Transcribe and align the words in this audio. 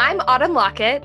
I'm 0.00 0.20
Autumn 0.28 0.52
Lockett. 0.54 1.02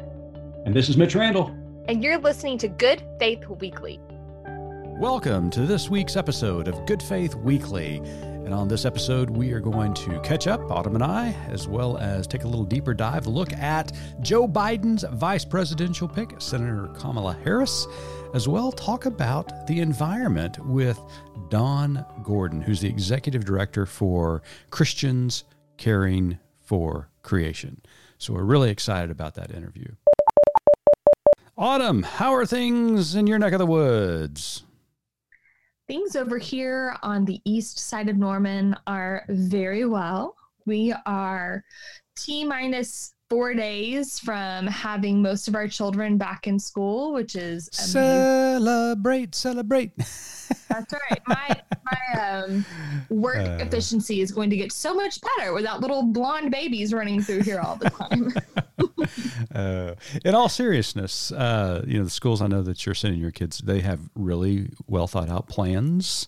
And 0.67 0.75
this 0.75 0.87
is 0.87 0.97
Mitch 0.97 1.15
Randall. 1.15 1.47
And 1.87 2.03
you're 2.03 2.19
listening 2.19 2.59
to 2.59 2.67
Good 2.67 3.01
Faith 3.17 3.43
Weekly. 3.47 3.99
Welcome 4.45 5.49
to 5.49 5.61
this 5.61 5.89
week's 5.89 6.15
episode 6.15 6.67
of 6.67 6.85
Good 6.85 7.01
Faith 7.01 7.33
Weekly. 7.33 7.97
And 8.21 8.53
on 8.53 8.67
this 8.67 8.85
episode, 8.85 9.31
we 9.31 9.51
are 9.51 9.59
going 9.59 9.95
to 9.95 10.19
catch 10.21 10.45
up, 10.45 10.69
Autumn 10.69 10.93
and 10.93 11.03
I, 11.03 11.35
as 11.49 11.67
well 11.67 11.97
as 11.97 12.27
take 12.27 12.43
a 12.43 12.47
little 12.47 12.65
deeper 12.65 12.93
dive 12.93 13.25
look 13.25 13.51
at 13.53 13.91
Joe 14.21 14.47
Biden's 14.47 15.03
vice 15.13 15.43
presidential 15.43 16.07
pick, 16.07 16.39
Senator 16.39 16.87
Kamala 16.93 17.35
Harris, 17.43 17.87
as 18.35 18.47
well 18.47 18.71
talk 18.71 19.07
about 19.07 19.65
the 19.65 19.79
environment 19.79 20.63
with 20.67 20.99
Don 21.49 22.05
Gordon, 22.21 22.61
who's 22.61 22.81
the 22.81 22.89
executive 22.89 23.43
director 23.43 23.87
for 23.87 24.43
Christians 24.69 25.45
Caring 25.77 26.37
for 26.61 27.09
Creation. 27.23 27.81
So 28.23 28.31
we're 28.31 28.43
really 28.43 28.69
excited 28.69 29.11
about 29.11 29.33
that 29.33 29.51
interview. 29.51 29.95
Autumn, 31.57 32.03
how 32.03 32.33
are 32.33 32.45
things 32.45 33.15
in 33.15 33.27
your 33.27 33.37
neck 33.37 33.51
of 33.51 33.59
the 33.59 33.65
woods? 33.65 34.63
Things 35.89 36.15
over 36.15 36.37
here 36.37 36.95
on 37.03 37.25
the 37.25 37.41
east 37.43 37.79
side 37.79 38.07
of 38.07 38.15
Norman 38.15 38.77
are 38.87 39.25
very 39.27 39.83
well. 39.83 40.37
We 40.65 40.95
are 41.05 41.65
T 42.15 42.45
minus 42.45 43.13
four 43.33 43.55
days 43.55 44.19
from 44.19 44.67
having 44.67 45.19
most 45.19 45.47
of 45.47 45.55
our 45.55 45.67
children 45.67 46.19
back 46.19 46.45
in 46.45 46.59
school, 46.59 47.13
which 47.13 47.35
is 47.35 47.67
amazing. 47.79 47.93
celebrate, 47.93 49.33
celebrate. 49.33 49.91
That's 50.69 50.93
right. 50.93 51.19
My 51.27 51.61
my 51.83 52.21
um, 52.21 52.65
work 53.09 53.37
uh, 53.37 53.57
efficiency 53.59 54.21
is 54.21 54.31
going 54.31 54.51
to 54.51 54.55
get 54.55 54.71
so 54.71 54.93
much 54.93 55.19
better 55.19 55.51
without 55.51 55.81
little 55.81 56.03
blonde 56.03 56.51
babies 56.51 56.93
running 56.93 57.23
through 57.23 57.41
here 57.41 57.59
all 57.59 57.75
the 57.75 57.89
time. 57.89 58.33
uh, 59.55 59.95
in 60.23 60.35
all 60.35 60.47
seriousness, 60.47 61.31
uh, 61.31 61.83
you 61.87 61.97
know 61.97 62.03
the 62.03 62.11
schools 62.11 62.39
I 62.39 62.45
know 62.45 62.61
that 62.61 62.85
you're 62.85 62.93
sending 62.93 63.19
your 63.19 63.31
kids, 63.31 63.57
they 63.65 63.79
have 63.79 64.11
really 64.13 64.69
well 64.85 65.07
thought 65.07 65.29
out 65.29 65.47
plans 65.47 66.27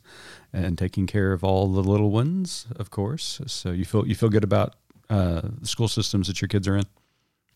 and 0.52 0.76
taking 0.76 1.06
care 1.06 1.34
of 1.34 1.44
all 1.44 1.68
the 1.68 1.84
little 1.84 2.10
ones, 2.10 2.66
of 2.76 2.90
course. 2.90 3.42
So 3.46 3.70
you 3.70 3.86
feel 3.86 4.08
you 4.08 4.16
feel 4.16 4.30
good 4.30 4.44
about 4.44 4.74
uh, 5.10 5.42
the 5.60 5.68
school 5.68 5.88
systems 5.88 6.28
that 6.28 6.42
your 6.42 6.48
kids 6.48 6.68
are 6.68 6.78
in. 6.78 6.86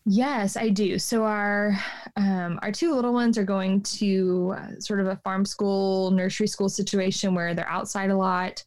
Yes, 0.06 0.56
I 0.56 0.70
do. 0.70 0.98
So 0.98 1.24
our 1.24 1.78
um, 2.16 2.58
our 2.62 2.72
two 2.72 2.94
little 2.94 3.12
ones 3.12 3.36
are 3.36 3.44
going 3.44 3.82
to 3.82 4.54
uh, 4.56 4.80
sort 4.80 5.00
of 5.00 5.08
a 5.08 5.16
farm 5.16 5.44
school, 5.44 6.10
nursery 6.10 6.46
school 6.46 6.70
situation 6.70 7.34
where 7.34 7.54
they're 7.54 7.68
outside 7.68 8.10
a 8.10 8.16
lot. 8.16 8.64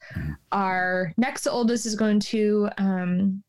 Our 0.51 1.11
next 1.17 1.47
oldest 1.47 1.87
is 1.87 1.95
going 1.95 2.19
to, 2.19 2.69
um, 2.77 3.43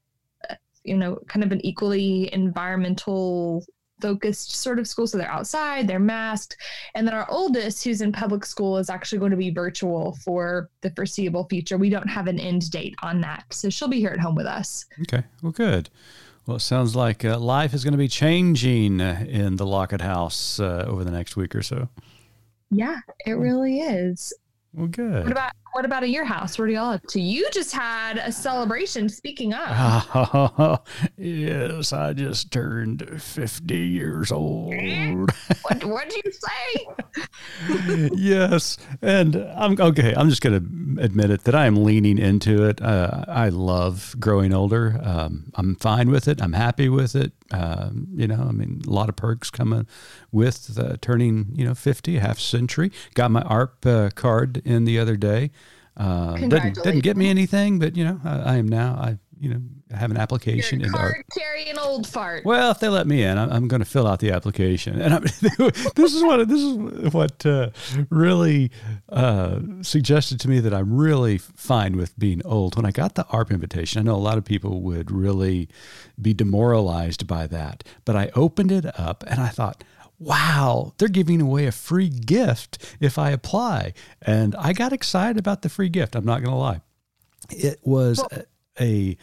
uh, 0.48 0.54
you 0.82 0.96
know, 0.96 1.18
kind 1.28 1.44
of 1.44 1.52
an 1.52 1.64
equally 1.64 2.32
environmental 2.32 3.66
focused 4.04 4.56
sort 4.56 4.78
of 4.78 4.86
school. 4.86 5.06
So 5.06 5.16
they're 5.16 5.30
outside, 5.30 5.88
they're 5.88 5.98
masked, 5.98 6.58
and 6.94 7.06
then 7.06 7.14
our 7.14 7.26
oldest, 7.30 7.82
who's 7.82 8.02
in 8.02 8.12
public 8.12 8.44
school, 8.44 8.76
is 8.76 8.90
actually 8.90 9.18
going 9.18 9.30
to 9.30 9.36
be 9.38 9.48
virtual 9.48 10.18
for 10.22 10.68
the 10.82 10.90
foreseeable 10.90 11.46
future. 11.48 11.78
We 11.78 11.88
don't 11.88 12.08
have 12.08 12.26
an 12.26 12.38
end 12.38 12.70
date 12.70 12.94
on 13.02 13.22
that, 13.22 13.44
so 13.48 13.70
she'll 13.70 13.88
be 13.88 14.00
here 14.00 14.10
at 14.10 14.20
home 14.20 14.34
with 14.34 14.44
us. 14.44 14.84
Okay, 15.00 15.24
well, 15.42 15.52
good. 15.52 15.88
Well, 16.46 16.58
it 16.58 16.60
sounds 16.60 16.94
like 16.94 17.24
uh, 17.24 17.38
life 17.38 17.72
is 17.72 17.82
going 17.82 17.92
to 17.92 17.98
be 17.98 18.08
changing 18.08 19.00
uh, 19.00 19.24
in 19.26 19.56
the 19.56 19.64
Lockett 19.64 20.02
house 20.02 20.60
uh, 20.60 20.84
over 20.86 21.02
the 21.02 21.10
next 21.10 21.34
week 21.36 21.54
or 21.54 21.62
so. 21.62 21.88
Yeah, 22.70 22.98
it 23.24 23.32
really 23.32 23.80
is. 23.80 24.34
Well, 24.74 24.88
good. 24.88 25.22
What 25.22 25.32
about 25.32 25.52
what 25.74 25.84
about 25.84 26.04
at 26.04 26.10
your 26.10 26.24
house? 26.24 26.56
What 26.56 26.68
are 26.68 26.72
y'all 26.72 26.92
up 26.92 27.06
to? 27.08 27.20
You 27.20 27.48
just 27.52 27.72
had 27.72 28.18
a 28.18 28.30
celebration. 28.30 29.08
Speaking 29.08 29.52
of, 29.52 30.80
yes, 31.16 31.92
I 31.92 32.12
just 32.12 32.52
turned 32.52 33.20
fifty 33.20 33.78
years 33.78 34.30
old. 34.30 34.72
what 35.62 35.84
what 35.84 36.08
did 36.08 36.22
you 36.24 36.32
say? 36.32 38.10
yes, 38.14 38.78
and 39.02 39.34
I'm 39.34 39.80
okay. 39.80 40.14
I'm 40.16 40.30
just 40.30 40.42
going 40.42 40.60
to 40.60 41.02
admit 41.02 41.30
it 41.30 41.42
that 41.42 41.56
I 41.56 41.66
am 41.66 41.82
leaning 41.82 42.18
into 42.18 42.64
it. 42.68 42.80
Uh, 42.80 43.24
I 43.26 43.48
love 43.48 44.14
growing 44.20 44.54
older. 44.54 45.00
Um, 45.02 45.52
I'm 45.56 45.74
fine 45.74 46.08
with 46.08 46.28
it. 46.28 46.40
I'm 46.40 46.52
happy 46.52 46.88
with 46.88 47.16
it. 47.16 47.32
Um, 47.50 48.06
you 48.14 48.28
know, 48.28 48.46
I 48.48 48.52
mean, 48.52 48.82
a 48.86 48.90
lot 48.90 49.08
of 49.08 49.16
perks 49.16 49.50
coming 49.50 49.86
with 50.30 50.78
uh, 50.78 50.96
turning, 51.00 51.46
you 51.52 51.64
know, 51.64 51.74
50, 51.74 52.18
half 52.18 52.38
century. 52.38 52.92
Got 53.14 53.32
my 53.32 53.42
AARP 53.42 53.86
uh, 53.86 54.10
card 54.10 54.62
in 54.64 54.84
the 54.84 54.98
other 54.98 55.16
day. 55.16 55.50
Uh, 55.96 56.36
didn't, 56.36 56.82
didn't 56.82 57.00
get 57.00 57.16
me 57.16 57.28
anything, 57.28 57.78
but, 57.78 57.96
you 57.96 58.04
know, 58.04 58.20
I, 58.24 58.38
I 58.40 58.56
am 58.56 58.68
now, 58.68 58.94
I, 58.94 59.18
you 59.38 59.50
know, 59.50 59.60
have 59.94 60.10
an 60.10 60.16
application 60.16 60.82
in 60.82 60.90
card 60.90 61.24
carrying 61.36 61.78
old 61.78 62.06
fart. 62.06 62.44
Well, 62.44 62.70
if 62.70 62.80
they 62.80 62.88
let 62.88 63.06
me 63.06 63.22
in, 63.22 63.38
I'm, 63.38 63.50
I'm 63.50 63.68
going 63.68 63.80
to 63.80 63.86
fill 63.86 64.06
out 64.06 64.20
the 64.20 64.32
application. 64.32 65.00
And 65.00 65.14
I'm, 65.14 65.22
this 65.94 66.14
is 66.14 66.22
what 66.22 66.48
this 66.48 66.60
is 66.60 67.12
what 67.12 67.44
uh, 67.46 67.70
really 68.10 68.70
uh, 69.08 69.60
suggested 69.82 70.40
to 70.40 70.48
me 70.48 70.60
that 70.60 70.74
I'm 70.74 70.96
really 70.96 71.38
fine 71.38 71.96
with 71.96 72.18
being 72.18 72.42
old. 72.44 72.76
When 72.76 72.86
I 72.86 72.90
got 72.90 73.14
the 73.14 73.24
AARP 73.24 73.50
invitation, 73.50 74.00
I 74.00 74.02
know 74.02 74.16
a 74.16 74.16
lot 74.16 74.38
of 74.38 74.44
people 74.44 74.82
would 74.82 75.10
really 75.10 75.68
be 76.20 76.34
demoralized 76.34 77.26
by 77.26 77.46
that, 77.48 77.84
but 78.04 78.16
I 78.16 78.30
opened 78.34 78.72
it 78.72 78.98
up 78.98 79.24
and 79.26 79.40
I 79.40 79.48
thought 79.48 79.84
wow, 80.18 80.92
they're 80.98 81.08
giving 81.08 81.40
away 81.40 81.66
a 81.66 81.72
free 81.72 82.08
gift 82.08 82.96
if 83.00 83.18
I 83.18 83.30
apply. 83.30 83.94
And 84.22 84.54
I 84.56 84.72
got 84.72 84.92
excited 84.92 85.38
about 85.38 85.62
the 85.62 85.68
free 85.68 85.88
gift. 85.88 86.14
I'm 86.14 86.24
not 86.24 86.42
going 86.42 86.52
to 86.52 86.58
lie. 86.58 86.80
It 87.50 87.80
was 87.82 88.18
well, 88.18 88.42
a, 88.80 88.82
a, 88.82 89.16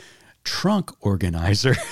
trunk 0.44 0.92
organizer. 1.02 1.76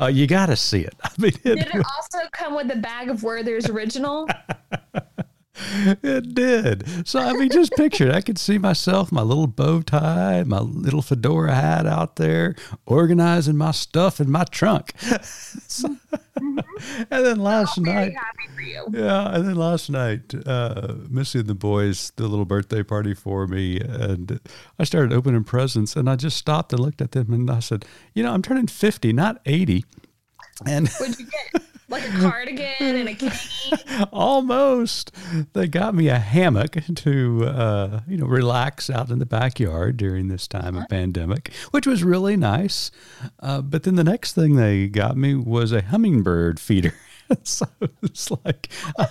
uh, 0.00 0.06
you 0.06 0.26
got 0.26 0.46
to 0.46 0.56
see 0.56 0.80
it. 0.80 0.94
I 1.02 1.10
mean, 1.18 1.32
it, 1.44 1.56
Did 1.56 1.74
it 1.74 1.86
also 1.96 2.20
come 2.32 2.54
with 2.54 2.70
a 2.70 2.76
bag 2.76 3.10
of 3.10 3.22
Werther's 3.22 3.68
original? 3.68 4.26
it 6.02 6.34
did. 6.34 7.06
So 7.06 7.20
I 7.20 7.32
mean, 7.32 7.50
just 7.50 7.72
picture 7.72 8.08
it. 8.08 8.14
I 8.14 8.20
could 8.20 8.38
see 8.38 8.58
myself, 8.58 9.10
my 9.10 9.22
little 9.22 9.46
bow 9.46 9.82
tie, 9.82 10.44
my 10.44 10.60
little 10.60 11.02
fedora 11.02 11.54
hat 11.54 11.86
out 11.86 12.16
there, 12.16 12.54
organizing 12.86 13.56
my 13.56 13.72
stuff 13.72 14.20
in 14.20 14.30
my 14.30 14.44
trunk. 14.44 14.92
so, 15.00 15.88
mm-hmm. 16.38 16.58
And 17.10 17.26
then 17.26 17.40
last 17.40 17.78
night, 17.78 18.14
yeah, 18.90 19.34
and 19.34 19.48
then 19.48 19.56
last 19.56 19.90
night, 19.90 20.34
uh, 20.46 20.94
Missy 21.08 21.40
and 21.40 21.48
the 21.48 21.54
boys 21.54 22.10
did 22.10 22.24
a 22.24 22.28
little 22.28 22.44
birthday 22.44 22.82
party 22.82 23.14
for 23.14 23.46
me, 23.46 23.80
and 23.80 24.40
I 24.78 24.84
started 24.84 25.12
opening 25.12 25.44
presents, 25.44 25.96
and 25.96 26.08
I 26.08 26.16
just 26.16 26.36
stopped 26.36 26.72
and 26.72 26.80
looked 26.80 27.00
at 27.00 27.12
them, 27.12 27.32
and 27.32 27.50
I 27.50 27.60
said, 27.60 27.84
you 28.14 28.22
know, 28.22 28.32
I'm 28.32 28.42
turning 28.42 28.66
fifty, 28.66 29.12
not 29.12 29.40
eighty. 29.46 29.84
And 30.66 30.88
what'd 30.88 31.18
you 31.18 31.26
get? 31.26 31.62
like 31.88 32.06
a 32.06 32.12
cardigan 32.18 32.66
and 32.80 33.08
a 33.08 33.14
cane. 33.14 33.32
Almost. 34.12 35.12
They 35.52 35.66
got 35.66 35.94
me 35.94 36.08
a 36.08 36.18
hammock 36.18 36.76
to 36.96 37.44
uh, 37.46 38.00
you 38.06 38.18
know 38.18 38.26
relax 38.26 38.90
out 38.90 39.10
in 39.10 39.18
the 39.18 39.26
backyard 39.26 39.96
during 39.96 40.28
this 40.28 40.46
time 40.46 40.76
of 40.76 40.88
pandemic, 40.88 41.52
which 41.70 41.86
was 41.86 42.04
really 42.04 42.36
nice. 42.36 42.90
Uh, 43.40 43.62
but 43.62 43.82
then 43.82 43.96
the 43.96 44.04
next 44.04 44.34
thing 44.34 44.56
they 44.56 44.88
got 44.88 45.16
me 45.16 45.34
was 45.34 45.72
a 45.72 45.82
hummingbird 45.82 46.60
feeder. 46.60 46.94
so 47.42 47.66
it's 48.02 48.30
like. 48.30 48.68
Uh, 48.98 49.06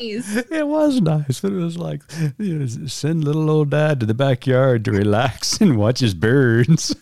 nice. 0.00 0.36
It 0.50 0.66
was 0.66 1.00
nice, 1.00 1.40
but 1.40 1.52
it 1.52 1.56
was 1.56 1.78
like 1.78 2.02
you 2.38 2.58
know, 2.58 2.66
send 2.66 3.24
little 3.24 3.48
old 3.48 3.70
dad 3.70 4.00
to 4.00 4.06
the 4.06 4.14
backyard 4.14 4.84
to 4.86 4.92
relax 4.92 5.60
and 5.60 5.76
watch 5.76 6.00
his 6.00 6.14
birds. 6.14 6.96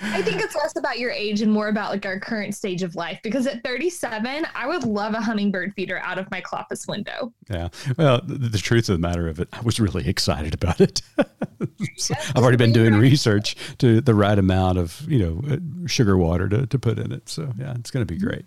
I 0.00 0.22
think 0.22 0.40
it's 0.40 0.54
less 0.54 0.76
about 0.76 0.98
your 0.98 1.10
age 1.10 1.40
and 1.40 1.52
more 1.52 1.68
about 1.68 1.90
like 1.90 2.06
our 2.06 2.20
current 2.20 2.54
stage 2.54 2.82
of 2.82 2.94
life. 2.94 3.20
Because 3.22 3.46
at 3.46 3.62
37, 3.64 4.46
I 4.54 4.66
would 4.66 4.84
love 4.84 5.14
a 5.14 5.20
hummingbird 5.20 5.74
feeder 5.74 5.98
out 5.98 6.18
of 6.18 6.30
my 6.30 6.42
office 6.52 6.86
window. 6.86 7.32
Yeah. 7.48 7.68
Well, 7.96 8.20
the, 8.24 8.48
the, 8.48 8.58
truth 8.58 8.88
of 8.88 9.00
the 9.00 9.06
matter 9.06 9.28
of 9.28 9.40
it, 9.40 9.48
I 9.52 9.60
was 9.60 9.80
really 9.80 10.08
excited 10.08 10.54
about 10.54 10.80
it. 10.80 11.02
so 11.96 12.14
I've 12.34 12.42
already 12.42 12.56
been 12.56 12.72
doing 12.72 12.94
research 12.94 13.56
to 13.78 14.00
the 14.00 14.14
right 14.14 14.38
amount 14.38 14.78
of 14.78 15.04
you 15.08 15.18
know 15.18 15.54
uh, 15.54 15.86
sugar 15.86 16.16
water 16.16 16.48
to, 16.48 16.66
to 16.66 16.78
put 16.78 16.98
in 16.98 17.12
it. 17.12 17.28
So 17.28 17.52
yeah, 17.58 17.74
it's 17.78 17.90
going 17.90 18.06
to 18.06 18.12
be 18.12 18.20
great. 18.20 18.44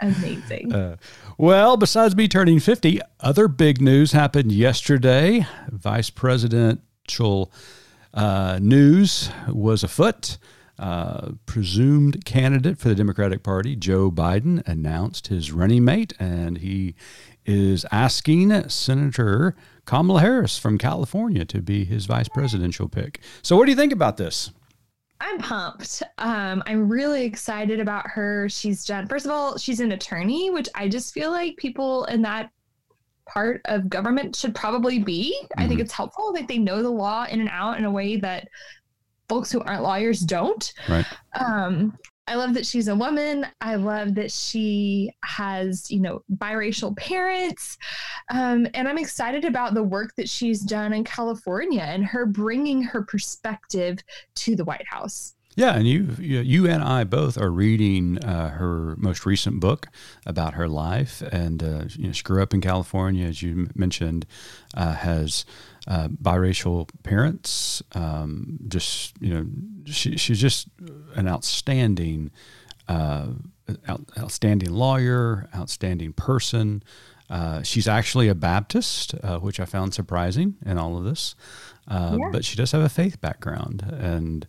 Amazing. 0.00 0.72
Uh, 0.76 0.96
well, 1.38 1.76
besides 1.76 2.14
me 2.16 2.28
turning 2.28 2.60
50, 2.60 3.00
other 3.20 3.48
big 3.48 3.80
news 3.80 4.12
happened 4.12 4.52
yesterday. 4.52 5.46
Vice 5.70 6.10
presidential 6.10 7.50
uh, 8.12 8.58
news 8.60 9.30
was 9.48 9.82
afoot. 9.82 10.36
Uh, 10.78 11.32
presumed 11.46 12.24
candidate 12.26 12.76
for 12.76 12.88
the 12.88 12.94
Democratic 12.94 13.42
Party, 13.42 13.74
Joe 13.74 14.10
Biden, 14.10 14.66
announced 14.68 15.28
his 15.28 15.50
running 15.50 15.84
mate, 15.84 16.12
and 16.18 16.58
he 16.58 16.94
is 17.46 17.86
asking 17.90 18.68
Senator 18.68 19.56
Kamala 19.86 20.20
Harris 20.20 20.58
from 20.58 20.76
California 20.76 21.44
to 21.46 21.62
be 21.62 21.84
his 21.84 22.04
vice 22.06 22.28
presidential 22.28 22.88
pick. 22.88 23.20
So, 23.40 23.56
what 23.56 23.64
do 23.64 23.70
you 23.70 23.76
think 23.76 23.92
about 23.92 24.18
this? 24.18 24.50
I'm 25.20 25.38
pumped. 25.38 26.02
Um, 26.18 26.62
I'm 26.66 26.88
really 26.88 27.24
excited 27.24 27.80
about 27.80 28.06
her. 28.08 28.48
She's 28.48 28.84
done, 28.84 29.08
first 29.08 29.24
of 29.24 29.32
all, 29.32 29.56
she's 29.56 29.80
an 29.80 29.92
attorney, 29.92 30.50
which 30.50 30.68
I 30.74 30.88
just 30.88 31.14
feel 31.14 31.30
like 31.30 31.56
people 31.56 32.04
in 32.04 32.20
that 32.22 32.50
part 33.26 33.60
of 33.64 33.88
government 33.88 34.36
should 34.36 34.54
probably 34.54 34.98
be. 34.98 35.36
Mm-hmm. 35.44 35.60
I 35.60 35.62
think 35.62 35.78
mm-hmm. 35.78 35.84
it's 35.84 35.92
helpful. 35.92 36.30
I 36.30 36.36
think 36.36 36.48
they 36.48 36.58
know 36.58 36.82
the 36.82 36.90
law 36.90 37.24
in 37.24 37.40
and 37.40 37.48
out 37.50 37.78
in 37.78 37.84
a 37.84 37.90
way 37.90 38.16
that 38.16 38.48
folks 39.28 39.50
who 39.50 39.60
aren't 39.60 39.82
lawyers 39.82 40.20
don't. 40.20 40.72
Right. 40.88 41.06
Um, 41.38 41.98
I 42.28 42.34
love 42.34 42.54
that 42.54 42.66
she's 42.66 42.88
a 42.88 42.96
woman. 42.96 43.46
I 43.60 43.76
love 43.76 44.16
that 44.16 44.32
she 44.32 45.12
has, 45.22 45.88
you 45.90 46.00
know, 46.00 46.22
biracial 46.36 46.96
parents. 46.96 47.78
Um, 48.30 48.66
and 48.74 48.88
I'm 48.88 48.98
excited 48.98 49.44
about 49.44 49.74
the 49.74 49.82
work 49.82 50.12
that 50.16 50.28
she's 50.28 50.60
done 50.60 50.92
in 50.92 51.04
California 51.04 51.82
and 51.82 52.04
her 52.04 52.26
bringing 52.26 52.82
her 52.82 53.02
perspective 53.02 53.98
to 54.36 54.56
the 54.56 54.64
White 54.64 54.86
House. 54.88 55.35
Yeah, 55.56 55.74
and 55.74 55.86
you, 55.86 56.14
you, 56.20 56.68
and 56.68 56.82
I 56.82 57.04
both 57.04 57.38
are 57.38 57.50
reading 57.50 58.22
uh, 58.22 58.50
her 58.50 58.94
most 58.98 59.24
recent 59.24 59.58
book 59.58 59.88
about 60.26 60.52
her 60.52 60.68
life, 60.68 61.22
and 61.22 61.62
uh, 61.62 61.84
you 61.96 62.08
know, 62.08 62.12
she 62.12 62.22
grew 62.22 62.42
up 62.42 62.52
in 62.52 62.60
California, 62.60 63.26
as 63.26 63.40
you 63.40 63.70
mentioned, 63.74 64.26
uh, 64.74 64.92
has 64.92 65.46
uh, 65.88 66.08
biracial 66.08 66.90
parents. 67.04 67.82
Um, 67.92 68.58
just 68.68 69.14
you 69.18 69.32
know, 69.32 69.46
she, 69.86 70.18
she's 70.18 70.38
just 70.38 70.68
an 71.14 71.26
outstanding, 71.26 72.32
uh, 72.86 73.28
out, 73.88 74.02
outstanding 74.18 74.70
lawyer, 74.70 75.48
outstanding 75.56 76.12
person. 76.12 76.82
Uh, 77.30 77.62
she's 77.62 77.88
actually 77.88 78.28
a 78.28 78.34
Baptist, 78.34 79.14
which 79.40 79.58
I 79.58 79.64
found 79.64 79.94
surprising 79.94 80.56
in 80.66 80.76
all 80.76 80.98
of 80.98 81.04
this. 81.04 81.34
Yeah. 81.90 82.28
But 82.30 82.44
she 82.44 82.56
does 82.56 82.72
have 82.72 82.82
a 82.82 82.90
faith 82.90 83.22
background, 83.22 83.86
and 83.98 84.46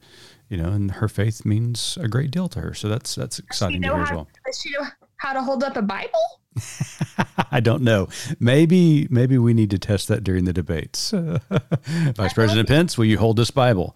you 0.49 0.57
know, 0.57 0.69
and 0.69 0.91
her 0.91 1.07
faith 1.07 1.45
means 1.45 1.97
a 2.01 2.07
great 2.07 2.31
deal 2.31 2.47
to 2.49 2.61
her. 2.61 2.73
So 2.73 2.87
that's 2.87 3.15
that's 3.15 3.39
exciting 3.39 3.81
to 3.81 3.87
hear 3.87 4.01
as 4.01 4.11
well. 4.11 4.27
Does 4.45 4.61
she 4.61 4.71
know 4.71 4.85
how 5.17 5.33
to 5.33 5.41
hold 5.41 5.63
up 5.63 5.77
a 5.77 5.81
Bible? 5.81 6.41
I 7.51 7.59
don't 7.59 7.83
know. 7.83 8.07
Maybe 8.39 9.07
maybe 9.09 9.37
we 9.37 9.53
need 9.53 9.69
to 9.71 9.79
test 9.79 10.07
that 10.07 10.23
during 10.23 10.45
the 10.45 10.53
debates. 10.53 11.11
Vice 11.85 12.33
President 12.33 12.67
Pence, 12.67 12.97
will 12.97 13.05
you 13.05 13.17
hold 13.17 13.37
this 13.37 13.51
Bible? 13.51 13.95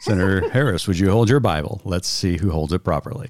Senator 0.00 0.48
Harris, 0.52 0.88
would 0.88 0.98
you 0.98 1.10
hold 1.10 1.28
your 1.28 1.40
Bible? 1.40 1.80
Let's 1.84 2.08
see 2.08 2.38
who 2.38 2.50
holds 2.50 2.72
it 2.72 2.80
properly. 2.80 3.28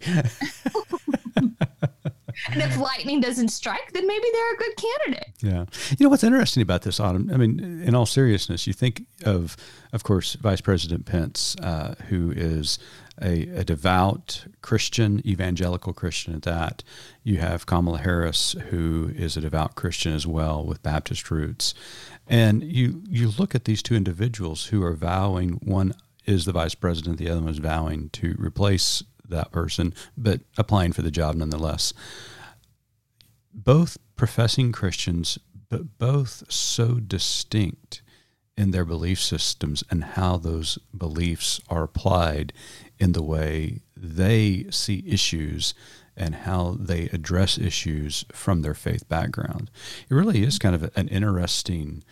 And 2.49 2.63
if 2.63 2.79
lightning 2.79 3.21
doesn't 3.21 3.49
strike, 3.49 3.93
then 3.93 4.07
maybe 4.07 4.27
they're 4.33 4.55
a 4.55 4.57
good 4.57 4.77
candidate. 4.77 5.33
Yeah. 5.41 5.65
You 5.99 6.05
know 6.05 6.11
what's 6.11 6.25
interesting 6.25 6.63
about 6.63 6.83
this 6.83 7.01
autumn? 7.01 7.31
I 7.33 7.37
mean, 7.37 7.83
in 7.85 7.95
all 7.95 8.07
seriousness, 8.07 8.67
you 8.67 8.73
think 8.73 9.07
of, 9.25 9.57
of 9.93 10.05
course, 10.05 10.35
Vice 10.35 10.61
President 10.61 11.07
Pence, 11.07 11.57
uh, 11.63 11.95
who 12.09 12.31
is 12.31 12.79
a, 13.23 13.49
a, 13.49 13.65
devout 13.65 14.45
Christian, 14.61 15.27
evangelical 15.27 15.93
Christian 15.93 16.35
at 16.35 16.43
that. 16.43 16.83
You 17.23 17.39
have 17.39 17.67
Kamala 17.67 17.99
Harris, 17.99 18.53
who 18.71 19.11
is 19.15 19.37
a 19.37 19.41
devout 19.41 19.75
Christian 19.75 20.13
as 20.13 20.27
well 20.27 20.65
with 20.65 20.83
Baptist 20.83 21.31
roots. 21.31 21.75
And 22.27 22.63
you, 22.63 23.03
you 23.09 23.31
look 23.39 23.55
at 23.55 23.65
these 23.65 23.83
two 23.83 23.95
individuals 23.95 24.67
who 24.67 24.83
are 24.83 24.95
vowing, 24.95 25.53
one 25.65 25.95
is 26.27 26.45
the 26.45 26.53
vice 26.53 26.75
president, 26.75 27.19
the 27.19 27.31
other 27.31 27.41
one 27.41 27.51
is 27.51 27.59
vowing 27.59 28.11
to 28.11 28.35
replace 28.39 29.03
that 29.31 29.53
person, 29.53 29.95
but 30.17 30.41
applying 30.57 30.93
for 30.93 31.03
the 31.03 31.11
job 31.11 31.35
nonetheless. 31.35 31.93
Both 33.53 33.99
professing 34.17 34.73
Christians, 34.73 35.39
but 35.69 35.99
both 35.99 36.51
so 36.51 36.95
distinct 36.95 38.03
in 38.57 38.71
their 38.71 38.85
belief 38.85 39.21
systems 39.21 39.85
and 39.91 40.03
how 40.03 40.37
those 40.37 40.79
beliefs 40.97 41.61
are 41.69 41.83
applied 41.83 42.53
in 42.99 43.13
the 43.13 43.23
way 43.23 43.81
they 43.97 44.67
see 44.71 45.05
issues 45.07 45.75
and 46.17 46.35
how 46.35 46.77
they 46.81 47.05
address 47.13 47.59
issues 47.59 48.25
from 48.33 48.63
their 48.63 48.75
faith 48.75 49.07
background. 49.09 49.71
It 50.09 50.15
really 50.15 50.43
is 50.43 50.59
kind 50.59 50.75
of 50.75 50.91
an 50.97 51.09
interesting 51.09 52.03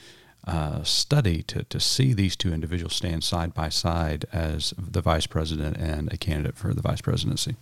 uh, 0.47 0.83
study 0.83 1.43
to, 1.43 1.65
to 1.65 1.81
see 1.81 2.13
these 2.13 2.37
two 2.37 2.53
individuals 2.53 2.95
stand 2.95 3.25
side 3.25 3.55
by 3.55 3.69
side 3.69 4.27
as 4.33 4.75
the 4.79 5.01
vice 5.01 5.27
president 5.27 5.77
and 5.77 6.13
a 6.13 6.17
candidate 6.17 6.57
for 6.57 6.75
the 6.75 6.83
vice 6.83 7.01
presidency. 7.01 7.57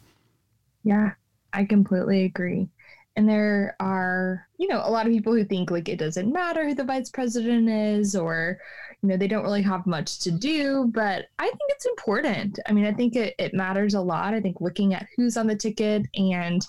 Yeah, 0.83 1.13
I 1.53 1.65
completely 1.65 2.25
agree. 2.25 2.69
And 3.15 3.29
there 3.29 3.77
are, 3.79 4.49
you 4.59 4.69
know, 4.69 4.81
a 4.83 4.91
lot 4.91 5.07
of 5.07 5.13
people 5.13 5.35
who 5.35 5.45
think 5.45 5.71
like 5.71 5.89
it 5.89 5.99
doesn't 5.99 6.33
matter 6.33 6.67
who 6.67 6.75
the 6.75 6.83
vice 6.83 7.11
president 7.11 7.69
is 7.69 8.17
or, 8.17 8.59
you 9.03 9.09
know, 9.11 9.17
they 9.17 9.29
don't 9.29 9.45
really 9.45 9.63
have 9.63 9.87
much 9.87 10.21
to 10.21 10.31
do. 10.31 10.91
But 10.95 11.27
I 11.39 11.45
think 11.45 11.61
it's 11.69 11.87
important. 11.87 12.59
I 12.67 12.73
mean, 12.73 12.87
I 12.87 12.93
think 12.93 13.15
it, 13.15 13.35
it 13.39 13.55
matters 13.55 13.95
a 13.95 14.01
lot. 14.01 14.35
I 14.35 14.41
think 14.41 14.61
looking 14.61 14.95
at 14.95 15.07
who's 15.15 15.37
on 15.37 15.47
the 15.47 15.55
ticket 15.55 16.07
and, 16.15 16.67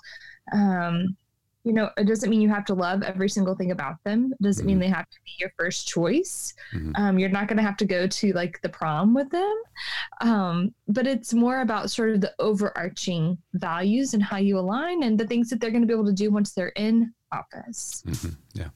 um, 0.52 1.16
you 1.64 1.72
know, 1.72 1.90
it 1.98 2.06
doesn't 2.06 2.30
mean 2.30 2.42
you 2.42 2.50
have 2.50 2.66
to 2.66 2.74
love 2.74 3.04
every 3.04 3.30
single 3.30 3.56
thing 3.56 3.72
about 3.72 3.96
them. 4.04 4.34
It 4.34 4.44
doesn't 4.44 4.64
mm-hmm. 4.64 4.68
mean 4.68 4.80
they 4.80 4.88
have 4.88 5.10
to 5.10 5.18
be 5.24 5.32
your 5.40 5.52
first 5.58 5.88
choice. 5.88 6.54
Mm-hmm. 6.74 6.92
Um, 6.96 7.18
you're 7.18 7.30
not 7.30 7.48
going 7.48 7.58
to 7.58 7.64
have 7.64 7.78
to 7.78 7.86
go 7.86 8.06
to 8.06 8.34
like 8.34 8.62
the 8.62 8.70
prom 8.70 9.14
with 9.14 9.30
them. 9.30 9.56
Um, 10.22 10.74
but 10.88 11.08
it's 11.08 11.34
more 11.34 11.62
about 11.62 11.90
sort 11.90 12.10
of 12.10 12.22
the 12.22 12.34
overarching 12.40 13.38
values 13.54 14.14
and 14.14 14.22
how 14.22 14.38
you 14.38 14.60
align 14.60 15.04
and 15.04 15.18
the 15.18 15.26
things 15.26 15.50
that 15.50 15.62
they're 15.62 15.72
going 15.72 15.82
to 15.82 15.88
be 15.88 15.94
able 15.94 16.06
to 16.06 16.14
do 16.14 16.32
once 16.32 16.52
they're 16.52 16.70
in 16.70 17.14
office. 17.32 18.04
Mm-hmm. 18.06 18.30
Yeah. 18.54 18.70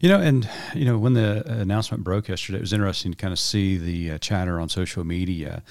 You 0.00 0.10
know, 0.10 0.20
and, 0.20 0.48
you 0.74 0.84
know, 0.84 0.98
when 0.98 1.14
the 1.14 1.50
announcement 1.50 2.04
broke 2.04 2.28
yesterday, 2.28 2.58
it 2.58 2.62
was 2.62 2.74
interesting 2.74 3.12
to 3.12 3.16
kind 3.16 3.32
of 3.32 3.38
see 3.38 3.78
the 3.78 4.12
uh, 4.12 4.18
chatter 4.18 4.60
on 4.60 4.68
social 4.68 5.02
media 5.02 5.62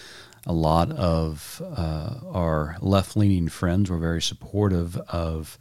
a 0.48 0.54
lot 0.54 0.92
of 0.94 1.62
uh, 1.76 2.16
our 2.32 2.78
left 2.80 3.18
leaning 3.18 3.50
friends 3.50 3.90
were 3.90 3.98
very 3.98 4.22
supportive 4.22 4.96
of 5.10 5.60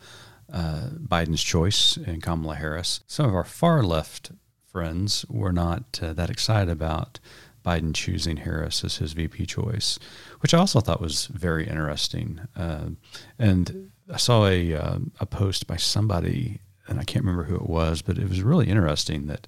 uh, 0.57 0.89
Biden's 1.07 1.43
choice 1.43 1.99
and 1.99 2.23
Kamala 2.23 2.55
Harris. 2.55 3.01
Some 3.07 3.27
of 3.27 3.35
our 3.35 3.45
far 3.45 3.83
left 3.83 4.31
friends 4.73 5.27
were 5.29 5.53
not 5.53 6.01
uh, 6.03 6.15
that 6.15 6.31
excited 6.31 6.71
about 6.71 7.21
Biden 7.65 7.95
choosing 7.95 8.39
Harris 8.39 8.83
as 8.83 8.97
his 8.97 9.13
VP 9.13 9.45
choice, 9.45 9.99
which 10.41 10.55
I 10.55 10.59
also 10.59 10.81
thought 10.81 11.01
was 11.01 11.27
very 11.27 11.67
interesting. 11.67 12.41
Uh, 12.57 12.91
and 13.39 13.91
I 14.11 14.17
saw 14.17 14.47
a, 14.47 14.73
uh, 14.73 14.99
a 15.21 15.27
post 15.27 15.67
by 15.67 15.77
somebody, 15.77 16.61
and 16.89 16.99
I 16.99 17.05
can't 17.05 17.25
remember 17.25 17.45
who 17.45 17.57
it 17.57 17.69
was, 17.69 18.01
but 18.01 18.17
it 18.17 18.29
was 18.29 18.41
really 18.41 18.69
interesting 18.69 19.27
that 19.27 19.47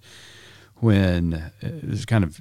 when 0.76 1.52
it 1.62 1.88
was 1.88 2.04
kind 2.04 2.22
of 2.22 2.38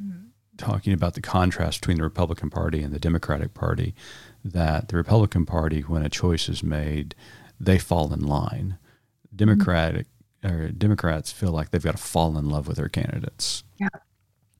talking 0.58 0.92
about 0.92 1.14
the 1.14 1.22
contrast 1.22 1.80
between 1.80 1.98
the 1.98 2.04
Republican 2.04 2.50
Party 2.50 2.82
and 2.82 2.94
the 2.94 3.00
Democratic 3.00 3.54
Party, 3.54 3.96
that 4.44 4.90
the 4.90 4.98
Republican 4.98 5.46
Party, 5.46 5.82
when 5.82 6.04
a 6.04 6.10
choice 6.10 6.50
is 6.50 6.64
made, 6.64 7.16
they 7.60 7.78
fall 7.78 8.14
in 8.14 8.22
line. 8.22 8.78
Democratic 9.36 10.08
or 10.44 10.70
Democrats 10.70 11.32
feel 11.32 11.52
like 11.52 11.72
they've 11.72 11.84
got 11.84 11.98
to 11.98 12.04
fall 12.04 12.38
in 12.38 12.50
love 12.50 12.68
with 12.68 12.78
their 12.78 12.90
candidates. 12.90 13.64
Yeah. 13.80 13.90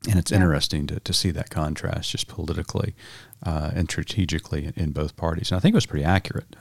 And 0.08 0.20
it's 0.20 0.32
yeah. 0.32 0.38
interesting 0.38 0.88
to, 0.88 1.00
to 1.00 1.14
see 1.14 1.32
that 1.32 1.50
contrast 1.50 2.12
just 2.12 2.28
politically 2.28 2.96
uh, 3.44 3.72
and 3.74 3.90
strategically 3.90 4.66
in, 4.66 4.74
in 4.76 4.92
both 4.92 5.16
parties. 5.16 5.52
And 5.52 5.58
I 5.58 5.60
think 5.60 5.74
it 5.74 5.78
was 5.78 5.86
pretty 5.86 6.06
accurate. 6.06 6.56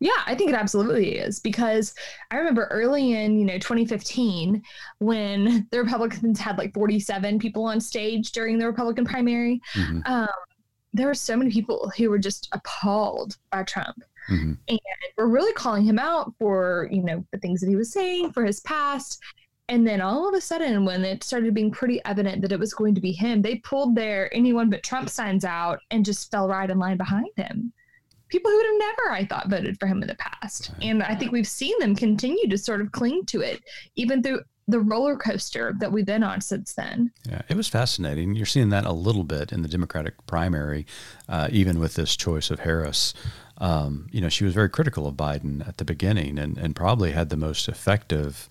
Yeah, 0.00 0.10
I 0.26 0.34
think 0.34 0.50
it 0.50 0.56
absolutely 0.56 1.16
is 1.16 1.40
because 1.40 1.94
I 2.30 2.36
remember 2.36 2.66
early 2.70 3.12
in, 3.12 3.38
you 3.38 3.44
know, 3.44 3.58
2015 3.58 4.62
when 4.98 5.66
the 5.70 5.82
Republicans 5.82 6.38
had 6.40 6.58
like 6.58 6.74
47 6.74 7.38
people 7.38 7.64
on 7.64 7.80
stage 7.80 8.32
during 8.32 8.58
the 8.58 8.66
Republican 8.66 9.04
primary. 9.04 9.60
Mm-hmm. 9.74 10.00
Um, 10.04 10.28
there 10.92 11.06
were 11.06 11.14
so 11.14 11.36
many 11.36 11.50
people 11.50 11.90
who 11.96 12.10
were 12.10 12.18
just 12.18 12.48
appalled 12.52 13.36
by 13.50 13.62
Trump. 13.62 14.02
Mm-hmm. 14.30 14.52
And 14.68 14.80
we're 15.16 15.26
really 15.26 15.52
calling 15.52 15.84
him 15.84 15.98
out 15.98 16.32
for, 16.38 16.88
you 16.90 17.02
know, 17.02 17.24
the 17.32 17.38
things 17.38 17.60
that 17.60 17.68
he 17.68 17.76
was 17.76 17.92
saying, 17.92 18.32
for 18.32 18.44
his 18.44 18.60
past. 18.60 19.20
And 19.68 19.86
then 19.86 20.00
all 20.00 20.28
of 20.28 20.34
a 20.34 20.40
sudden, 20.40 20.84
when 20.84 21.04
it 21.04 21.24
started 21.24 21.54
being 21.54 21.70
pretty 21.70 22.00
evident 22.04 22.42
that 22.42 22.52
it 22.52 22.60
was 22.60 22.74
going 22.74 22.94
to 22.94 23.00
be 23.00 23.12
him, 23.12 23.40
they 23.40 23.56
pulled 23.56 23.94
their 23.94 24.34
anyone 24.34 24.68
but 24.68 24.82
Trump 24.82 25.08
signs 25.08 25.44
out 25.44 25.78
and 25.90 26.04
just 26.04 26.30
fell 26.30 26.48
right 26.48 26.68
in 26.68 26.78
line 26.78 26.98
behind 26.98 27.30
him. 27.36 27.72
People 28.28 28.50
who 28.50 28.56
would 28.56 28.66
have 28.66 28.78
never, 28.78 29.12
I 29.12 29.24
thought, 29.24 29.48
voted 29.48 29.78
for 29.78 29.86
him 29.86 30.02
in 30.02 30.08
the 30.08 30.16
past. 30.16 30.70
And 30.82 31.02
I 31.02 31.14
think 31.14 31.32
we've 31.32 31.46
seen 31.46 31.78
them 31.78 31.94
continue 31.94 32.48
to 32.48 32.58
sort 32.58 32.80
of 32.80 32.92
cling 32.92 33.24
to 33.26 33.40
it, 33.40 33.62
even 33.96 34.22
through 34.22 34.40
the 34.66 34.80
roller 34.80 35.16
coaster 35.16 35.74
that 35.78 35.92
we've 35.92 36.06
been 36.06 36.22
on 36.22 36.40
since 36.40 36.72
then. 36.72 37.12
Yeah, 37.28 37.42
it 37.48 37.56
was 37.56 37.68
fascinating. 37.68 38.34
You're 38.34 38.46
seeing 38.46 38.70
that 38.70 38.86
a 38.86 38.92
little 38.92 39.24
bit 39.24 39.52
in 39.52 39.62
the 39.62 39.68
Democratic 39.68 40.26
primary, 40.26 40.86
uh, 41.28 41.48
even 41.52 41.78
with 41.78 41.94
this 41.94 42.16
choice 42.16 42.50
of 42.50 42.60
Harris. 42.60 43.14
Um, 43.58 44.08
you 44.10 44.20
know, 44.20 44.28
she 44.28 44.44
was 44.44 44.54
very 44.54 44.68
critical 44.68 45.06
of 45.06 45.14
Biden 45.14 45.66
at 45.66 45.76
the 45.76 45.84
beginning 45.84 46.38
and, 46.38 46.58
and 46.58 46.74
probably 46.74 47.12
had 47.12 47.30
the 47.30 47.36
most 47.36 47.68
effective 47.68 48.48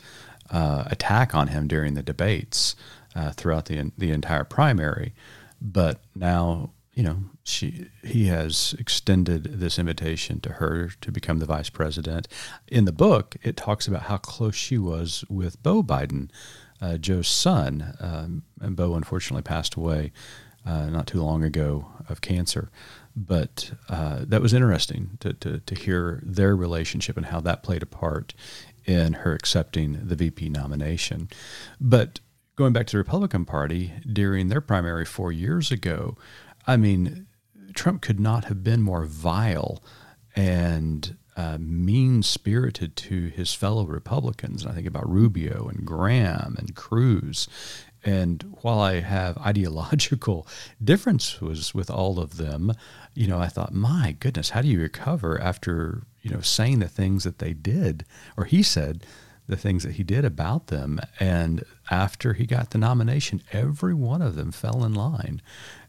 uh, 0.50 0.86
attack 0.88 1.36
on 1.36 1.48
him 1.48 1.68
during 1.68 1.94
the 1.94 2.04
debates 2.04 2.76
uh, 3.16 3.32
throughout 3.32 3.66
the, 3.66 3.92
the 3.98 4.12
entire 4.12 4.44
primary. 4.44 5.14
But 5.62 6.00
now, 6.16 6.72
you 6.94 7.04
know, 7.04 7.18
she 7.44 7.88
he 8.04 8.26
has 8.26 8.76
extended 8.78 9.60
this 9.60 9.80
invitation 9.80 10.40
to 10.42 10.54
her 10.54 10.92
to 11.02 11.12
become 11.12 11.40
the 11.40 11.46
vice 11.46 11.70
president. 11.70 12.28
In 12.68 12.86
the 12.86 12.92
book, 12.92 13.36
it 13.42 13.58
talks 13.58 13.88
about 13.88 14.04
how 14.04 14.18
close 14.18 14.56
she 14.56 14.78
was 14.78 15.26
with 15.30 15.62
Beau 15.64 15.82
Biden, 15.82 16.30
uh, 16.82 16.98
Joe's 16.98 17.28
son. 17.28 17.96
Um, 18.00 18.44
and 18.62 18.76
Beau 18.76 18.94
unfortunately 18.94 19.42
passed 19.42 19.76
away 19.76 20.12
uh, 20.66 20.86
not 20.86 21.08
too 21.08 21.22
long 21.22 21.44
ago 21.44 21.88
of 22.10 22.22
cancer. 22.22 22.70
But 23.16 23.72
uh, 23.90 24.22
that 24.28 24.42
was 24.42 24.54
interesting 24.54 25.18
to, 25.20 25.34
to, 25.34 25.60
to 25.60 25.76
hear 25.76 26.22
their 26.26 26.56
relationship 26.56 27.16
and 27.16 27.28
how 27.28 27.42
that 27.42 27.64
played 27.64 27.84
a 27.84 27.88
part 27.88 28.34
in 28.86 29.14
her 29.14 29.34
accepting 29.34 30.00
the 30.04 30.16
VP 30.16 30.50
nomination. 30.50 31.30
But 31.80 32.20
going 32.56 32.74
back 32.74 32.88
to 32.88 32.92
the 32.94 32.98
Republican 32.98 33.46
Party, 33.46 33.94
during 34.12 34.48
their 34.48 34.62
primary 34.62 35.06
four 35.06 35.32
years 35.32 35.72
ago, 35.72 36.18
I 36.68 36.78
mean, 36.78 37.28
Trump 37.74 38.02
could 38.02 38.20
not 38.20 38.46
have 38.46 38.64
been 38.64 38.82
more 38.82 39.06
vile 39.06 39.84
and 40.36 41.18
uh, 41.36 41.58
mean 41.60 42.22
spirited 42.24 42.96
to 42.96 43.28
his 43.28 43.54
fellow 43.54 43.86
Republicans. 43.86 44.64
And 44.64 44.72
I 44.72 44.76
think 44.76 44.88
about 44.88 45.10
Rubio 45.10 45.68
and 45.68 45.86
Graham 45.86 46.56
and 46.58 46.76
Cruz. 46.76 47.48
And 48.06 48.58
while 48.62 48.80
I 48.80 49.00
have 49.00 49.38
ideological 49.38 50.48
differences 50.84 51.74
with 51.74 51.90
all 51.90 52.20
of 52.20 52.38
them, 52.38 52.74
you 53.14 53.28
know, 53.28 53.40
I 53.40 53.48
thought, 53.48 53.74
my 53.74 54.16
goodness, 54.20 54.52
how 54.52 54.62
do 54.62 54.68
you 54.68 54.82
recover 54.82 55.40
after, 55.40 56.04
you 56.22 56.32
know, 56.32 56.42
saying 56.42 56.80
the 56.80 56.88
things 56.88 57.24
that 57.24 57.40
they 57.40 57.54
did, 57.54 58.06
or 58.36 58.46
he 58.46 58.64
said 58.64 59.06
the 59.48 59.58
things 59.58 59.84
that 59.84 59.94
he 59.94 60.04
did 60.04 60.26
about 60.26 60.68
them. 60.68 61.00
And 61.20 61.64
after 61.92 62.34
he 62.34 62.46
got 62.46 62.72
the 62.72 62.78
nomination, 62.78 63.42
every 63.52 63.94
one 63.94 64.22
of 64.22 64.36
them 64.36 64.52
fell 64.52 64.84
in 64.84 64.94
line 64.94 65.42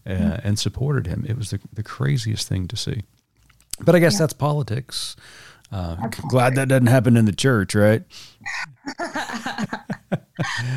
uh, 0.07 0.11
mm-hmm. 0.11 0.47
and 0.47 0.59
supported 0.59 1.07
him. 1.07 1.25
It 1.29 1.37
was 1.37 1.51
the, 1.51 1.61
the 1.73 1.83
craziest 1.83 2.49
thing 2.49 2.69
to 2.69 2.77
see. 2.77 3.03
But 3.81 3.95
I 3.95 3.99
guess 3.99 4.15
yeah. 4.15 4.21
that's 4.21 4.33
politics. 4.33 5.17
Uh, 5.73 5.97
glad 6.29 6.55
that 6.55 6.69
doesn't 6.69 6.87
happen 6.87 7.17
in 7.17 7.25
the 7.25 7.33
church, 7.33 7.75
right? 7.75 8.03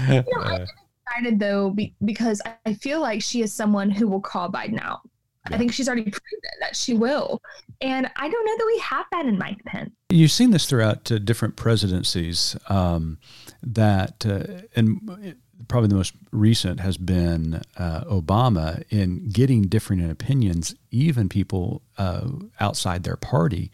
you 0.10 0.24
know, 0.24 0.26
I'm 0.36 0.68
excited 1.18 1.40
though 1.40 1.72
be, 1.72 1.94
because 2.04 2.42
I 2.66 2.74
feel 2.74 3.02
like 3.02 3.22
she 3.22 3.42
is 3.42 3.54
someone 3.54 3.90
who 3.90 4.08
will 4.08 4.22
call 4.22 4.52
Biden 4.52 4.80
out. 4.82 5.02
Yeah. 5.50 5.56
I 5.56 5.60
think 5.60 5.72
she's 5.72 5.88
already 5.88 6.04
proven 6.04 6.40
that 6.60 6.76
she 6.76 6.94
will, 6.94 7.42
and 7.82 8.10
I 8.16 8.30
don't 8.30 8.46
know 8.46 8.58
that 8.58 8.66
we 8.66 8.80
have 8.80 9.06
that 9.12 9.26
in 9.26 9.38
Mike 9.38 9.64
Pence. 9.66 9.92
You've 10.10 10.32
seen 10.32 10.52
this 10.52 10.66
throughout 10.66 11.12
uh, 11.12 11.20
different 11.20 11.56
presidencies. 11.56 12.58
Um, 12.70 13.18
that 13.64 14.26
uh, 14.26 14.62
and 14.76 15.36
probably 15.68 15.90
the 15.90 15.96
most 15.96 16.14
recent 16.32 16.80
has 16.80 16.98
been 16.98 17.62
uh, 17.78 18.02
Obama 18.06 18.84
in 18.90 19.30
getting 19.30 19.64
different 19.64 20.10
opinions, 20.10 20.76
even 20.92 21.30
people 21.30 21.82
uh, 21.98 22.28
outside 22.60 23.04
their 23.04 23.18
party, 23.18 23.72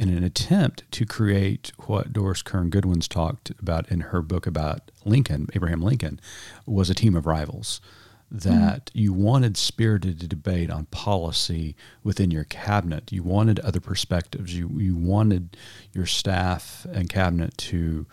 in 0.00 0.08
an 0.16 0.24
attempt 0.24 0.90
to 0.92 1.04
create 1.04 1.72
what 1.80 2.10
Doris 2.10 2.42
Kearns 2.42 2.70
Goodwin's 2.70 3.06
talked 3.06 3.50
about 3.60 3.86
in 3.90 4.00
her 4.00 4.22
book 4.22 4.46
about 4.46 4.90
Lincoln, 5.04 5.46
Abraham 5.54 5.82
Lincoln, 5.82 6.18
was 6.64 6.88
a 6.88 6.94
team 6.94 7.14
of 7.14 7.26
rivals. 7.26 7.82
That 8.30 8.86
mm-hmm. 8.86 8.98
you 8.98 9.12
wanted 9.12 9.56
spirited 9.56 10.26
debate 10.28 10.70
on 10.70 10.86
policy 10.86 11.76
within 12.02 12.30
your 12.30 12.44
cabinet. 12.44 13.12
You 13.12 13.24
wanted 13.24 13.58
other 13.58 13.80
perspectives. 13.80 14.56
You 14.56 14.70
you 14.76 14.94
wanted 14.94 15.56
your 15.92 16.06
staff 16.06 16.86
and 16.92 17.08
cabinet 17.08 17.58
to 17.58 18.06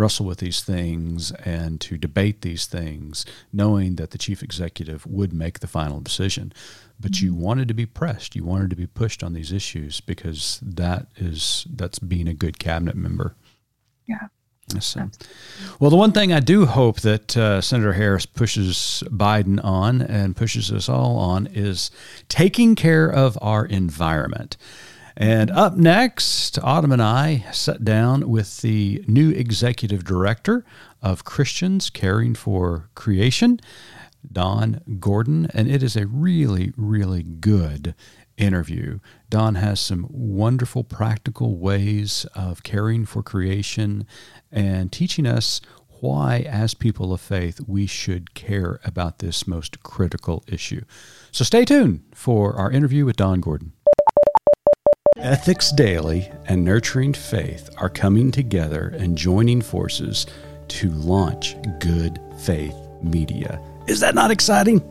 wrestle 0.00 0.26
with 0.26 0.38
these 0.38 0.62
things 0.62 1.30
and 1.44 1.80
to 1.82 1.98
debate 1.98 2.40
these 2.40 2.66
things, 2.66 3.24
knowing 3.52 3.96
that 3.96 4.10
the 4.10 4.18
chief 4.18 4.42
executive 4.42 5.06
would 5.06 5.32
make 5.32 5.60
the 5.60 5.66
final 5.66 6.00
decision. 6.00 6.52
But 6.98 7.12
mm-hmm. 7.12 7.26
you 7.26 7.34
wanted 7.34 7.68
to 7.68 7.74
be 7.74 7.86
pressed, 7.86 8.34
you 8.34 8.44
wanted 8.44 8.70
to 8.70 8.76
be 8.76 8.86
pushed 8.86 9.22
on 9.22 9.34
these 9.34 9.52
issues 9.52 10.00
because 10.00 10.58
that 10.62 11.06
is 11.16 11.66
that's 11.70 11.98
being 11.98 12.26
a 12.28 12.34
good 12.34 12.58
cabinet 12.58 12.96
member. 12.96 13.34
Yeah. 14.06 14.28
So, 14.78 15.10
well, 15.80 15.90
the 15.90 15.96
one 15.96 16.12
thing 16.12 16.32
I 16.32 16.38
do 16.38 16.66
hope 16.66 17.00
that 17.00 17.36
uh, 17.36 17.60
Senator 17.60 17.94
Harris 17.94 18.24
pushes 18.24 19.02
Biden 19.08 19.62
on 19.64 20.00
and 20.00 20.36
pushes 20.36 20.70
us 20.70 20.88
all 20.88 21.16
on 21.18 21.48
is 21.48 21.90
taking 22.28 22.76
care 22.76 23.10
of 23.10 23.36
our 23.42 23.66
environment. 23.66 24.56
And 25.20 25.50
up 25.50 25.76
next, 25.76 26.58
Autumn 26.62 26.92
and 26.92 27.02
I 27.02 27.44
sat 27.52 27.84
down 27.84 28.30
with 28.30 28.62
the 28.62 29.04
new 29.06 29.28
executive 29.28 30.02
director 30.02 30.64
of 31.02 31.26
Christians 31.26 31.90
Caring 31.90 32.34
for 32.34 32.88
Creation, 32.94 33.60
Don 34.32 34.80
Gordon, 34.98 35.50
and 35.52 35.70
it 35.70 35.82
is 35.82 35.94
a 35.94 36.06
really, 36.06 36.72
really 36.74 37.22
good 37.22 37.94
interview. 38.38 38.98
Don 39.28 39.56
has 39.56 39.78
some 39.78 40.06
wonderful 40.08 40.84
practical 40.84 41.58
ways 41.58 42.24
of 42.34 42.62
caring 42.62 43.04
for 43.04 43.22
creation 43.22 44.06
and 44.50 44.90
teaching 44.90 45.26
us 45.26 45.60
why, 46.00 46.46
as 46.48 46.72
people 46.72 47.12
of 47.12 47.20
faith, 47.20 47.60
we 47.66 47.86
should 47.86 48.32
care 48.32 48.80
about 48.84 49.18
this 49.18 49.46
most 49.46 49.82
critical 49.82 50.42
issue. 50.46 50.80
So 51.30 51.44
stay 51.44 51.66
tuned 51.66 52.04
for 52.14 52.54
our 52.56 52.70
interview 52.70 53.04
with 53.04 53.16
Don 53.16 53.42
Gordon. 53.42 53.74
Ethics 55.22 55.70
Daily 55.70 56.32
and 56.46 56.64
Nurturing 56.64 57.12
Faith 57.12 57.68
are 57.76 57.90
coming 57.90 58.30
together 58.30 58.94
and 58.98 59.18
joining 59.18 59.60
forces 59.60 60.24
to 60.68 60.88
launch 60.92 61.56
Good 61.78 62.18
Faith 62.38 62.74
Media. 63.02 63.60
Is 63.86 64.00
that 64.00 64.14
not 64.14 64.30
exciting? 64.30 64.82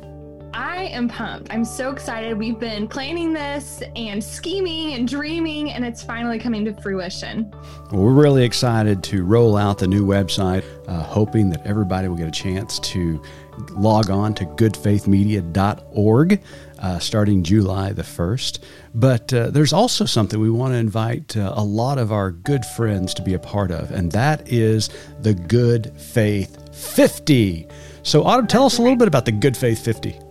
I 0.54 0.84
am 0.86 1.10
pumped. 1.10 1.52
I'm 1.52 1.66
so 1.66 1.90
excited. 1.90 2.38
We've 2.38 2.60
been 2.60 2.88
planning 2.88 3.34
this 3.34 3.82
and 3.96 4.24
scheming 4.24 4.94
and 4.94 5.08
dreaming, 5.08 5.72
and 5.72 5.84
it's 5.84 6.04
finally 6.04 6.38
coming 6.38 6.64
to 6.66 6.74
fruition. 6.80 7.52
Well, 7.92 8.04
we're 8.04 8.14
really 8.14 8.44
excited 8.44 9.02
to 9.06 9.24
roll 9.24 9.58
out 9.58 9.80
the 9.80 9.88
new 9.88 10.06
website, 10.06 10.64
uh, 10.88 11.02
hoping 11.02 11.50
that 11.50 11.66
everybody 11.66 12.08
will 12.08 12.18
get 12.18 12.28
a 12.28 12.32
chance 12.32 12.78
to 12.80 13.20
log 13.72 14.12
on 14.12 14.36
to 14.36 14.46
goodfaithmedia.org 14.46 16.42
uh, 16.80 17.00
starting 17.00 17.44
July 17.44 17.94
the 17.94 18.04
1st. 18.04 18.60
But 18.96 19.34
uh, 19.34 19.50
there's 19.52 19.74
also 19.74 20.06
something 20.06 20.40
we 20.40 20.50
want 20.50 20.74
to 20.74 20.78
invite 20.78 21.38
uh, 21.38 21.54
a 21.56 21.64
lot 21.64 21.98
of 21.98 22.12
our 22.12 22.32
good 22.32 22.66
friends 22.66 23.14
to 23.16 23.22
be 23.22 23.34
a 23.34 23.40
part 23.40 23.72
of, 23.72 23.92
and 23.92 24.12
that 24.14 24.52
is 24.52 24.90
the 25.22 25.34
Good 25.34 25.94
Faith 26.00 26.74
50. 26.76 27.68
So, 28.04 28.24
Autumn, 28.24 28.48
tell 28.48 28.66
us 28.66 28.78
a 28.78 28.82
little 28.82 28.98
bit 28.98 29.08
about 29.08 29.26
the 29.26 29.32
Good 29.32 29.56
Faith 29.56 29.84
50. 29.84 30.29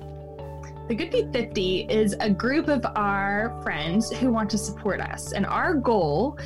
The 0.89 0.95
Good 0.95 1.13
Faith 1.13 1.31
50 1.35 1.81
is 1.91 2.17
a 2.19 2.31
group 2.31 2.69
of 2.69 2.83
our 2.97 3.61
friends 3.63 4.11
who 4.11 4.33
want 4.33 4.49
to 4.49 4.57
support 4.57 5.03
us. 5.03 5.35
And 5.35 5.45
our 5.45 5.75
goal 5.75 6.39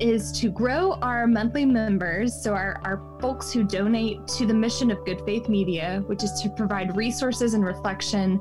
is 0.00 0.32
to 0.40 0.50
grow 0.50 0.94
our 0.94 1.28
monthly 1.28 1.64
members, 1.64 2.34
so 2.34 2.54
our, 2.54 2.80
our 2.84 3.00
folks 3.20 3.52
who 3.52 3.62
donate 3.62 4.26
to 4.26 4.46
the 4.46 4.52
mission 4.52 4.90
of 4.90 5.04
Good 5.04 5.22
Faith 5.24 5.48
Media, 5.48 6.02
which 6.06 6.24
is 6.24 6.32
to 6.42 6.48
provide 6.48 6.96
resources 6.96 7.54
and 7.54 7.64
reflection 7.64 8.40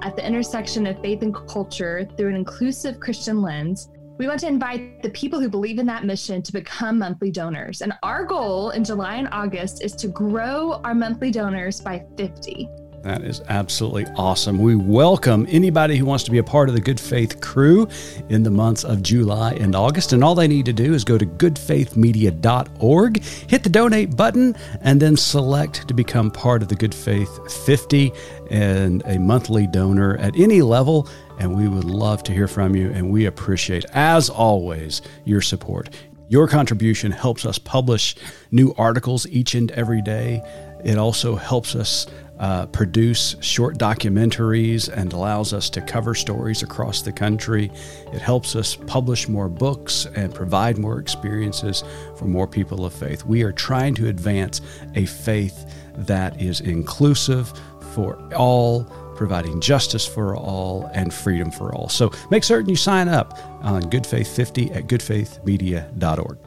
at 0.00 0.16
the 0.16 0.26
intersection 0.26 0.86
of 0.86 0.98
faith 1.02 1.20
and 1.20 1.34
culture 1.34 2.08
through 2.16 2.30
an 2.30 2.34
inclusive 2.34 2.98
Christian 2.98 3.42
lens. 3.42 3.90
We 4.16 4.26
want 4.26 4.40
to 4.40 4.46
invite 4.46 5.02
the 5.02 5.10
people 5.10 5.38
who 5.38 5.50
believe 5.50 5.78
in 5.78 5.84
that 5.88 6.06
mission 6.06 6.40
to 6.40 6.52
become 6.54 7.00
monthly 7.00 7.30
donors. 7.30 7.82
And 7.82 7.92
our 8.02 8.24
goal 8.24 8.70
in 8.70 8.82
July 8.82 9.16
and 9.16 9.28
August 9.30 9.84
is 9.84 9.92
to 9.96 10.08
grow 10.08 10.80
our 10.84 10.94
monthly 10.94 11.30
donors 11.30 11.82
by 11.82 12.02
50. 12.16 12.66
That 13.06 13.22
is 13.22 13.40
absolutely 13.48 14.04
awesome. 14.16 14.58
We 14.58 14.74
welcome 14.74 15.46
anybody 15.48 15.96
who 15.96 16.04
wants 16.04 16.24
to 16.24 16.32
be 16.32 16.38
a 16.38 16.42
part 16.42 16.68
of 16.68 16.74
the 16.74 16.80
Good 16.80 16.98
Faith 16.98 17.40
crew 17.40 17.86
in 18.28 18.42
the 18.42 18.50
months 18.50 18.82
of 18.82 19.00
July 19.00 19.52
and 19.52 19.76
August. 19.76 20.12
And 20.12 20.24
all 20.24 20.34
they 20.34 20.48
need 20.48 20.66
to 20.66 20.72
do 20.72 20.92
is 20.92 21.04
go 21.04 21.16
to 21.16 21.24
goodfaithmedia.org, 21.24 23.22
hit 23.22 23.62
the 23.62 23.68
donate 23.68 24.16
button, 24.16 24.56
and 24.80 25.00
then 25.00 25.16
select 25.16 25.86
to 25.86 25.94
become 25.94 26.32
part 26.32 26.62
of 26.62 26.68
the 26.68 26.74
Good 26.74 26.92
Faith 26.92 27.52
50 27.64 28.10
and 28.50 29.04
a 29.06 29.20
monthly 29.20 29.68
donor 29.68 30.16
at 30.16 30.34
any 30.34 30.60
level. 30.62 31.08
And 31.38 31.56
we 31.56 31.68
would 31.68 31.84
love 31.84 32.24
to 32.24 32.32
hear 32.32 32.48
from 32.48 32.74
you. 32.74 32.90
And 32.90 33.12
we 33.12 33.26
appreciate, 33.26 33.84
as 33.92 34.28
always, 34.28 35.00
your 35.24 35.42
support. 35.42 35.90
Your 36.28 36.48
contribution 36.48 37.12
helps 37.12 37.46
us 37.46 37.56
publish 37.56 38.16
new 38.50 38.74
articles 38.76 39.28
each 39.28 39.54
and 39.54 39.70
every 39.70 40.02
day. 40.02 40.42
It 40.84 40.98
also 40.98 41.36
helps 41.36 41.76
us 41.76 42.08
uh, 42.38 42.66
produce 42.66 43.36
short 43.40 43.78
documentaries 43.78 44.88
and 44.88 45.12
allows 45.12 45.52
us 45.52 45.70
to 45.70 45.80
cover 45.80 46.14
stories 46.14 46.62
across 46.62 47.02
the 47.02 47.12
country. 47.12 47.70
It 48.12 48.20
helps 48.20 48.54
us 48.54 48.76
publish 48.76 49.28
more 49.28 49.48
books 49.48 50.06
and 50.14 50.34
provide 50.34 50.78
more 50.78 50.98
experiences 50.98 51.82
for 52.16 52.26
more 52.26 52.46
people 52.46 52.84
of 52.84 52.92
faith. 52.92 53.24
We 53.24 53.42
are 53.42 53.52
trying 53.52 53.94
to 53.96 54.08
advance 54.08 54.60
a 54.94 55.06
faith 55.06 55.70
that 55.96 56.40
is 56.40 56.60
inclusive 56.60 57.52
for 57.94 58.18
all, 58.34 58.84
providing 59.16 59.60
justice 59.60 60.06
for 60.06 60.36
all 60.36 60.90
and 60.92 61.12
freedom 61.12 61.50
for 61.50 61.74
all. 61.74 61.88
So 61.88 62.12
make 62.30 62.44
certain 62.44 62.68
you 62.68 62.76
sign 62.76 63.08
up 63.08 63.38
on 63.62 63.88
Good 63.88 64.06
Faith 64.06 64.28
50 64.34 64.72
at 64.72 64.86
goodfaithmedia.org. 64.86 66.45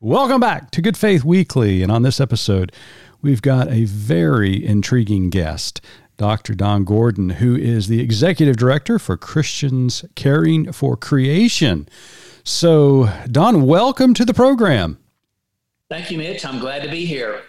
Welcome 0.00 0.38
back 0.38 0.70
to 0.70 0.80
Good 0.80 0.96
Faith 0.96 1.24
Weekly. 1.24 1.82
And 1.82 1.90
on 1.90 2.02
this 2.02 2.20
episode, 2.20 2.70
we've 3.20 3.42
got 3.42 3.66
a 3.66 3.84
very 3.84 4.64
intriguing 4.64 5.28
guest, 5.28 5.80
Dr. 6.16 6.54
Don 6.54 6.84
Gordon, 6.84 7.30
who 7.30 7.56
is 7.56 7.88
the 7.88 8.00
executive 8.00 8.56
director 8.56 9.00
for 9.00 9.16
Christians 9.16 10.04
Caring 10.14 10.70
for 10.70 10.96
Creation. 10.96 11.88
So, 12.44 13.12
Don, 13.28 13.62
welcome 13.66 14.14
to 14.14 14.24
the 14.24 14.32
program. 14.32 14.98
Thank 15.90 16.12
you, 16.12 16.18
Mitch. 16.18 16.46
I'm 16.46 16.60
glad 16.60 16.84
to 16.84 16.88
be 16.88 17.04
here. 17.04 17.42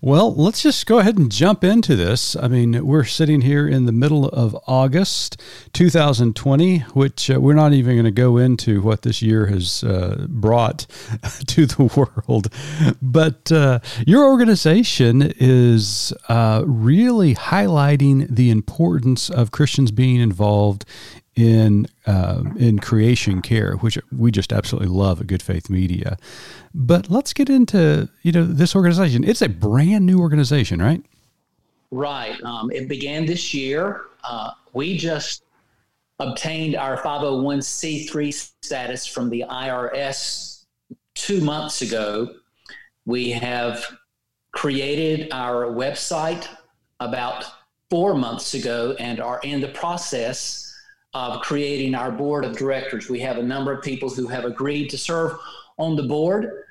Well, 0.00 0.34
let's 0.34 0.62
just 0.62 0.86
go 0.86 0.98
ahead 0.98 1.16
and 1.16 1.32
jump 1.32 1.64
into 1.64 1.96
this. 1.96 2.36
I 2.36 2.48
mean, 2.48 2.86
we're 2.86 3.04
sitting 3.04 3.40
here 3.40 3.66
in 3.66 3.86
the 3.86 3.92
middle 3.92 4.28
of 4.28 4.56
August 4.66 5.40
2020, 5.72 6.80
which 6.92 7.30
uh, 7.30 7.40
we're 7.40 7.54
not 7.54 7.72
even 7.72 7.94
going 7.94 8.04
to 8.04 8.10
go 8.10 8.36
into 8.36 8.82
what 8.82 9.02
this 9.02 9.22
year 9.22 9.46
has 9.46 9.82
uh, 9.82 10.26
brought 10.28 10.80
to 11.46 11.66
the 11.66 11.84
world. 11.96 12.48
But 13.00 13.50
uh, 13.50 13.80
your 14.06 14.26
organization 14.26 15.32
is 15.38 16.12
uh, 16.28 16.62
really 16.66 17.34
highlighting 17.34 18.28
the 18.28 18.50
importance 18.50 19.30
of 19.30 19.50
Christians 19.50 19.90
being 19.90 20.20
involved 20.20 20.84
in 21.36 21.86
uh, 22.06 22.42
in 22.56 22.78
creation 22.78 23.42
care, 23.42 23.74
which 23.76 23.98
we 24.10 24.30
just 24.30 24.52
absolutely 24.52 24.88
love 24.88 25.20
at 25.20 25.26
Good 25.26 25.42
Faith 25.42 25.68
Media. 25.68 26.16
But 26.74 27.10
let's 27.10 27.32
get 27.32 27.50
into 27.50 28.08
you 28.22 28.32
know 28.32 28.44
this 28.44 28.74
organization. 28.74 29.22
It's 29.22 29.42
a 29.42 29.48
brand 29.48 30.06
new 30.06 30.18
organization, 30.18 30.80
right? 30.80 31.04
Right. 31.90 32.42
Um, 32.42 32.70
it 32.72 32.88
began 32.88 33.26
this 33.26 33.54
year. 33.54 34.06
Uh, 34.24 34.50
we 34.72 34.96
just 34.96 35.44
obtained 36.18 36.74
our 36.74 36.96
501c3 36.96 38.32
status 38.62 39.06
from 39.06 39.28
the 39.28 39.44
IRS 39.48 40.64
two 41.14 41.40
months 41.42 41.82
ago. 41.82 42.34
We 43.04 43.30
have 43.30 43.84
created 44.52 45.28
our 45.32 45.66
website 45.66 46.48
about 46.98 47.44
four 47.90 48.14
months 48.14 48.54
ago 48.54 48.96
and 48.98 49.20
are 49.20 49.40
in 49.44 49.60
the 49.60 49.68
process 49.68 50.65
of 51.16 51.40
creating 51.40 51.94
our 51.94 52.12
board 52.12 52.44
of 52.44 52.54
directors. 52.58 53.08
We 53.08 53.20
have 53.20 53.38
a 53.38 53.42
number 53.42 53.72
of 53.72 53.82
people 53.82 54.10
who 54.10 54.26
have 54.26 54.44
agreed 54.44 54.90
to 54.90 54.98
serve 54.98 55.32
on 55.78 55.96
the 55.96 56.02
board, 56.02 56.64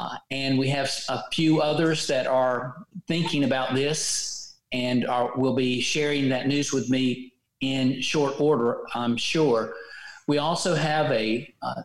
uh, 0.00 0.16
and 0.30 0.58
we 0.58 0.68
have 0.68 0.90
a 1.10 1.22
few 1.30 1.60
others 1.60 2.06
that 2.06 2.26
are 2.26 2.86
thinking 3.06 3.44
about 3.44 3.74
this 3.74 4.54
and 4.72 5.06
are, 5.06 5.36
will 5.36 5.54
be 5.54 5.82
sharing 5.82 6.30
that 6.30 6.46
news 6.46 6.72
with 6.72 6.88
me 6.88 7.34
in 7.60 8.00
short 8.00 8.40
order, 8.40 8.80
I'm 8.94 9.14
sure. 9.18 9.74
We 10.26 10.38
also 10.38 10.74
have 10.74 11.12
a 11.12 11.54
uh, 11.60 11.82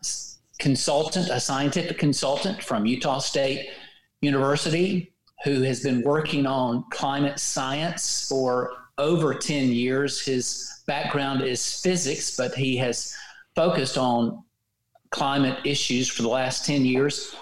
consultant, 0.59 1.27
a 1.29 1.41
scientific 1.41 1.97
consultant 1.97 2.63
from 2.63 2.85
Utah 2.85 3.19
State 3.19 3.67
University 4.21 5.11
who 5.43 5.61
has 5.63 5.81
been 5.81 6.03
working 6.03 6.45
on 6.45 6.85
climate 6.89 7.37
science 7.37 8.29
for 8.29 8.71
over 8.97 9.33
10 9.33 9.69
years. 9.69 10.23
His 10.23 10.81
background 10.87 11.41
is 11.41 11.81
physics, 11.81 12.35
but 12.35 12.53
he 12.55 12.77
has 12.77 13.15
focused 13.55 13.97
on 13.97 14.43
climate 15.11 15.59
issues 15.65 16.09
for 16.09 16.21
the 16.21 16.29
last 16.29 16.65
10 16.65 16.85
years. 16.85 17.35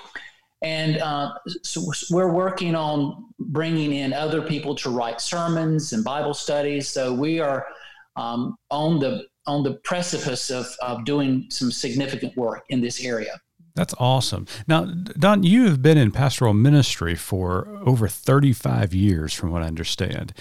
And 0.62 0.98
uh, 1.00 1.34
so 1.64 1.92
we're 2.10 2.32
working 2.32 2.76
on 2.76 3.26
bringing 3.40 3.94
in 3.94 4.14
other 4.14 4.42
people 4.42 4.74
to 4.76 4.90
write 4.90 5.22
sermons 5.22 5.94
and 5.94 6.04
Bible 6.04 6.34
studies. 6.34 6.90
So 6.90 7.14
we 7.14 7.40
are 7.40 7.68
um, 8.16 8.58
on 8.72 9.00
the 9.00 9.28
on 9.48 9.62
the 9.62 9.76
precipice 9.84 10.50
of, 10.50 10.66
of 10.82 11.06
doing 11.06 11.46
some 11.50 11.72
significant 11.72 12.36
work 12.36 12.64
in 12.70 12.82
this 12.82 13.04
area. 13.04 13.40
That's 13.76 13.94
awesome. 14.00 14.48
Now, 14.68 14.86
Don, 14.86 15.44
you 15.44 15.66
have 15.66 15.82
been 15.82 15.98
in 15.98 16.12
pastoral 16.12 16.54
ministry 16.54 17.14
for 17.14 17.68
over 17.86 18.08
35 18.08 18.94
years, 18.94 19.34
from 19.34 19.52
what 19.52 19.62
I 19.62 19.68
understand. 19.68 20.34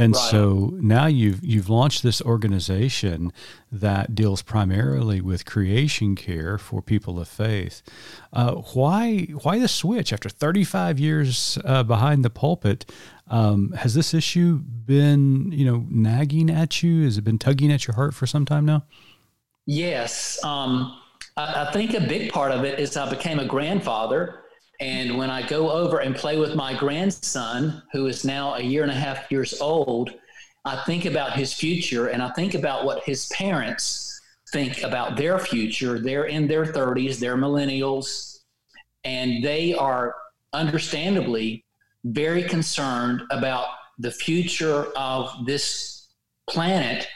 And 0.00 0.14
right. 0.14 0.30
so 0.30 0.78
now 0.80 1.04
you've 1.04 1.44
you've 1.44 1.68
launched 1.68 2.02
this 2.02 2.22
organization 2.22 3.34
that 3.70 4.14
deals 4.14 4.40
primarily 4.40 5.20
with 5.20 5.44
creation 5.44 6.16
care 6.16 6.56
for 6.56 6.80
people 6.80 7.20
of 7.20 7.28
faith. 7.28 7.82
Uh, 8.32 8.54
why 8.72 9.24
why 9.42 9.58
the 9.58 9.68
switch 9.68 10.10
after 10.10 10.30
35 10.30 10.98
years 10.98 11.58
uh, 11.66 11.82
behind 11.82 12.24
the 12.24 12.30
pulpit? 12.30 12.90
Um, 13.28 13.72
has 13.72 13.92
this 13.92 14.14
issue 14.14 14.60
been 14.60 15.52
you 15.52 15.66
know 15.66 15.84
nagging 15.90 16.48
at 16.48 16.82
you? 16.82 17.04
Has 17.04 17.18
it 17.18 17.24
been 17.24 17.38
tugging 17.38 17.70
at 17.70 17.86
your 17.86 17.94
heart 17.94 18.14
for 18.14 18.26
some 18.26 18.46
time 18.46 18.64
now? 18.64 18.86
Yes, 19.66 20.42
um, 20.42 20.98
I, 21.36 21.66
I 21.66 21.72
think 21.72 21.92
a 21.92 22.00
big 22.00 22.32
part 22.32 22.52
of 22.52 22.64
it 22.64 22.78
is 22.80 22.96
I 22.96 23.10
became 23.10 23.38
a 23.38 23.44
grandfather 23.44 24.39
and 24.80 25.18
when 25.18 25.28
I 25.28 25.46
go 25.46 25.70
over 25.70 25.98
and 25.98 26.16
play 26.16 26.38
with 26.38 26.54
my 26.54 26.72
grandson, 26.74 27.82
who 27.92 28.06
is 28.06 28.24
now 28.24 28.54
a 28.54 28.62
year 28.62 28.82
and 28.82 28.90
a 28.90 28.94
half 28.94 29.30
years 29.30 29.60
old, 29.60 30.10
I 30.64 30.82
think 30.84 31.04
about 31.04 31.34
his 31.34 31.52
future 31.52 32.08
and 32.08 32.22
I 32.22 32.30
think 32.30 32.54
about 32.54 32.86
what 32.86 33.04
his 33.04 33.26
parents 33.28 34.20
think 34.52 34.82
about 34.82 35.16
their 35.16 35.38
future. 35.38 35.98
They're 35.98 36.24
in 36.24 36.48
their 36.48 36.64
30s, 36.64 37.18
they're 37.18 37.36
millennials, 37.36 38.40
and 39.04 39.44
they 39.44 39.74
are 39.74 40.14
understandably 40.52 41.64
very 42.04 42.42
concerned 42.42 43.22
about 43.30 43.66
the 43.98 44.10
future 44.10 44.86
of 44.96 45.44
this 45.44 46.08
planet 46.48 47.06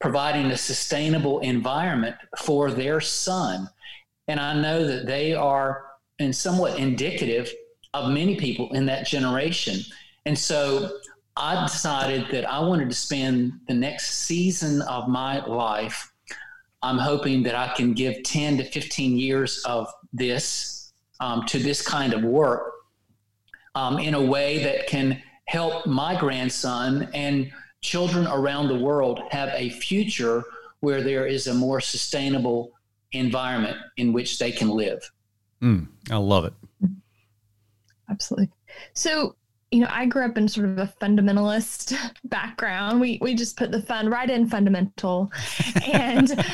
providing 0.00 0.46
a 0.46 0.56
sustainable 0.56 1.40
environment 1.40 2.16
for 2.38 2.70
their 2.70 3.00
son. 3.00 3.68
And 4.28 4.38
I 4.38 4.54
know 4.54 4.86
that 4.86 5.06
they 5.06 5.34
are 5.34 5.89
and 6.20 6.34
somewhat 6.34 6.78
indicative 6.78 7.52
of 7.94 8.12
many 8.12 8.36
people 8.36 8.72
in 8.72 8.86
that 8.86 9.06
generation. 9.06 9.80
And 10.26 10.38
so 10.38 10.98
I 11.36 11.66
decided 11.66 12.26
that 12.30 12.48
I 12.48 12.60
wanted 12.60 12.88
to 12.90 12.94
spend 12.94 13.52
the 13.66 13.74
next 13.74 14.26
season 14.26 14.82
of 14.82 15.08
my 15.08 15.44
life. 15.44 16.12
I'm 16.82 16.98
hoping 16.98 17.42
that 17.44 17.54
I 17.54 17.72
can 17.74 17.94
give 17.94 18.22
10 18.22 18.58
to 18.58 18.64
15 18.64 19.16
years 19.16 19.62
of 19.64 19.88
this 20.12 20.92
um, 21.20 21.44
to 21.46 21.58
this 21.58 21.86
kind 21.86 22.14
of 22.14 22.22
work 22.22 22.72
um, 23.74 23.98
in 23.98 24.14
a 24.14 24.22
way 24.22 24.62
that 24.64 24.86
can 24.86 25.22
help 25.46 25.86
my 25.86 26.18
grandson 26.18 27.08
and 27.12 27.50
children 27.82 28.26
around 28.26 28.68
the 28.68 28.78
world 28.78 29.20
have 29.30 29.50
a 29.52 29.70
future 29.70 30.44
where 30.80 31.02
there 31.02 31.26
is 31.26 31.46
a 31.46 31.54
more 31.54 31.80
sustainable 31.80 32.72
environment 33.12 33.76
in 33.96 34.12
which 34.12 34.38
they 34.38 34.52
can 34.52 34.68
live. 34.68 35.10
Mm, 35.62 35.88
I 36.10 36.16
love 36.16 36.44
it. 36.44 36.54
Absolutely. 38.10 38.50
So, 38.94 39.36
you 39.70 39.80
know, 39.80 39.88
I 39.90 40.06
grew 40.06 40.24
up 40.24 40.36
in 40.36 40.48
sort 40.48 40.68
of 40.68 40.78
a 40.78 40.92
fundamentalist 41.00 41.96
background. 42.24 43.00
We 43.00 43.18
we 43.20 43.34
just 43.34 43.56
put 43.56 43.70
the 43.70 43.82
fun 43.82 44.08
right 44.08 44.28
in 44.28 44.48
fundamental, 44.48 45.30
and 45.86 46.44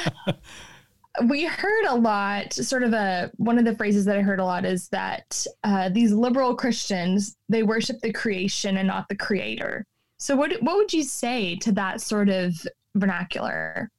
we 1.29 1.45
heard 1.45 1.87
a 1.87 1.95
lot. 1.95 2.53
Sort 2.53 2.83
of 2.83 2.92
a 2.92 3.31
one 3.37 3.59
of 3.59 3.64
the 3.64 3.75
phrases 3.77 4.05
that 4.05 4.16
I 4.16 4.23
heard 4.23 4.40
a 4.40 4.45
lot 4.45 4.64
is 4.64 4.88
that 4.88 5.47
uh, 5.64 5.88
these 5.88 6.12
liberal 6.12 6.55
Christians 6.55 7.37
they 7.49 7.62
worship 7.62 8.01
the 8.01 8.12
creation 8.12 8.77
and 8.77 8.88
not 8.88 9.09
the 9.09 9.16
creator. 9.16 9.87
So, 10.19 10.37
what 10.37 10.53
what 10.62 10.77
would 10.77 10.92
you 10.92 11.03
say 11.03 11.57
to 11.57 11.73
that 11.73 12.03
sort 12.03 12.29
of 12.29 12.55
vernacular? 12.97 13.90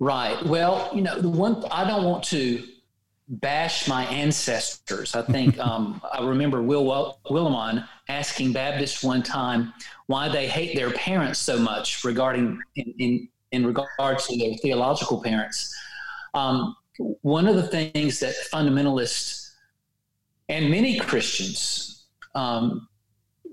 Right. 0.00 0.44
Well, 0.44 0.90
you 0.92 1.02
know, 1.02 1.20
the 1.20 1.28
one 1.28 1.64
I 1.70 1.86
don't 1.86 2.04
want 2.04 2.24
to 2.24 2.66
bash 3.28 3.88
my 3.88 4.04
ancestors. 4.06 5.14
I 5.14 5.22
think 5.22 5.58
um, 5.66 6.00
I 6.12 6.24
remember 6.24 6.62
Will 6.62 7.18
Willimon 7.30 7.86
asking 8.08 8.52
Baptists 8.52 9.02
one 9.02 9.22
time 9.22 9.72
why 10.06 10.28
they 10.28 10.46
hate 10.46 10.76
their 10.76 10.90
parents 10.90 11.38
so 11.38 11.58
much 11.58 12.04
regarding 12.04 12.60
in, 12.76 12.94
in, 12.98 13.28
in 13.52 13.66
regards 13.66 14.26
to 14.26 14.38
their 14.38 14.54
theological 14.58 15.22
parents. 15.22 15.74
Um, 16.34 16.76
one 17.22 17.46
of 17.46 17.56
the 17.56 17.66
things 17.66 18.20
that 18.20 18.34
fundamentalists 18.52 19.52
and 20.48 20.70
many 20.70 20.98
Christians 20.98 22.06
um, 22.34 22.88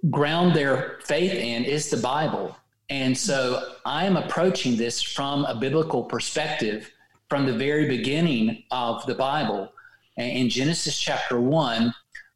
ground 0.10 0.56
their 0.56 1.00
faith 1.04 1.32
in 1.32 1.64
is 1.64 1.90
the 1.90 1.98
Bible. 1.98 2.56
And 2.90 3.18
so 3.18 3.76
I 3.86 4.06
am 4.06 4.18
approaching 4.18 4.76
this 4.76 5.02
from 5.02 5.46
a 5.46 5.56
biblical 5.56 6.04
perspective 6.04 6.92
from 7.32 7.46
the 7.46 7.54
very 7.54 7.88
beginning 7.88 8.62
of 8.72 9.06
the 9.06 9.16
Bible. 9.16 9.72
In 10.18 10.50
Genesis 10.50 11.00
chapter 11.00 11.40
1, 11.40 11.94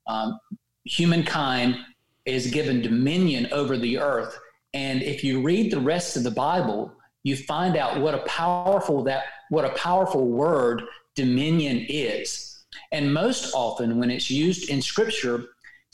um, 0.07 0.39
humankind 0.85 1.75
is 2.23 2.47
given 2.47 2.81
dominion 2.81 3.49
over 3.51 3.75
the 3.75 3.97
earth. 3.97 4.39
And 4.73 5.03
if 5.03 5.21
you 5.21 5.41
read 5.41 5.69
the 5.69 5.81
rest 5.81 6.15
of 6.15 6.23
the 6.23 6.31
Bible, 6.31 6.93
you 7.23 7.35
find 7.35 7.75
out 7.75 7.99
what 7.99 8.15
a 8.15 8.19
powerful 8.19 9.03
that 9.03 9.23
what 9.49 9.65
a 9.65 9.71
powerful 9.71 10.29
word 10.29 10.81
dominion 11.13 11.85
is. 11.89 12.63
And 12.93 13.13
most 13.13 13.53
often 13.53 13.99
when 13.99 14.09
it's 14.09 14.31
used 14.31 14.69
in 14.69 14.81
scripture, 14.81 15.43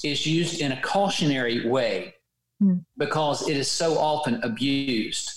it's 0.04 0.28
used 0.28 0.62
in 0.62 0.74
a 0.74 0.82
cautionary 0.84 1.68
way 1.68 2.14
mm. 2.62 2.86
because 3.00 3.50
it 3.50 3.58
is 3.58 3.68
so 3.68 3.98
often 3.98 4.40
abused. 4.44 5.32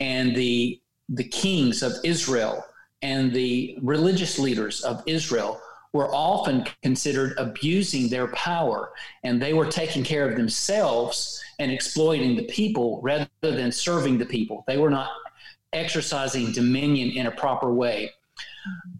And 0.00 0.34
the 0.34 0.80
the 1.10 1.24
kings 1.24 1.82
of 1.82 1.92
Israel 2.04 2.64
and 3.02 3.32
the 3.32 3.78
religious 3.82 4.38
leaders 4.38 4.80
of 4.82 5.02
Israel 5.06 5.60
were 5.92 6.08
often 6.14 6.64
considered 6.82 7.34
abusing 7.36 8.08
their 8.08 8.28
power 8.28 8.92
and 9.24 9.40
they 9.40 9.52
were 9.52 9.66
taking 9.66 10.02
care 10.02 10.28
of 10.28 10.36
themselves 10.36 11.42
and 11.58 11.70
exploiting 11.70 12.34
the 12.34 12.44
people 12.44 13.00
rather 13.02 13.28
than 13.42 13.70
serving 13.70 14.16
the 14.16 14.24
people. 14.24 14.64
They 14.66 14.78
were 14.78 14.90
not 14.90 15.10
exercising 15.72 16.52
dominion 16.52 17.10
in 17.10 17.26
a 17.26 17.30
proper 17.30 17.72
way. 17.72 18.10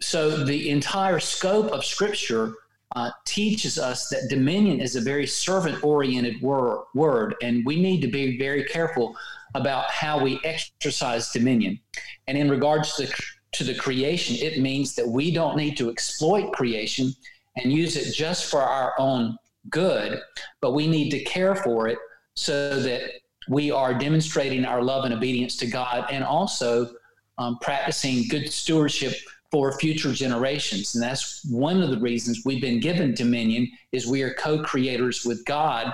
So 0.01 0.45
the 0.45 0.71
entire 0.71 1.21
scope 1.21 1.71
of 1.71 1.85
Scripture 1.85 2.55
uh, 2.95 3.11
teaches 3.25 3.79
us 3.79 4.09
that 4.09 4.29
dominion 4.29 4.81
is 4.81 4.97
a 4.97 5.01
very 5.01 5.27
servant 5.27 5.83
oriented 5.83 6.41
wor- 6.43 6.87
word, 6.95 7.35
and 7.43 7.65
we 7.65 7.81
need 7.81 8.01
to 8.03 8.09
be 8.09 8.39
very 8.39 8.65
careful 8.65 9.17
about 9.55 9.85
how 9.87 10.23
we 10.23 10.41
exercise 10.45 11.31
dominion. 11.31 11.79
And 12.27 12.37
in 12.37 12.51
regards 12.51 12.95
to, 12.97 13.11
to 13.53 13.65
the 13.65 13.75
creation, 13.75 14.37
it 14.37 14.61
means 14.61 14.95
that 14.95 15.07
we 15.07 15.31
don't 15.31 15.57
need 15.57 15.77
to 15.77 15.91
exploit 15.91 16.53
creation 16.53 17.13
and 17.57 17.73
use 17.73 17.97
it 17.97 18.15
just 18.15 18.51
for 18.51 18.61
our 18.61 18.95
own 18.99 19.37
good, 19.71 20.21
but 20.61 20.73
we 20.73 20.87
need 20.87 21.11
to 21.11 21.23
care 21.25 21.55
for 21.55 21.89
it 21.89 21.99
so 22.35 22.81
that 22.81 23.03
we 23.49 23.71
are 23.71 23.95
demonstrating 23.95 24.65
our 24.65 24.83
love 24.83 25.05
and 25.05 25.13
obedience 25.13 25.57
to 25.57 25.67
God 25.67 26.07
and 26.11 26.25
also 26.25 26.91
um, 27.39 27.59
practicing 27.61 28.25
good 28.29 28.51
stewardship 28.51 29.15
for 29.51 29.79
future 29.79 30.13
generations. 30.13 30.95
And 30.95 31.03
that's 31.03 31.45
one 31.45 31.83
of 31.83 31.91
the 31.91 31.99
reasons 31.99 32.43
we've 32.45 32.63
been 32.63 32.81
given 32.81 33.15
dominion 33.15 33.71
is 33.93 34.07
we 34.07 34.23
are 34.23 34.33
co-creators 34.35 35.25
with 35.25 35.45
God 35.45 35.93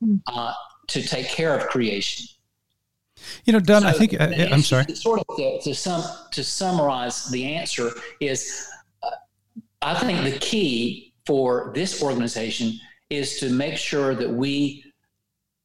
hmm. 0.00 0.16
uh, 0.28 0.52
to 0.88 1.02
take 1.02 1.26
care 1.26 1.56
of 1.56 1.66
creation. 1.68 2.26
You 3.44 3.52
know, 3.52 3.60
Don, 3.60 3.82
so 3.82 3.88
I 3.88 3.92
think 3.92 4.20
uh, 4.20 4.28
I'm 4.50 4.62
sorry. 4.62 4.94
Sort 4.94 5.20
of 5.20 5.36
to, 5.36 5.60
to, 5.60 5.74
sum, 5.74 6.02
to 6.32 6.44
summarize 6.44 7.30
the 7.30 7.44
answer 7.54 7.90
is, 8.20 8.68
uh, 9.02 9.10
I 9.82 9.98
think 9.98 10.24
the 10.24 10.38
key 10.38 11.14
for 11.26 11.72
this 11.74 12.02
organization 12.02 12.78
is 13.08 13.38
to 13.40 13.50
make 13.50 13.76
sure 13.76 14.14
that 14.14 14.30
we 14.30 14.84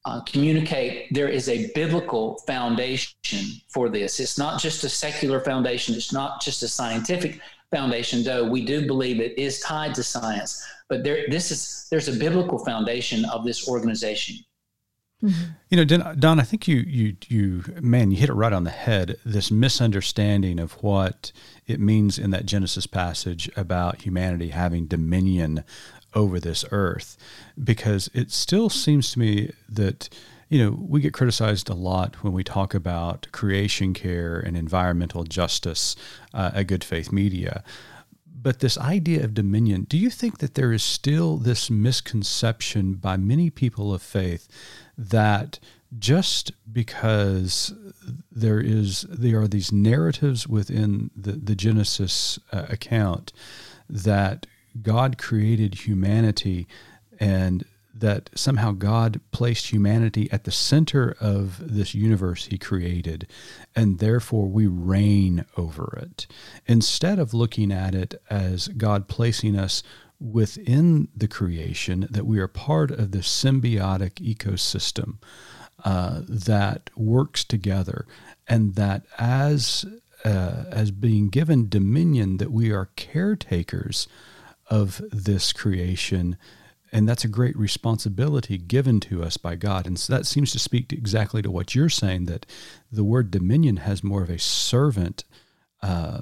uh, 0.05 0.21
communicate 0.21 1.11
there 1.11 1.27
is 1.29 1.49
a 1.49 1.71
biblical 1.73 2.37
foundation 2.45 3.43
for 3.69 3.89
this. 3.89 4.19
It's 4.19 4.37
not 4.37 4.61
just 4.61 4.83
a 4.83 4.89
secular 4.89 5.39
foundation, 5.39 5.95
it's 5.95 6.13
not 6.13 6.41
just 6.41 6.61
a 6.63 6.67
scientific 6.67 7.39
foundation, 7.71 8.23
though 8.23 8.43
we 8.47 8.63
do 8.63 8.85
believe 8.85 9.19
it 9.19 9.37
is 9.37 9.59
tied 9.61 9.95
to 9.95 10.03
science. 10.03 10.63
But 10.89 11.03
there, 11.03 11.25
this 11.29 11.51
is 11.51 11.87
there's 11.89 12.07
a 12.07 12.13
biblical 12.13 12.63
foundation 12.63 13.25
of 13.25 13.43
this 13.43 13.67
organization. 13.67 14.37
Mm-hmm. 15.23 15.43
You 15.69 15.83
know, 15.83 16.13
Don, 16.13 16.39
I 16.39 16.43
think 16.43 16.67
you, 16.67 16.77
you, 16.77 17.15
you, 17.27 17.63
man, 17.81 18.11
you 18.11 18.17
hit 18.17 18.29
it 18.29 18.33
right 18.33 18.53
on 18.53 18.63
the 18.63 18.69
head. 18.69 19.17
This 19.25 19.49
misunderstanding 19.49 20.59
of 20.59 20.73
what 20.83 21.31
it 21.67 21.79
means 21.79 22.19
in 22.19 22.31
that 22.31 22.45
Genesis 22.45 22.85
passage 22.85 23.49
about 23.55 24.01
humanity 24.01 24.49
having 24.49 24.85
dominion 24.85 25.63
over 26.13 26.39
this 26.39 26.63
earth 26.71 27.17
because 27.61 28.09
it 28.13 28.31
still 28.31 28.69
seems 28.69 29.11
to 29.11 29.19
me 29.19 29.51
that 29.67 30.09
you 30.49 30.63
know 30.63 30.77
we 30.79 31.01
get 31.01 31.13
criticized 31.13 31.69
a 31.69 31.73
lot 31.73 32.23
when 32.23 32.31
we 32.31 32.43
talk 32.43 32.73
about 32.73 33.27
creation 33.33 33.93
care 33.93 34.39
and 34.39 34.55
environmental 34.55 35.25
justice 35.25 35.95
uh, 36.33 36.51
at 36.53 36.67
good 36.67 36.83
faith 36.83 37.11
media 37.11 37.63
but 38.45 38.59
this 38.59 38.77
idea 38.77 39.23
of 39.23 39.33
dominion 39.33 39.85
do 39.89 39.97
you 39.97 40.11
think 40.11 40.37
that 40.37 40.53
there 40.53 40.71
is 40.71 40.83
still 40.83 41.37
this 41.37 41.71
misconception 41.71 42.93
by 42.93 43.17
many 43.17 43.49
people 43.49 43.91
of 43.91 44.03
faith 44.03 44.47
that 44.95 45.57
just 45.97 46.51
because 46.71 47.73
there 48.31 48.59
is 48.59 49.01
there 49.09 49.41
are 49.41 49.47
these 49.47 49.71
narratives 49.71 50.47
within 50.47 51.09
the, 51.15 51.31
the 51.31 51.55
genesis 51.55 52.37
uh, 52.53 52.67
account 52.69 53.33
that 53.89 54.45
God 54.79 55.17
created 55.17 55.87
humanity 55.87 56.67
and 57.19 57.65
that 57.97 58.29
somehow 58.35 58.71
God 58.73 59.21
placed 59.31 59.71
humanity 59.71 60.29
at 60.31 60.43
the 60.43 60.51
center 60.51 61.15
of 61.19 61.59
this 61.59 61.95
universe 61.95 62.45
he 62.45 62.57
created, 62.57 63.27
and 63.75 63.99
therefore 63.99 64.47
we 64.47 64.67
reign 64.67 65.45
over 65.55 65.97
it. 66.01 66.27
Instead 66.65 67.19
of 67.19 67.33
looking 67.33 67.71
at 67.71 67.95
it 67.95 68.15
as 68.29 68.67
God 68.67 69.07
placing 69.07 69.57
us 69.57 69.81
within 70.19 71.07
the 71.15 71.27
creation, 71.27 72.07
that 72.09 72.25
we 72.25 72.39
are 72.39 72.47
part 72.47 72.91
of 72.91 73.11
the 73.11 73.19
symbiotic 73.19 74.15
ecosystem 74.15 75.17
uh, 75.83 76.21
that 76.27 76.89
works 76.95 77.43
together, 77.43 78.05
and 78.47 78.75
that 78.75 79.05
as 79.17 79.85
uh, 80.23 80.65
as 80.71 80.89
being 80.89 81.29
given 81.29 81.69
dominion, 81.69 82.37
that 82.37 82.51
we 82.51 82.71
are 82.71 82.89
caretakers 82.95 84.07
of 84.67 85.01
this 85.11 85.53
creation. 85.53 86.35
And 86.95 87.09
that's 87.09 87.25
a 87.25 87.27
great 87.27 87.57
responsibility 87.57 88.57
given 88.57 89.01
to 89.01 89.21
us 89.21 89.35
by 89.35 89.55
God. 89.55 89.85
And 89.85 89.99
so 89.99 90.13
that 90.13 90.25
seems 90.25 90.53
to 90.53 90.59
speak 90.59 90.87
to 90.87 90.97
exactly 90.97 91.41
to 91.41 91.51
what 91.51 91.75
you're 91.75 91.89
saying 91.89 92.23
that 92.27 92.45
the 92.89 93.03
word 93.03 93.31
dominion 93.31 93.77
has 93.77 94.01
more 94.01 94.23
of 94.23 94.29
a 94.29 94.39
servant 94.39 95.25
uh, 95.81 96.21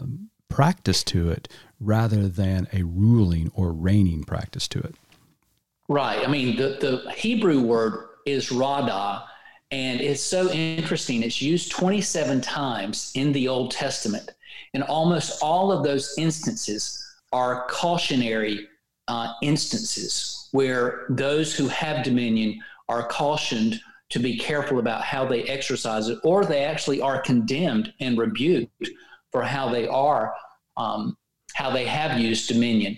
practice 0.50 1.04
to 1.04 1.30
it 1.30 1.48
rather 1.80 2.28
than 2.28 2.68
a 2.74 2.82
ruling 2.82 3.52
or 3.54 3.72
reigning 3.72 4.24
practice 4.24 4.68
to 4.70 4.80
it. 4.80 4.96
Right. 5.90 6.28
I 6.28 6.32
mean, 6.32 6.56
the, 6.58 7.04
the 7.06 7.12
Hebrew 7.12 7.62
word 7.62 8.08
is 8.26 8.50
radah, 8.50 9.26
and 9.70 10.02
it's 10.02 10.24
so 10.24 10.50
interesting. 10.50 11.22
It's 11.22 11.40
used 11.40 11.72
27 11.72 12.42
times 12.42 13.12
in 13.14 13.32
the 13.32 13.48
Old 13.48 13.70
Testament. 13.70 14.32
And 14.74 14.82
almost 14.82 15.40
all 15.44 15.72
of 15.72 15.84
those 15.84 16.16
instances, 16.18 17.00
are 17.32 17.68
cautionary 17.68 18.68
uh, 19.08 19.34
instances 19.42 20.43
where 20.54 21.06
those 21.10 21.56
who 21.56 21.68
have 21.68 22.04
dominion 22.04 22.60
are 22.88 23.08
cautioned 23.08 23.80
to 24.10 24.20
be 24.20 24.38
careful 24.38 24.78
about 24.78 25.02
how 25.02 25.26
they 25.26 25.44
exercise 25.44 26.10
it, 26.10 26.20
or 26.24 26.46
they 26.46 26.64
actually 26.64 27.02
are 27.02 27.20
condemned 27.22 27.92
and 28.00 28.18
rebuked 28.18 28.90
for 29.32 29.42
how 29.42 29.70
they 29.70 29.88
are, 29.88 30.34
um, 30.78 31.18
how 31.56 31.72
they 31.72 31.86
have 31.86 32.20
used 32.20 32.48
dominion. 32.48 32.98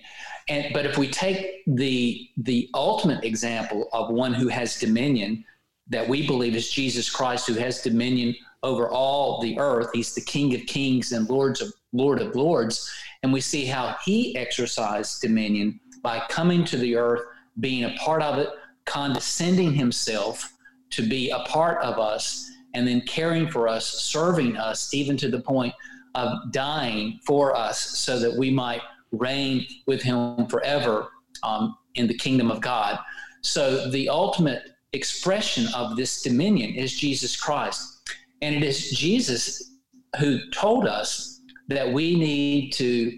And 0.50 0.74
but 0.74 0.86
if 0.86 0.98
we 0.98 1.10
take 1.10 1.64
the 1.66 2.30
the 2.38 2.70
ultimate 2.74 3.24
example 3.24 3.88
of 3.94 4.14
one 4.14 4.34
who 4.34 4.50
has 4.50 4.78
dominion, 4.78 5.46
that 5.88 6.08
we 6.08 6.28
believe 6.28 6.56
is 6.56 6.70
Jesus 6.70 7.10
Christ, 7.10 7.48
who 7.48 7.54
has 7.54 7.82
dominion 7.82 8.36
over 8.64 8.90
all 8.90 9.42
the 9.42 9.58
earth. 9.60 9.90
He's 9.94 10.14
the 10.14 10.22
King 10.22 10.54
of 10.56 10.66
Kings 10.66 11.14
and 11.14 11.30
Lords 11.30 11.62
of 11.62 11.72
Lord 11.94 12.22
of 12.22 12.36
Lords. 12.36 12.92
And 13.24 13.32
we 13.32 13.40
see 13.40 13.64
how 13.64 13.96
he 14.04 14.36
exercised 14.36 15.22
dominion 15.22 15.80
by 16.04 16.22
coming 16.30 16.66
to 16.66 16.78
the 16.78 16.96
earth, 16.96 17.22
being 17.60 17.86
a 17.86 17.96
part 17.98 18.22
of 18.22 18.38
it, 18.40 18.50
condescending 18.86 19.74
himself 19.74 20.54
to 20.92 21.08
be 21.08 21.30
a 21.30 21.40
part 21.40 21.82
of 21.84 22.00
us, 22.00 22.50
and 22.74 22.88
then 22.88 23.02
caring 23.02 23.50
for 23.50 23.68
us, 23.68 23.86
serving 23.86 24.58
us, 24.58 24.94
even 24.94 25.18
to 25.18 25.30
the 25.30 25.40
point 25.40 25.74
of 26.16 26.52
dying 26.52 27.20
for 27.26 27.56
us 27.56 27.80
so 27.80 28.20
that 28.20 28.36
we 28.36 28.50
might 28.50 28.82
reign 29.12 29.66
with 29.86 30.02
him 30.02 30.48
forever 30.48 31.10
um, 31.44 31.78
in 31.96 32.08
the 32.08 32.14
kingdom 32.14 32.52
of 32.52 32.62
God. 32.62 33.00
So 33.42 33.90
the 33.90 34.10
ultimate 34.10 34.64
expression 34.94 35.68
of 35.76 35.96
this 35.96 36.22
dominion 36.22 36.74
is 36.74 36.98
Jesus 36.98 37.36
Christ. 37.36 38.10
And 38.42 38.56
it 38.56 38.64
is 38.64 38.92
Jesus 38.92 39.72
who 40.20 40.40
told 40.52 40.88
us 40.88 41.42
that 41.68 41.92
we 41.92 42.16
need 42.16 42.72
to 42.74 43.18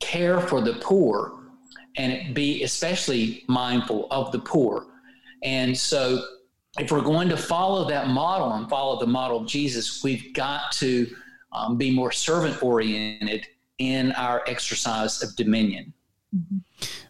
care 0.00 0.40
for 0.40 0.60
the 0.60 0.74
poor 0.74 1.45
and 1.96 2.34
be 2.34 2.62
especially 2.62 3.44
mindful 3.48 4.06
of 4.10 4.32
the 4.32 4.38
poor. 4.38 4.86
And 5.42 5.76
so, 5.76 6.24
if 6.78 6.90
we're 6.90 7.00
going 7.00 7.28
to 7.30 7.36
follow 7.36 7.88
that 7.88 8.08
model 8.08 8.52
and 8.52 8.68
follow 8.68 9.00
the 9.00 9.06
model 9.06 9.40
of 9.40 9.46
Jesus, 9.46 10.02
we've 10.04 10.34
got 10.34 10.72
to 10.72 11.06
um, 11.52 11.78
be 11.78 11.90
more 11.90 12.12
servant 12.12 12.62
oriented 12.62 13.46
in 13.78 14.12
our 14.12 14.42
exercise 14.46 15.22
of 15.22 15.34
dominion. 15.36 15.92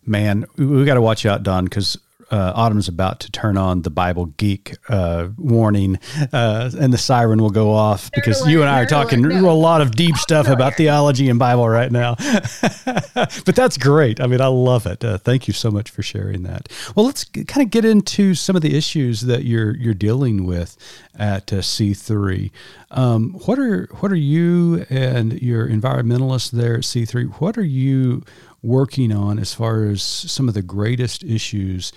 Man, 0.04 0.46
we 0.56 0.84
got 0.84 0.94
to 0.94 1.02
watch 1.02 1.26
out, 1.26 1.42
Don, 1.42 1.64
because 1.64 1.98
uh, 2.30 2.52
Autumn's 2.54 2.88
about 2.88 3.20
to 3.20 3.30
turn 3.30 3.56
on 3.56 3.82
the 3.82 3.90
Bible 3.90 4.26
geek 4.36 4.76
uh, 4.88 5.28
warning, 5.36 5.98
uh, 6.32 6.70
and 6.78 6.92
the 6.92 6.98
siren 6.98 7.40
will 7.40 7.50
go 7.50 7.70
off 7.72 8.10
because 8.12 8.46
you 8.48 8.62
and 8.62 8.70
I 8.70 8.82
are 8.82 8.86
talking 8.86 9.22
no. 9.22 9.50
a 9.50 9.52
lot 9.52 9.80
of 9.80 9.92
deep 9.92 10.16
stuff 10.16 10.48
about 10.48 10.74
theology 10.74 11.28
and 11.28 11.38
Bible 11.38 11.68
right 11.68 11.92
now. 11.92 12.16
but 13.14 13.54
that's 13.54 13.78
great. 13.78 14.20
I 14.20 14.26
mean, 14.26 14.40
I 14.40 14.48
love 14.48 14.86
it. 14.86 15.04
Uh, 15.04 15.18
thank 15.18 15.46
you 15.46 15.54
so 15.54 15.70
much 15.70 15.90
for 15.90 16.02
sharing 16.02 16.42
that. 16.42 16.68
Well, 16.94 17.06
let's 17.06 17.24
kind 17.24 17.64
of 17.64 17.70
get 17.70 17.84
into 17.84 18.34
some 18.34 18.56
of 18.56 18.62
the 18.62 18.76
issues 18.76 19.22
that 19.22 19.44
you're 19.44 19.76
you're 19.76 19.94
dealing 19.94 20.46
with 20.46 20.76
at 21.18 21.52
uh, 21.52 21.56
C3. 21.56 22.50
Um, 22.90 23.32
what 23.46 23.58
are 23.58 23.88
what 24.00 24.12
are 24.12 24.16
you 24.16 24.84
and 24.90 25.40
your 25.40 25.68
environmentalists 25.68 26.50
there 26.50 26.74
at 26.74 26.82
C3? 26.82 27.40
What 27.40 27.56
are 27.56 27.64
you 27.64 28.22
working 28.66 29.12
on 29.12 29.38
as 29.38 29.54
far 29.54 29.84
as 29.84 30.02
some 30.02 30.48
of 30.48 30.54
the 30.54 30.62
greatest 30.62 31.22
issues 31.22 31.92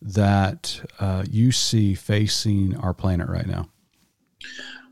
that 0.00 0.80
uh, 0.98 1.24
you 1.30 1.52
see 1.52 1.94
facing 1.94 2.76
our 2.76 2.94
planet 2.94 3.28
right 3.28 3.46
now? 3.46 3.68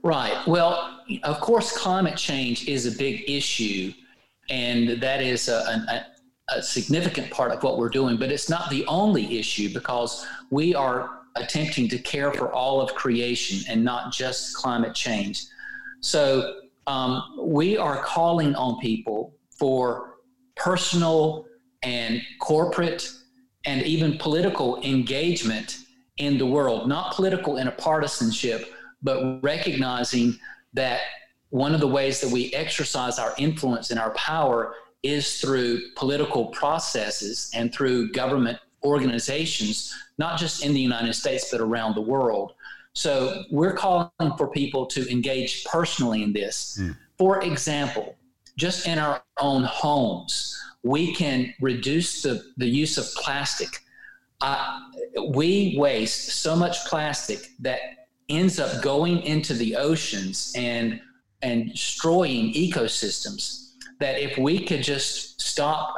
Right. 0.02 0.36
Well, 0.46 1.00
of 1.22 1.40
course, 1.40 1.76
climate 1.76 2.16
change 2.16 2.68
is 2.68 2.86
a 2.86 2.98
big 2.98 3.28
issue, 3.28 3.92
and 4.50 5.00
that 5.00 5.22
is 5.22 5.48
a, 5.48 5.84
a, 5.88 6.06
a 6.56 6.62
significant 6.62 7.30
part 7.30 7.52
of 7.52 7.62
what 7.62 7.78
we're 7.78 7.88
doing, 7.88 8.16
but 8.16 8.30
it's 8.30 8.50
not 8.50 8.68
the 8.70 8.84
only 8.86 9.38
issue 9.38 9.72
because 9.72 10.26
we 10.50 10.74
are 10.74 11.20
attempting 11.36 11.88
to 11.88 11.98
care 11.98 12.32
for 12.32 12.52
all 12.52 12.80
of 12.80 12.94
creation 12.94 13.60
and 13.72 13.82
not 13.82 14.12
just 14.12 14.54
climate 14.54 14.94
change. 14.94 15.46
So 16.00 16.60
um, 16.86 17.38
we 17.40 17.78
are 17.78 18.02
calling 18.02 18.54
on 18.54 18.78
people 18.80 19.34
for 19.56 20.11
personal 20.56 21.46
and 21.82 22.20
corporate 22.40 23.08
and 23.64 23.82
even 23.82 24.18
political 24.18 24.80
engagement 24.82 25.78
in 26.18 26.38
the 26.38 26.46
world, 26.46 26.88
not 26.88 27.14
political 27.14 27.56
in 27.56 27.68
a 27.68 27.72
partisanship, 27.72 28.72
but 29.02 29.42
recognizing 29.42 30.38
that 30.74 31.00
one 31.50 31.74
of 31.74 31.80
the 31.80 31.88
ways 31.88 32.20
that 32.20 32.30
we 32.30 32.52
exercise 32.54 33.18
our 33.18 33.34
influence 33.38 33.90
and 33.90 34.00
our 34.00 34.10
power 34.12 34.74
is 35.02 35.40
through 35.40 35.80
political 35.96 36.46
processes 36.46 37.50
and 37.54 37.74
through 37.74 38.12
government 38.12 38.58
organizations, 38.84 39.94
not 40.18 40.38
just 40.38 40.64
in 40.64 40.72
the 40.72 40.80
United 40.80 41.12
States, 41.14 41.48
but 41.50 41.60
around 41.60 41.94
the 41.94 42.00
world. 42.00 42.54
So 42.94 43.44
we're 43.50 43.74
calling 43.74 44.10
for 44.36 44.48
people 44.48 44.86
to 44.86 45.10
engage 45.10 45.64
personally 45.64 46.22
in 46.22 46.32
this. 46.32 46.78
Mm. 46.80 46.96
For 47.18 47.42
example, 47.42 48.16
just 48.56 48.86
in 48.86 48.98
our 48.98 49.22
own 49.40 49.64
homes, 49.64 50.58
we 50.82 51.14
can 51.14 51.54
reduce 51.60 52.22
the, 52.22 52.42
the 52.56 52.66
use 52.66 52.98
of 52.98 53.06
plastic. 53.14 53.68
Uh, 54.40 54.80
we 55.34 55.76
waste 55.78 56.30
so 56.42 56.56
much 56.56 56.84
plastic 56.86 57.50
that 57.60 57.80
ends 58.28 58.58
up 58.58 58.82
going 58.82 59.22
into 59.22 59.54
the 59.54 59.76
oceans 59.76 60.52
and 60.56 61.00
and 61.42 61.72
destroying 61.72 62.52
ecosystems 62.54 63.72
that 63.98 64.20
if 64.20 64.38
we 64.38 64.64
could 64.64 64.82
just 64.82 65.40
stop 65.40 65.96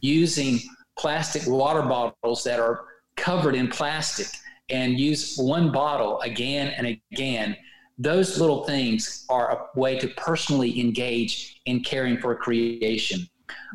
using 0.00 0.58
plastic 0.98 1.42
water 1.46 1.82
bottles 1.82 2.42
that 2.44 2.58
are 2.58 2.84
covered 3.16 3.54
in 3.54 3.68
plastic 3.68 4.26
and 4.70 4.98
use 4.98 5.36
one 5.36 5.70
bottle 5.70 6.20
again 6.22 6.72
and 6.76 6.98
again 7.12 7.56
those 7.98 8.38
little 8.38 8.64
things 8.64 9.24
are 9.28 9.52
a 9.52 9.78
way 9.78 9.98
to 9.98 10.08
personally 10.08 10.80
engage 10.80 11.60
in 11.64 11.82
caring 11.82 12.18
for 12.18 12.34
creation 12.34 13.26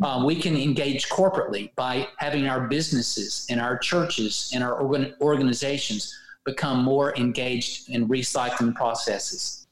um, 0.01 0.25
we 0.25 0.35
can 0.35 0.55
engage 0.55 1.09
corporately 1.09 1.73
by 1.75 2.07
having 2.17 2.47
our 2.47 2.67
businesses 2.67 3.45
and 3.49 3.61
our 3.61 3.77
churches 3.77 4.51
and 4.53 4.63
our 4.63 4.75
organ- 4.75 5.13
organizations 5.21 6.17
become 6.45 6.83
more 6.83 7.15
engaged 7.17 7.89
in 7.89 8.07
recycling 8.07 8.73
processes. 8.75 9.67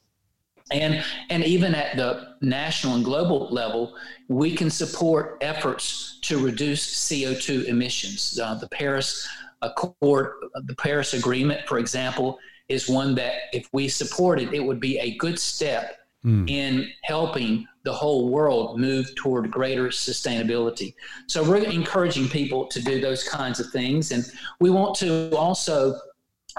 And, 0.71 1.03
and 1.31 1.43
even 1.43 1.73
at 1.73 1.97
the 1.97 2.35
national 2.41 2.95
and 2.95 3.03
global 3.03 3.49
level, 3.49 3.95
we 4.27 4.55
can 4.55 4.69
support 4.69 5.37
efforts 5.41 6.19
to 6.21 6.37
reduce 6.37 7.07
CO2 7.07 7.65
emissions. 7.65 8.39
Uh, 8.39 8.53
the 8.53 8.69
Paris 8.69 9.27
Accord, 9.63 10.33
the 10.65 10.75
Paris 10.75 11.15
Agreement, 11.15 11.67
for 11.67 11.79
example, 11.79 12.37
is 12.69 12.87
one 12.87 13.15
that 13.15 13.33
if 13.51 13.67
we 13.73 13.87
support 13.87 14.39
it, 14.39 14.53
it 14.53 14.63
would 14.63 14.79
be 14.79 14.97
a 14.99 15.15
good 15.17 15.39
step 15.39 15.99
mm. 16.23 16.49
in 16.49 16.89
helping 17.03 17.67
the 17.83 17.93
whole 17.93 18.29
world 18.29 18.79
move 18.79 19.13
toward 19.15 19.49
greater 19.49 19.87
sustainability. 19.87 20.93
So 21.27 21.43
we're 21.43 21.57
encouraging 21.57 22.29
people 22.29 22.67
to 22.67 22.81
do 22.81 23.01
those 23.01 23.23
kinds 23.23 23.59
of 23.59 23.69
things. 23.71 24.11
And 24.11 24.25
we 24.59 24.69
want 24.69 24.95
to 24.97 25.35
also 25.35 25.99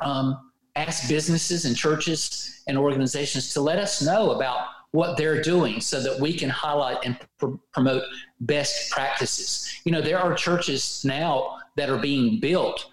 um, 0.03 0.51
ask 0.77 1.09
businesses 1.09 1.65
and 1.65 1.77
churches 1.77 2.63
and 2.67 2.77
organizations 2.77 3.53
to 3.55 3.61
let 3.61 3.79
us 3.79 4.03
know 4.03 4.33
about 4.33 4.67
what 4.93 5.17
they're 5.17 5.41
doing 5.41 5.81
so 5.81 6.03
that 6.03 6.19
we 6.19 6.33
can 6.33 6.51
highlight 6.51 6.99
and 7.05 7.17
pr- 7.39 7.55
promote 7.73 8.03
best 8.41 8.91
practices. 8.91 9.73
You 9.85 9.93
know, 9.93 10.01
there 10.01 10.19
are 10.19 10.35
churches 10.35 11.05
now 11.05 11.59
that 11.77 11.89
are 11.89 11.99
being 11.99 12.41
built 12.41 12.87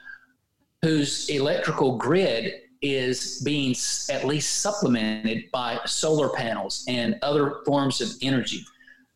whose 0.83 1.27
electrical 1.29 1.97
grid 1.97 2.61
is 2.81 3.41
being 3.43 3.75
at 4.11 4.25
least 4.25 4.59
supplemented 4.59 5.45
by 5.51 5.79
solar 5.85 6.29
panels 6.29 6.85
and 6.87 7.17
other 7.21 7.61
forms 7.65 8.01
of 8.01 8.09
energy. 8.21 8.63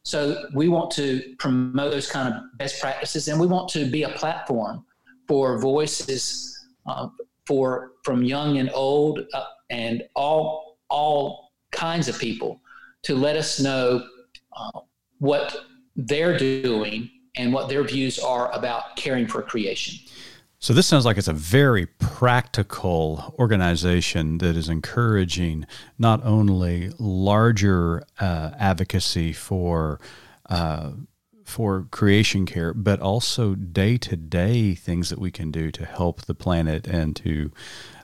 So 0.04 0.46
we 0.54 0.68
want 0.68 0.92
to 0.92 1.36
promote 1.38 1.92
those 1.92 2.10
kind 2.10 2.34
of 2.34 2.58
best 2.58 2.82
practices, 2.82 3.28
and 3.28 3.40
we 3.40 3.48
want 3.48 3.70
to 3.70 3.90
be 3.90 4.04
a 4.04 4.10
platform 4.10 4.86
for 5.28 5.60
voices 5.60 6.66
uh, 6.88 7.10
for 7.46 7.92
from 8.04 8.24
young 8.24 8.58
and 8.58 8.72
old 8.74 9.20
uh, 9.34 9.46
and 9.70 10.04
all 10.16 10.78
all 10.90 11.52
kinds 11.72 12.08
of 12.08 12.18
people 12.20 12.60
to 13.04 13.16
let 13.16 13.36
us 13.36 13.60
know 13.60 14.06
uh, 14.58 14.80
what 15.20 15.56
they're 15.96 16.38
doing 16.38 17.10
and 17.36 17.54
what 17.54 17.70
their 17.70 17.84
views 17.84 18.20
are 18.20 18.52
about 18.52 18.96
caring 18.96 19.28
for 19.28 19.42
creation. 19.42 19.96
So 20.62 20.74
this 20.74 20.86
sounds 20.86 21.06
like 21.06 21.18
it's 21.18 21.28
a 21.28 21.34
very 21.34 21.88
practical 21.88 23.34
organization 23.40 24.38
that 24.38 24.56
is 24.56 24.70
encouraging 24.70 25.66
not 25.98 26.24
only 26.24 26.92
larger 27.00 28.04
uh, 28.20 28.52
advocacy 28.60 29.34
for 29.34 30.00
uh, 30.48 30.92
for 31.46 31.88
creation 31.90 32.46
care, 32.46 32.76
but 32.76 33.00
also 33.00 33.56
day 33.56 33.98
to 33.98 34.16
day 34.16 34.76
things 34.76 35.10
that 35.10 35.18
we 35.18 35.32
can 35.32 35.50
do 35.50 35.72
to 35.72 35.84
help 35.84 36.22
the 36.22 36.36
planet 36.36 36.86
and 36.88 37.16
to 37.16 37.52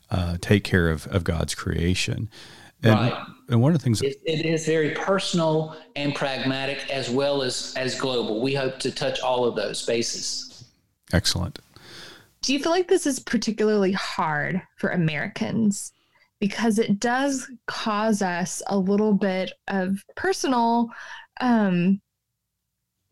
uh, 0.10 0.38
take 0.42 0.64
care 0.64 0.90
of, 0.90 1.06
of 1.08 1.24
God's 1.24 1.54
creation. 1.54 2.28
And, 2.82 2.96
right. 2.96 3.26
and 3.50 3.62
one 3.62 3.74
of 3.74 3.78
the 3.78 3.84
things 3.84 4.02
it, 4.02 4.20
it 4.26 4.48
is 4.48 4.66
very 4.66 4.96
personal 4.96 5.76
and 5.96 6.16
pragmatic 6.16 6.90
as 6.90 7.08
well 7.08 7.44
as 7.44 7.76
as 7.78 8.00
global. 8.00 8.42
We 8.42 8.56
hope 8.56 8.80
to 8.80 8.90
touch 8.90 9.20
all 9.20 9.46
of 9.46 9.56
those 9.56 9.86
bases. 9.86 10.66
Excellent. 11.14 11.60
Do 12.42 12.54
you 12.54 12.60
feel 12.60 12.72
like 12.72 12.88
this 12.88 13.08
is 13.08 13.20
particularly 13.20 13.92
hard 13.92 14.62
for 14.78 14.90
Americans? 14.90 15.92
Because 16.40 16.78
it 16.78 17.00
does 17.00 17.50
cause 17.66 18.22
us 18.22 18.62
a 18.68 18.78
little 18.78 19.14
bit 19.14 19.52
of 19.68 20.04
personal 20.16 20.90
um, 21.42 22.00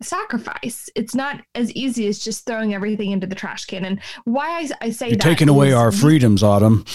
sacrifice. 0.02 0.90
It's 0.96 1.16
not 1.16 1.42
as 1.56 1.72
easy 1.74 2.08
as 2.08 2.20
just 2.20 2.46
throwing 2.46 2.74
everything 2.74 3.12
into 3.12 3.28
the 3.28 3.36
trash 3.36 3.66
can. 3.66 3.86
And 3.86 4.00
why 4.26 4.60
I, 4.60 4.70
I 4.88 4.90
say 4.92 5.08
You're 5.08 5.18
that 5.18 5.24
taking 5.24 5.50
away 5.50 5.74
our 5.74 5.92
freedoms, 5.92 6.44
Autumn. 6.44 6.86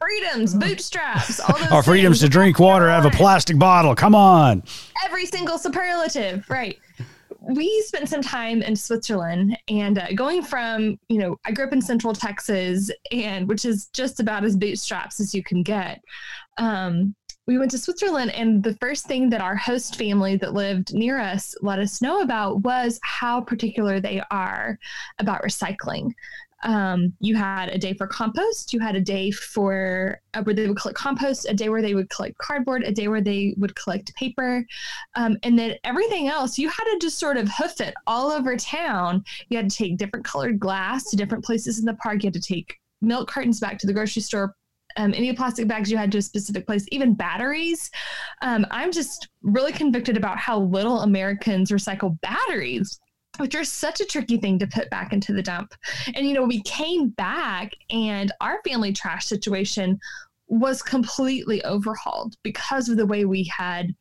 Freedoms, 0.00 0.54
bootstraps, 0.54 1.40
all 1.40 1.58
those 1.58 1.68
our 1.72 1.82
freedoms 1.82 2.20
to 2.20 2.28
drink 2.28 2.58
water 2.58 2.88
out 2.88 3.04
of 3.04 3.12
a 3.12 3.16
plastic 3.16 3.58
bottle. 3.58 3.94
Come 3.94 4.14
on. 4.14 4.62
Every 5.04 5.26
single 5.26 5.58
superlative, 5.58 6.48
right? 6.48 6.78
We 7.40 7.82
spent 7.82 8.08
some 8.08 8.22
time 8.22 8.62
in 8.62 8.76
Switzerland 8.76 9.56
and 9.68 9.98
uh, 9.98 10.12
going 10.14 10.42
from, 10.42 10.98
you 11.08 11.18
know, 11.18 11.36
I 11.44 11.52
grew 11.52 11.64
up 11.64 11.72
in 11.72 11.80
central 11.80 12.12
Texas 12.12 12.90
and 13.10 13.48
which 13.48 13.64
is 13.64 13.86
just 13.92 14.20
about 14.20 14.44
as 14.44 14.56
bootstraps 14.56 15.20
as 15.20 15.34
you 15.34 15.42
can 15.42 15.62
get. 15.62 16.00
Um, 16.58 17.14
we 17.46 17.58
went 17.58 17.70
to 17.72 17.78
Switzerland, 17.78 18.30
and 18.30 18.62
the 18.62 18.76
first 18.76 19.06
thing 19.06 19.28
that 19.30 19.40
our 19.40 19.56
host 19.56 19.96
family 19.96 20.36
that 20.36 20.54
lived 20.54 20.94
near 20.94 21.18
us 21.18 21.52
let 21.62 21.80
us 21.80 22.00
know 22.00 22.20
about 22.20 22.60
was 22.60 23.00
how 23.02 23.40
particular 23.40 23.98
they 23.98 24.22
are 24.30 24.78
about 25.18 25.42
recycling 25.42 26.12
um, 26.62 27.12
you 27.20 27.36
had 27.36 27.70
a 27.70 27.78
day 27.78 27.94
for 27.94 28.06
compost, 28.06 28.72
you 28.72 28.80
had 28.80 28.96
a 28.96 29.00
day 29.00 29.30
for 29.30 30.20
uh, 30.34 30.42
where 30.42 30.54
they 30.54 30.68
would 30.68 30.76
collect 30.76 30.98
compost, 30.98 31.46
a 31.48 31.54
day 31.54 31.68
where 31.68 31.82
they 31.82 31.94
would 31.94 32.10
collect 32.10 32.36
cardboard, 32.38 32.82
a 32.84 32.92
day 32.92 33.08
where 33.08 33.22
they 33.22 33.54
would 33.56 33.74
collect 33.74 34.14
paper, 34.14 34.64
um, 35.14 35.36
and 35.42 35.58
then 35.58 35.76
everything 35.84 36.28
else 36.28 36.58
you 36.58 36.68
had 36.68 36.84
to 36.84 36.98
just 37.00 37.18
sort 37.18 37.36
of 37.36 37.48
hoof 37.48 37.80
it 37.80 37.94
all 38.06 38.30
over 38.30 38.56
town. 38.56 39.24
You 39.48 39.56
had 39.56 39.70
to 39.70 39.76
take 39.76 39.96
different 39.96 40.24
colored 40.26 40.58
glass 40.58 41.08
to 41.10 41.16
different 41.16 41.44
places 41.44 41.78
in 41.78 41.86
the 41.86 41.94
park. 41.94 42.22
You 42.22 42.26
had 42.26 42.34
to 42.34 42.40
take 42.40 42.76
milk 43.00 43.30
cartons 43.30 43.60
back 43.60 43.78
to 43.78 43.86
the 43.86 43.92
grocery 43.92 44.22
store. 44.22 44.54
Um, 44.96 45.14
any 45.14 45.32
plastic 45.32 45.68
bags 45.68 45.90
you 45.90 45.96
had 45.96 46.10
to 46.12 46.18
a 46.18 46.22
specific 46.22 46.66
place, 46.66 46.84
even 46.90 47.14
batteries. 47.14 47.90
Um, 48.42 48.66
I'm 48.72 48.90
just 48.90 49.28
really 49.42 49.72
convicted 49.72 50.16
about 50.16 50.36
how 50.36 50.60
little 50.60 51.02
Americans 51.02 51.70
recycle 51.70 52.20
batteries 52.20 52.98
which 53.40 53.54
are 53.54 53.64
such 53.64 54.00
a 54.00 54.04
tricky 54.04 54.36
thing 54.36 54.58
to 54.58 54.66
put 54.66 54.90
back 54.90 55.12
into 55.12 55.32
the 55.32 55.42
dump. 55.42 55.74
And, 56.14 56.26
you 56.26 56.34
know, 56.34 56.44
we 56.44 56.62
came 56.62 57.08
back 57.08 57.72
and 57.90 58.30
our 58.40 58.60
family 58.66 58.92
trash 58.92 59.26
situation 59.26 59.98
was 60.48 60.82
completely 60.82 61.64
overhauled 61.64 62.36
because 62.42 62.88
of 62.88 62.96
the 62.96 63.06
way 63.06 63.24
we 63.24 63.44
had 63.44 63.94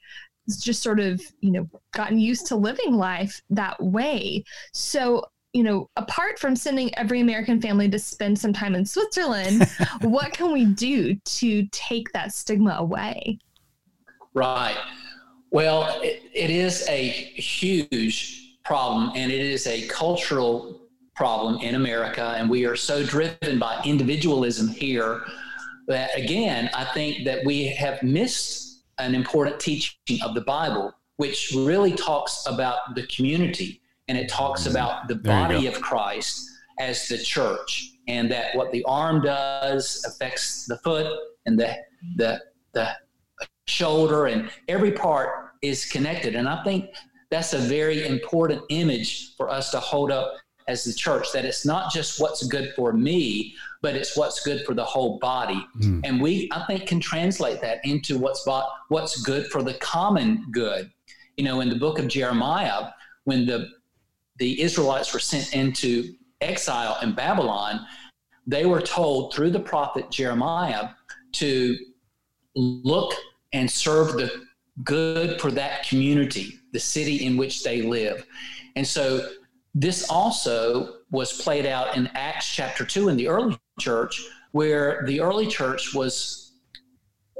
just 0.60 0.82
sort 0.82 0.99
of, 0.99 1.21
you 1.41 1.52
know, 1.52 1.69
gotten 1.93 2.19
used 2.19 2.47
to 2.47 2.56
living 2.56 2.93
life 2.93 3.41
that 3.52 3.82
way. 3.82 4.43
So, 4.73 5.23
you 5.54 5.63
know, 5.63 5.89
apart 5.95 6.39
from 6.39 6.56
sending 6.56 6.93
every 6.97 7.21
American 7.21 7.62
family 7.62 7.89
to 7.89 7.99
spend 7.99 8.38
some 8.38 8.54
time 8.54 8.75
in 8.75 8.86
Switzerland, 8.86 9.67
what 10.02 10.34
can 10.34 10.52
we 10.52 10.65
do 10.65 11.15
to 11.15 11.67
take 11.71 12.12
that 12.13 12.34
stigma 12.34 12.75
away? 12.80 13.39
Right. 14.34 14.78
Well, 15.52 15.99
it, 16.02 16.23
it 16.34 16.49
is 16.49 16.88
a 16.88 17.08
huge 17.08 18.38
problem, 18.69 19.12
and 19.15 19.32
it 19.32 19.41
is 19.41 19.65
a 19.65 19.88
cultural 19.88 20.79
problem 21.15 21.60
in 21.60 21.73
America. 21.73 22.36
And 22.38 22.47
we 22.47 22.65
are 22.67 22.75
so 22.75 23.03
driven 23.03 23.58
by 23.58 23.82
individualism 23.84 24.67
here 24.67 25.23
that, 25.88 26.12
again, 26.15 26.69
I 26.75 26.86
think 26.93 27.25
that 27.25 27.43
we 27.43 27.67
have 27.69 28.03
missed 28.03 28.84
an 28.99 29.15
important 29.15 29.60
teaching 29.60 30.19
of 30.23 30.36
the 30.36 30.41
Bible, 30.41 30.93
which 31.17 31.51
really 31.55 31.93
talks 31.93 32.45
about 32.45 32.93
the 32.93 33.08
community 33.08 33.82
and 34.08 34.15
it 34.19 34.29
talks 34.29 34.62
mm-hmm. 34.62 34.71
about 34.71 35.08
the 35.08 35.15
body 35.15 35.65
of 35.65 35.82
Christ 35.82 36.47
as 36.77 37.08
the 37.08 37.17
church, 37.17 37.93
and 38.08 38.32
that 38.32 38.55
what 38.55 38.71
the 38.71 38.84
arm 38.86 39.23
does 39.23 40.05
affects 40.08 40.67
the 40.67 40.77
foot 40.77 41.12
and 41.47 41.60
the 41.60 41.75
the 42.17 42.39
the 42.73 42.88
shoulder 43.65 44.27
and 44.27 44.51
every 44.67 44.91
part 44.91 45.29
is 45.63 45.86
connected. 45.86 46.36
And 46.36 46.47
I 46.47 46.63
think 46.63 46.86
that's 47.29 47.53
a 47.53 47.59
very 47.59 48.05
important 48.07 48.61
image 48.69 49.35
for 49.35 49.49
us 49.49 49.71
to 49.71 49.79
hold 49.79 50.11
up 50.11 50.35
as 50.67 50.83
the 50.83 50.93
church 50.93 51.31
that 51.33 51.45
it's 51.45 51.65
not 51.65 51.91
just 51.91 52.21
what's 52.21 52.45
good 52.45 52.73
for 52.75 52.93
me, 52.93 53.55
but 53.81 53.95
it's 53.95 54.15
what's 54.15 54.41
good 54.41 54.63
for 54.65 54.75
the 54.75 54.83
whole 54.83 55.17
body. 55.17 55.65
Mm. 55.79 56.01
And 56.03 56.21
we, 56.21 56.47
I 56.51 56.63
think, 56.65 56.87
can 56.87 56.99
translate 56.99 57.59
that 57.61 57.83
into 57.83 58.17
what's 58.19 58.47
what's 58.89 59.21
good 59.21 59.47
for 59.47 59.63
the 59.63 59.73
common 59.75 60.45
good. 60.51 60.91
You 61.37 61.45
know, 61.45 61.61
in 61.61 61.69
the 61.69 61.75
book 61.75 61.97
of 61.99 62.07
Jeremiah, 62.07 62.89
when 63.23 63.45
the 63.45 63.69
the 64.37 64.61
Israelites 64.61 65.13
were 65.13 65.19
sent 65.19 65.53
into 65.53 66.13
exile 66.39 66.97
in 67.01 67.13
Babylon, 67.13 67.85
they 68.47 68.65
were 68.65 68.81
told 68.81 69.33
through 69.33 69.51
the 69.51 69.59
prophet 69.59 70.09
Jeremiah 70.11 70.89
to 71.33 71.77
look 72.55 73.13
and 73.53 73.69
serve 73.69 74.13
the 74.13 74.45
good 74.83 75.39
for 75.41 75.51
that 75.51 75.87
community, 75.87 76.59
the 76.73 76.79
city 76.79 77.25
in 77.25 77.37
which 77.37 77.63
they 77.63 77.81
live. 77.81 78.25
And 78.75 78.87
so 78.87 79.29
this 79.75 80.09
also 80.09 80.95
was 81.11 81.41
played 81.41 81.65
out 81.65 81.95
in 81.95 82.07
Acts 82.15 82.47
chapter 82.53 82.85
2 82.85 83.09
in 83.09 83.17
the 83.17 83.27
early 83.27 83.57
church, 83.79 84.21
where 84.51 85.03
the 85.05 85.21
early 85.21 85.47
church 85.47 85.93
was 85.93 86.53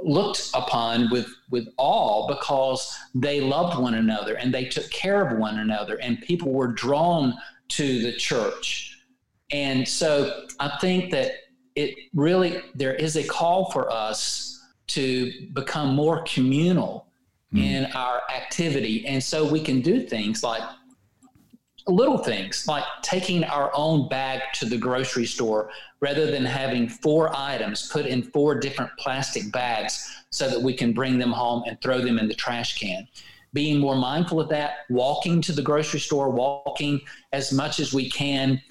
looked 0.02 0.50
upon 0.54 1.10
with, 1.12 1.28
with 1.50 1.68
awe 1.78 2.28
because 2.28 2.98
they 3.16 3.42
loved 3.42 3.78
one 3.78 3.96
another 3.96 4.36
and 4.36 4.54
they 4.54 4.66
took 4.66 4.90
care 4.92 5.28
of 5.28 5.38
one 5.38 5.60
another, 5.60 5.96
and 6.02 6.22
people 6.22 6.54
were 6.54 6.68
drawn 6.68 7.34
to 7.70 8.02
the 8.02 8.14
church. 8.14 8.98
And 9.52 9.88
so 9.88 10.46
I 10.60 10.78
think 10.80 11.12
that 11.12 11.32
it 11.76 11.96
really, 12.14 12.62
there 12.76 12.94
is 12.94 13.16
a 13.16 13.24
call 13.24 13.72
for 13.72 13.92
us 13.92 14.62
to 14.88 15.32
become 15.54 15.96
more 15.96 16.24
communal 16.24 17.09
mm. 17.54 17.64
in 17.64 17.86
our 17.94 18.22
activity. 18.34 19.06
And 19.08 19.24
so 19.24 19.50
we 19.50 19.62
can 19.62 19.82
do 19.82 20.06
things 20.06 20.44
like 20.44 20.62
little 21.88 22.18
things 22.18 22.68
like 22.68 22.84
taking 23.02 23.44
our 23.46 23.72
own 23.74 24.08
bag 24.10 24.42
to 24.54 24.66
the 24.66 24.78
grocery 24.78 25.26
store 25.26 25.70
rather 26.02 26.30
than 26.30 26.46
having 26.46 26.88
four 26.88 27.32
items 27.36 27.90
put 27.90 28.06
in 28.06 28.22
four 28.22 28.56
different 28.60 28.92
plastic 28.98 29.52
bags 29.52 30.24
so 30.30 30.50
that 30.50 30.62
we 30.62 30.74
can 30.74 30.94
bring 30.94 31.18
them 31.18 31.32
home 31.32 31.64
and 31.68 31.80
throw 31.82 32.00
them 32.00 32.20
in 32.20 32.28
the 32.28 32.34
trash 32.34 32.80
can. 32.80 33.08
Being 33.54 33.80
more 33.80 33.96
mindful 33.96 34.40
of 34.40 34.50
that, 34.50 34.86
walking 34.90 35.42
to 35.42 35.52
the 35.52 35.62
grocery 35.62 36.00
store, 36.00 36.30
walking 36.30 37.02
as 37.34 37.52
much 37.52 37.80
as 37.80 37.94
we 37.94 38.10
can. 38.10 38.62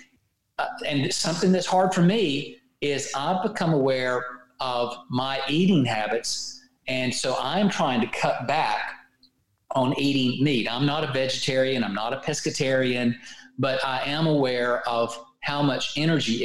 Uh, 0.59 0.67
and 0.87 1.12
something 1.12 1.51
that's 1.51 1.67
hard 1.67 1.93
for 1.93 2.03
me 2.03 2.59
is 2.81 3.11
I've 3.14 3.43
become 3.43 3.73
aware 3.73 4.25
of 4.61 4.97
my 5.11 5.41
eating 5.49 5.85
habits. 5.85 6.58
And 6.88 7.14
so 7.14 7.37
I'm 7.38 7.68
trying 7.68 8.01
to 8.01 8.07
cut 8.09 8.46
back 8.48 8.92
on 9.72 9.98
eating 9.98 10.42
meat. 10.42 10.66
I'm 10.70 10.87
not 10.87 11.05
a 11.05 11.12
vegetarian, 11.12 11.85
I'm 11.85 11.94
not 11.94 12.12
a 12.12 12.16
pescatarian, 12.18 13.14
but 13.59 13.85
I 13.85 14.03
am 14.07 14.27
aware 14.27 14.88
of 14.88 15.16
how 15.40 15.62
much 15.62 15.96
energy 15.96 16.44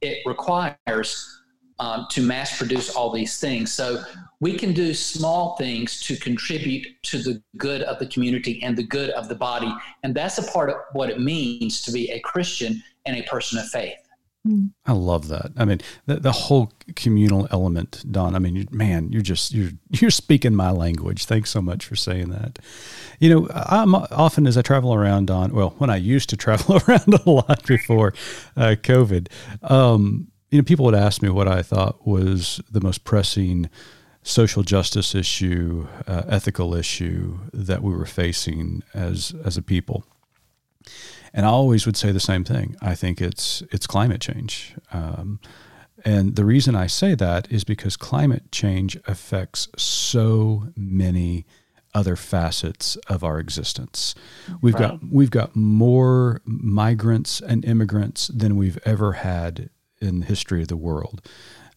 it, 0.00 0.06
it 0.06 0.18
requires 0.24 1.40
um, 1.80 2.06
to 2.10 2.22
mass 2.22 2.56
produce 2.56 2.90
all 2.90 3.10
these 3.10 3.40
things. 3.40 3.72
So 3.72 4.04
we 4.40 4.56
can 4.56 4.72
do 4.72 4.94
small 4.94 5.56
things 5.56 6.00
to 6.00 6.16
contribute 6.16 6.86
to 7.04 7.22
the 7.22 7.42
good 7.56 7.82
of 7.82 7.98
the 7.98 8.06
community 8.06 8.62
and 8.62 8.76
the 8.76 8.82
good 8.82 9.10
of 9.10 9.28
the 9.28 9.34
body. 9.34 9.72
And 10.02 10.14
that's 10.14 10.38
a 10.38 10.42
part 10.52 10.70
of 10.70 10.76
what 10.92 11.10
it 11.10 11.20
means 11.20 11.82
to 11.82 11.92
be 11.92 12.10
a 12.10 12.20
Christian 12.20 12.82
and 13.06 13.16
a 13.16 13.22
person 13.22 13.58
of 13.58 13.68
faith. 13.68 13.96
I 14.86 14.92
love 14.92 15.28
that. 15.28 15.52
I 15.58 15.66
mean, 15.66 15.80
the, 16.06 16.16
the 16.16 16.32
whole 16.32 16.72
communal 16.96 17.46
element, 17.50 18.02
Don. 18.10 18.34
I 18.34 18.38
mean, 18.38 18.66
man, 18.70 19.12
you're 19.12 19.20
just 19.20 19.52
you're 19.52 19.72
you're 19.90 20.10
speaking 20.10 20.54
my 20.54 20.70
language. 20.70 21.26
Thanks 21.26 21.50
so 21.50 21.60
much 21.60 21.84
for 21.84 21.94
saying 21.94 22.30
that. 22.30 22.58
You 23.18 23.28
know, 23.30 23.48
I'm 23.52 23.94
often 23.94 24.46
as 24.46 24.56
I 24.56 24.62
travel 24.62 24.94
around, 24.94 25.26
Don. 25.26 25.52
Well, 25.52 25.74
when 25.78 25.90
I 25.90 25.96
used 25.96 26.30
to 26.30 26.36
travel 26.38 26.80
around 26.88 27.12
a 27.12 27.30
lot 27.30 27.66
before 27.66 28.14
uh, 28.56 28.76
COVID, 28.82 29.28
um, 29.70 30.28
you 30.50 30.58
know, 30.58 30.64
people 30.64 30.86
would 30.86 30.94
ask 30.94 31.20
me 31.20 31.28
what 31.28 31.46
I 31.46 31.60
thought 31.62 32.06
was 32.06 32.62
the 32.70 32.80
most 32.80 33.04
pressing 33.04 33.68
social 34.22 34.62
justice 34.62 35.14
issue, 35.14 35.86
uh, 36.06 36.22
ethical 36.28 36.74
issue 36.74 37.38
that 37.52 37.82
we 37.82 37.94
were 37.94 38.06
facing 38.06 38.82
as 38.94 39.34
as 39.44 39.58
a 39.58 39.62
people. 39.62 40.06
And 41.32 41.46
I 41.46 41.48
always 41.48 41.86
would 41.86 41.96
say 41.96 42.12
the 42.12 42.20
same 42.20 42.44
thing. 42.44 42.76
I 42.82 42.94
think 42.94 43.20
it's 43.20 43.62
it's 43.70 43.86
climate 43.86 44.20
change. 44.20 44.74
Um, 44.92 45.40
and 46.04 46.36
the 46.36 46.44
reason 46.44 46.74
I 46.74 46.86
say 46.86 47.14
that 47.14 47.50
is 47.50 47.64
because 47.64 47.96
climate 47.96 48.50
change 48.50 48.98
affects 49.06 49.68
so 49.76 50.68
many 50.76 51.46
other 51.94 52.16
facets 52.16 52.96
of 53.08 53.24
our 53.24 53.38
existence. 53.38 54.14
We've 54.60 54.74
right. 54.74 54.90
got 54.90 55.00
we've 55.10 55.30
got 55.30 55.56
more 55.56 56.40
migrants 56.44 57.40
and 57.40 57.64
immigrants 57.64 58.28
than 58.28 58.56
we've 58.56 58.78
ever 58.84 59.12
had 59.12 59.70
in 60.00 60.20
the 60.20 60.26
history 60.26 60.62
of 60.62 60.68
the 60.68 60.76
world. 60.76 61.26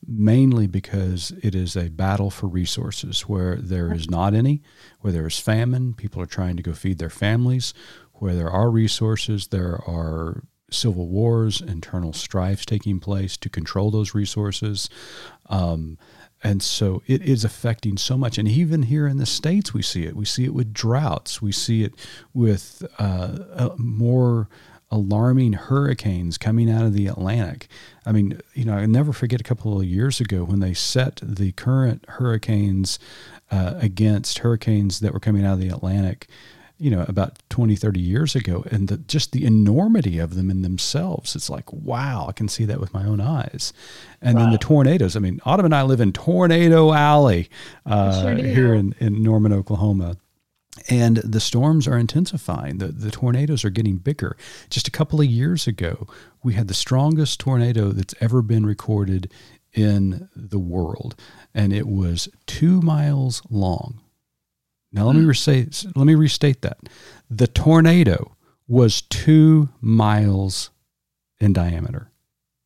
Mainly 0.06 0.68
because 0.68 1.32
it 1.42 1.56
is 1.56 1.78
a 1.78 1.90
battle 1.90 2.30
for 2.30 2.48
resources 2.48 3.22
where 3.22 3.56
there 3.56 3.94
is 3.94 4.10
not 4.10 4.34
any, 4.34 4.62
where 5.00 5.14
there 5.14 5.26
is 5.26 5.40
famine, 5.40 5.94
people 5.94 6.22
are 6.22 6.26
trying 6.26 6.58
to 6.58 6.64
go 6.64 6.74
feed 6.74 6.98
their 6.98 7.10
families, 7.10 7.74
where 8.14 8.36
there 8.36 8.50
are 8.50 8.70
resources, 8.70 9.48
there 9.48 9.80
are 9.88 10.44
civil 10.70 11.08
wars, 11.08 11.62
internal 11.62 12.14
strifes 12.14 12.66
taking 12.66 13.00
place 13.00 13.38
to 13.38 13.50
control 13.50 13.92
those 13.92 14.16
resources. 14.16 14.90
Um, 15.48 15.98
and 16.44 16.62
so 16.62 17.02
it 17.08 17.22
is 17.22 17.46
affecting 17.46 17.98
so 17.98 18.18
much. 18.18 18.38
And 18.38 18.48
even 18.48 18.84
here 18.84 19.08
in 19.08 19.18
the 19.18 19.26
States, 19.26 19.74
we 19.74 19.82
see 19.82 20.06
it. 20.06 20.16
We 20.16 20.26
see 20.26 20.44
it 20.46 20.54
with 20.54 20.74
droughts, 20.74 21.42
we 21.42 21.52
see 21.52 21.84
it 21.84 21.94
with 22.34 22.84
uh, 23.00 23.70
more 23.78 24.50
alarming 24.92 25.54
hurricanes 25.54 26.38
coming 26.38 26.70
out 26.70 26.86
of 26.86 26.94
the 26.94 27.08
Atlantic. 27.08 27.68
I 28.06 28.12
mean, 28.12 28.40
you 28.54 28.64
know, 28.64 28.76
I 28.76 28.86
never 28.86 29.12
forget 29.12 29.42
a 29.42 29.44
couple 29.44 29.80
of 29.80 29.86
years 29.86 30.22
ago 30.22 30.44
when 30.44 30.60
they 30.60 30.76
set 30.76 31.20
the 31.24 31.52
current 31.54 32.06
hurricanes 32.08 33.00
uh, 33.50 33.74
against 33.78 34.40
hurricanes 34.40 35.00
that 35.00 35.12
were 35.12 35.20
coming 35.20 35.46
out 35.46 35.54
of 35.54 35.60
the 35.60 35.70
Atlantic 35.70 36.28
you 36.78 36.90
know, 36.90 37.06
about 37.08 37.40
20, 37.50 37.76
30 37.76 38.00
years 38.00 38.36
ago. 38.36 38.66
And 38.72 38.88
the, 38.88 38.98
just 38.98 39.32
the 39.32 39.46
enormity 39.46 40.20
of 40.20 40.36
them 40.36 40.50
in 40.50 40.64
themselves. 40.64 41.36
It's 41.36 41.50
like, 41.50 41.72
wow, 41.72 42.26
I 42.28 42.32
can 42.32 42.48
see 42.48 42.66
that 42.66 42.80
with 42.80 42.94
my 42.94 43.06
own 43.06 43.22
eyes. 43.22 43.74
And 44.22 44.36
wow. 44.36 44.44
then 44.44 44.52
the 44.52 44.58
tornadoes. 44.58 45.16
I 45.16 45.20
mean, 45.20 45.40
Autumn 45.46 45.66
and 45.66 45.76
I 45.76 45.84
live 45.84 46.02
in 46.02 46.14
Tornado 46.14 46.92
Alley 46.92 47.50
uh, 47.86 48.22
sure 48.22 48.36
here 48.36 48.74
in, 48.74 48.96
in 49.00 49.22
Norman, 49.22 49.54
Oklahoma. 49.54 50.18
And 50.90 51.18
the 51.18 51.40
storms 51.40 51.88
are 51.88 51.98
intensifying. 51.98 52.80
The, 52.80 52.88
the 52.88 53.12
tornadoes 53.12 53.64
are 53.64 53.70
getting 53.70 53.98
bigger. 53.98 54.36
Just 54.70 54.88
a 54.88 54.92
couple 54.92 55.22
of 55.22 55.28
years 55.28 55.68
ago, 55.68 56.08
we 56.44 56.56
had 56.56 56.68
the 56.68 56.74
strongest 56.74 57.40
tornado 57.40 57.92
that's 57.92 58.16
ever 58.20 58.42
been 58.42 58.66
recorded 58.66 59.32
in 59.74 60.30
the 60.36 60.60
world. 60.60 61.16
And 61.54 61.72
it 61.72 61.88
was 61.88 62.28
two 62.48 62.82
miles 62.82 63.44
long 63.50 64.03
now 64.94 65.06
let 65.06 65.16
me 65.16 65.26
restate, 65.26 65.86
let 65.96 66.06
me 66.06 66.16
restate 66.16 66.62
that. 66.62 66.78
The 67.30 67.48
tornado 67.48 68.36
was 68.68 69.02
two 69.02 69.70
miles 69.82 70.70
in 71.40 71.52
diameter. 71.52 72.12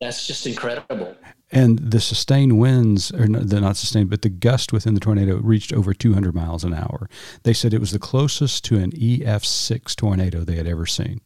That's 0.02 0.28
just 0.28 0.46
incredible. 0.46 1.16
And 1.50 1.80
the 1.80 2.02
sustained 2.02 2.60
winds, 2.60 3.12
or 3.14 3.26
not, 3.28 3.48
they're 3.48 3.62
not 3.62 3.78
sustained, 3.78 4.10
but 4.10 4.22
the 4.22 4.30
gust 4.30 4.74
within 4.74 4.94
the 4.94 5.00
tornado 5.00 5.38
reached 5.38 5.72
over 5.72 5.94
200 5.94 6.36
miles 6.36 6.66
an 6.66 6.74
hour. 6.74 7.10
They 7.44 7.54
said 7.54 7.74
it 7.74 7.80
was 7.80 7.92
the 7.92 8.00
closest 8.00 8.66
to 8.66 8.78
an 8.78 8.92
EF6 8.92 9.96
tornado 9.96 10.42
they 10.42 10.56
had 10.56 10.68
ever 10.68 10.86
seen. 10.86 11.22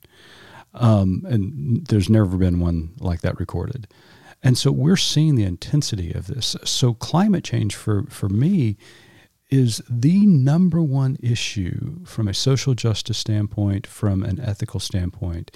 Um, 0.76 1.24
and 1.28 1.86
there's 1.88 2.10
never 2.10 2.38
been 2.38 2.60
one 2.60 2.92
like 3.00 3.22
that 3.22 3.40
recorded. 3.40 3.88
And 4.44 4.58
so 4.58 4.72
we're 4.72 4.96
seeing 4.96 5.36
the 5.36 5.44
intensity 5.44 6.14
of 6.14 6.28
this. 6.28 6.56
So 6.64 6.94
climate 6.94 7.44
change 7.44 7.76
for, 7.76 8.04
for 8.04 8.30
me 8.30 8.78
is 9.52 9.82
the 9.90 10.26
number 10.26 10.82
one 10.82 11.18
issue 11.22 12.04
from 12.06 12.28
a 12.28 12.34
social 12.34 12.74
justice 12.74 13.18
standpoint, 13.18 13.86
from 13.86 14.24
an 14.24 14.40
ethical 14.40 14.80
standpoint, 14.80 15.52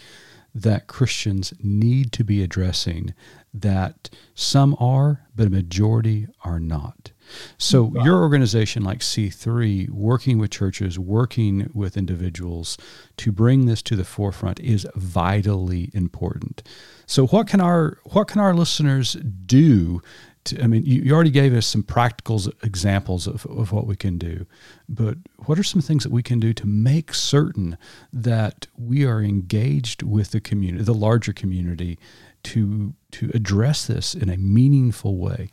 that 0.54 0.88
Christians 0.88 1.54
need 1.62 2.14
to 2.14 2.24
be 2.24 2.42
addressing 2.42 3.14
that 3.54 4.10
some 4.34 4.76
are, 4.80 5.26
but 5.36 5.48
a 5.48 5.50
majority 5.50 6.28
are 6.44 6.60
not. 6.60 7.12
So, 7.58 7.84
wow. 7.84 8.04
your 8.04 8.22
organization, 8.22 8.84
like 8.84 9.00
C3, 9.00 9.90
working 9.90 10.38
with 10.38 10.52
churches, 10.52 11.00
working 11.00 11.70
with 11.74 11.98
individuals 11.98 12.78
to 13.18 13.32
bring 13.32 13.66
this 13.66 13.82
to 13.84 13.96
the 13.96 14.04
forefront 14.06 14.60
is 14.60 14.88
vitally 14.96 15.90
important. 15.94 16.64
So, 17.06 17.28
what 17.28 17.48
can 17.48 17.60
our 17.60 17.98
what 18.06 18.28
can 18.28 18.40
our 18.40 18.54
listeners 18.54 19.14
do 19.46 20.02
to, 20.46 20.64
I 20.64 20.68
mean, 20.68 20.84
you, 20.86 21.02
you 21.02 21.14
already 21.14 21.32
gave 21.32 21.54
us 21.54 21.66
some 21.66 21.84
practical 21.84 22.42
examples 22.64 23.28
of, 23.28 23.46
of 23.46 23.72
what 23.72 23.86
we 23.86 23.96
can 23.96 24.18
do, 24.18 24.46
but 24.88 25.18
what 25.46 25.60
are 25.60 25.64
some 25.64 25.82
things 25.82 26.04
that 26.04 26.12
we 26.12 26.24
can 26.24 26.40
do 26.40 26.54
to 26.54 26.66
make 26.66 27.14
certain 27.14 27.78
that 28.14 28.68
we 28.78 29.06
are 29.06 29.22
engaged 29.22 30.04
with 30.04 30.32
the 30.32 30.40
community, 30.40 30.84
the 30.84 30.94
larger 30.94 31.34
community, 31.34 32.00
to 32.44 32.94
to 33.12 33.32
address 33.34 33.88
this 33.88 34.14
in 34.14 34.30
a 34.30 34.38
meaningful 34.38 35.18
way? 35.18 35.50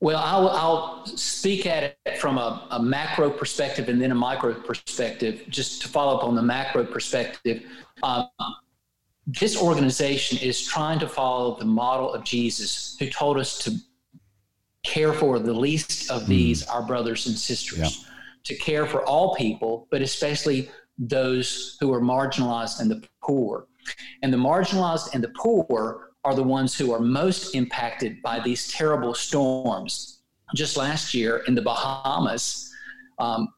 Well, 0.00 0.18
I'll, 0.18 0.48
I'll 0.50 1.06
speak 1.06 1.66
at 1.66 1.96
it 2.06 2.18
from 2.18 2.38
a, 2.38 2.68
a, 2.70 2.80
macro 2.80 3.30
perspective 3.30 3.88
and 3.88 4.00
then 4.00 4.12
a 4.12 4.14
micro 4.14 4.54
perspective. 4.54 5.42
Just 5.48 5.82
to 5.82 5.88
follow 5.88 6.16
up 6.16 6.22
on 6.22 6.36
the 6.36 6.42
macro 6.42 6.84
perspective, 6.84 7.64
um, 8.04 8.28
this 9.28 9.60
organization 9.60 10.38
is 10.38 10.64
trying 10.66 10.98
to 10.98 11.06
follow 11.06 11.58
the 11.58 11.64
model 11.66 12.12
of 12.14 12.24
Jesus, 12.24 12.96
who 12.98 13.10
told 13.10 13.36
us 13.36 13.58
to 13.58 13.76
care 14.84 15.12
for 15.12 15.38
the 15.38 15.52
least 15.52 16.10
of 16.10 16.22
hmm. 16.22 16.30
these, 16.30 16.64
mm. 16.64 16.74
our 16.74 16.82
brothers 16.82 17.26
and 17.26 17.36
sisters, 17.36 17.78
yeah. 17.78 18.04
to 18.44 18.54
care 18.56 18.86
for 18.86 19.04
all 19.04 19.34
people, 19.34 19.86
but 19.90 20.00
especially 20.00 20.70
those 20.96 21.76
who 21.78 21.92
are 21.92 22.00
marginalized 22.00 22.80
and 22.80 22.90
the 22.90 23.06
poor. 23.22 23.66
And 24.22 24.32
the 24.32 24.38
marginalized 24.38 25.14
and 25.14 25.22
the 25.22 25.32
poor 25.36 26.12
are 26.24 26.34
the 26.34 26.42
ones 26.42 26.74
who 26.74 26.92
are 26.92 27.00
most 27.00 27.54
impacted 27.54 28.22
by 28.22 28.40
these 28.40 28.68
terrible 28.68 29.12
storms. 29.12 30.22
Just 30.54 30.78
last 30.78 31.12
year 31.12 31.42
in 31.46 31.54
the 31.54 31.62
Bahamas, 31.62 32.72
um, 33.18 33.48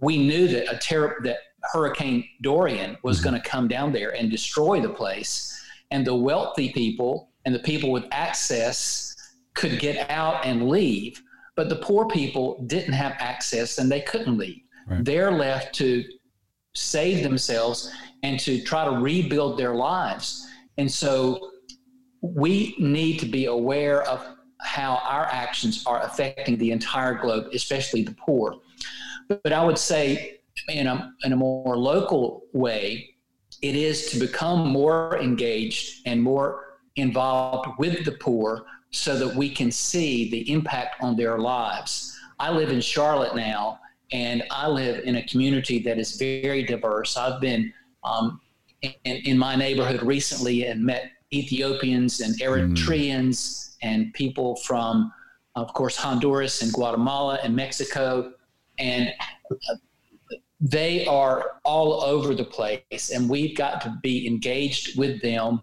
we 0.00 0.18
knew 0.18 0.48
that 0.48 0.70
a 0.70 0.78
ter- 0.78 1.20
that 1.22 1.38
Hurricane 1.72 2.28
Dorian 2.42 2.96
was 3.02 3.18
mm-hmm. 3.18 3.30
going 3.30 3.42
to 3.42 3.48
come 3.48 3.68
down 3.68 3.92
there 3.92 4.14
and 4.14 4.30
destroy 4.30 4.80
the 4.80 4.88
place, 4.88 5.60
and 5.90 6.06
the 6.06 6.14
wealthy 6.14 6.72
people 6.72 7.30
and 7.44 7.54
the 7.54 7.60
people 7.60 7.90
with 7.90 8.04
access 8.10 9.14
could 9.54 9.78
get 9.78 10.10
out 10.10 10.44
and 10.44 10.68
leave, 10.68 11.22
but 11.56 11.68
the 11.68 11.76
poor 11.76 12.06
people 12.08 12.62
didn't 12.66 12.94
have 12.94 13.12
access 13.18 13.78
and 13.78 13.90
they 13.90 14.00
couldn't 14.00 14.36
leave. 14.36 14.62
Right. 14.86 15.04
They're 15.04 15.30
left 15.30 15.74
to 15.76 16.04
save 16.74 17.22
themselves 17.22 17.92
and 18.22 18.40
to 18.40 18.62
try 18.62 18.84
to 18.84 18.90
rebuild 18.90 19.58
their 19.58 19.74
lives. 19.74 20.46
And 20.78 20.90
so 20.90 21.50
we 22.20 22.74
need 22.78 23.18
to 23.20 23.26
be 23.26 23.46
aware 23.46 24.02
of 24.02 24.26
how 24.60 25.00
our 25.04 25.26
actions 25.26 25.84
are 25.86 26.02
affecting 26.02 26.56
the 26.58 26.70
entire 26.72 27.14
globe, 27.14 27.48
especially 27.52 28.02
the 28.02 28.14
poor. 28.14 28.56
But, 29.28 29.42
but 29.42 29.52
I 29.52 29.64
would 29.64 29.78
say, 29.78 30.40
in 30.68 30.86
a, 30.86 31.12
in 31.24 31.32
a 31.32 31.36
more 31.36 31.76
local 31.76 32.44
way, 32.52 33.14
it 33.62 33.76
is 33.76 34.10
to 34.10 34.18
become 34.18 34.68
more 34.68 35.18
engaged 35.20 36.06
and 36.06 36.22
more 36.22 36.78
involved 36.96 37.68
with 37.78 38.04
the 38.04 38.12
poor 38.12 38.64
so 38.90 39.18
that 39.18 39.34
we 39.34 39.48
can 39.48 39.70
see 39.70 40.30
the 40.30 40.50
impact 40.52 41.02
on 41.02 41.16
their 41.16 41.38
lives. 41.38 42.16
I 42.38 42.50
live 42.50 42.70
in 42.70 42.80
Charlotte 42.80 43.34
now, 43.34 43.80
and 44.12 44.42
I 44.50 44.68
live 44.68 45.04
in 45.04 45.16
a 45.16 45.26
community 45.26 45.80
that 45.80 45.98
is 45.98 46.16
very 46.16 46.62
diverse. 46.62 47.16
I've 47.16 47.40
been 47.40 47.72
um, 48.04 48.40
in, 48.82 48.94
in, 49.04 49.38
my 49.38 49.56
neighborhood 49.56 50.02
recently 50.02 50.66
and 50.66 50.84
met 50.84 51.10
Ethiopians 51.32 52.20
and 52.20 52.38
Eritreans 52.40 53.32
mm. 53.32 53.76
and 53.82 54.12
people 54.12 54.56
from, 54.56 55.12
of 55.56 55.72
course, 55.72 55.96
Honduras 55.96 56.62
and 56.62 56.72
Guatemala 56.72 57.38
and 57.42 57.56
Mexico. 57.56 58.32
And 58.78 59.12
they 60.60 61.06
are 61.06 61.60
all 61.64 62.02
over 62.02 62.34
the 62.34 62.44
place. 62.44 63.10
And 63.14 63.28
we've 63.28 63.56
got 63.56 63.80
to 63.82 63.98
be 64.02 64.26
engaged 64.26 64.98
with 64.98 65.20
them 65.22 65.62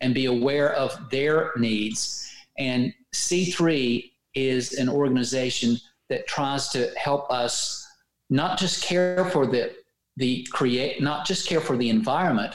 and 0.00 0.14
be 0.14 0.26
aware 0.26 0.72
of 0.74 1.10
their 1.10 1.52
needs. 1.56 2.28
And 2.58 2.92
C3 3.14 4.10
is 4.34 4.74
an 4.74 4.88
organization 4.88 5.78
that 6.08 6.26
tries 6.26 6.68
to 6.68 6.90
help 6.96 7.30
us 7.30 7.86
not 8.30 8.58
just 8.58 8.82
care 8.82 9.24
for 9.26 9.46
the 9.46 9.74
the 10.16 10.46
create 10.52 11.00
not 11.00 11.26
just 11.26 11.48
care 11.48 11.60
for 11.60 11.76
the 11.76 11.88
environment 11.88 12.54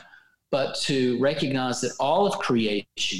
but 0.52 0.76
to 0.76 1.20
recognize 1.20 1.82
that 1.82 1.92
all 2.00 2.28
of 2.28 2.38
creation 2.40 3.20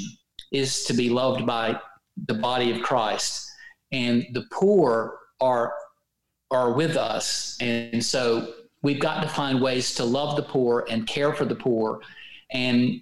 is 0.52 0.84
to 0.84 0.94
be 0.94 1.10
loved 1.10 1.44
by 1.44 1.78
the 2.26 2.34
body 2.34 2.70
of 2.70 2.82
Christ 2.82 3.48
and 3.92 4.24
the 4.32 4.44
poor 4.52 5.18
are 5.40 5.72
are 6.50 6.72
with 6.72 6.96
us 6.96 7.56
and 7.60 8.04
so 8.04 8.54
we've 8.82 9.00
got 9.00 9.22
to 9.22 9.28
find 9.28 9.60
ways 9.60 9.94
to 9.96 10.04
love 10.04 10.36
the 10.36 10.42
poor 10.42 10.86
and 10.88 11.06
care 11.06 11.32
for 11.32 11.44
the 11.44 11.54
poor. 11.54 12.00
And 12.50 13.00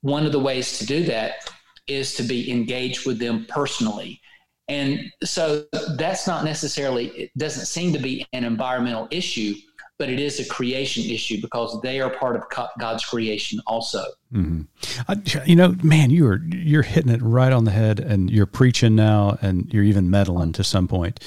one 0.00 0.26
of 0.26 0.32
the 0.32 0.40
ways 0.40 0.78
to 0.78 0.86
do 0.86 1.04
that 1.04 1.50
is 1.86 2.14
to 2.14 2.22
be 2.22 2.50
engaged 2.50 3.06
with 3.06 3.18
them 3.18 3.46
personally. 3.48 4.20
And 4.68 5.12
so 5.22 5.64
that's 5.96 6.26
not 6.26 6.44
necessarily, 6.44 7.08
it 7.08 7.36
doesn't 7.36 7.66
seem 7.66 7.92
to 7.92 7.98
be 7.98 8.26
an 8.32 8.44
environmental 8.44 9.08
issue, 9.10 9.54
but 10.02 10.10
it 10.10 10.18
is 10.18 10.40
a 10.40 10.44
creation 10.46 11.08
issue 11.08 11.40
because 11.40 11.80
they 11.80 12.00
are 12.00 12.10
part 12.10 12.34
of 12.34 12.42
God's 12.80 13.04
creation 13.04 13.60
also. 13.68 14.02
Mm-hmm. 14.34 14.62
I, 15.06 15.44
you 15.46 15.54
know, 15.54 15.76
man, 15.80 16.10
you 16.10 16.26
are 16.26 16.42
you're 16.48 16.82
hitting 16.82 17.12
it 17.12 17.22
right 17.22 17.52
on 17.52 17.66
the 17.66 17.70
head, 17.70 18.00
and 18.00 18.28
you're 18.28 18.46
preaching 18.46 18.96
now, 18.96 19.38
and 19.40 19.72
you're 19.72 19.84
even 19.84 20.10
meddling 20.10 20.54
to 20.54 20.64
some 20.64 20.88
point, 20.88 21.20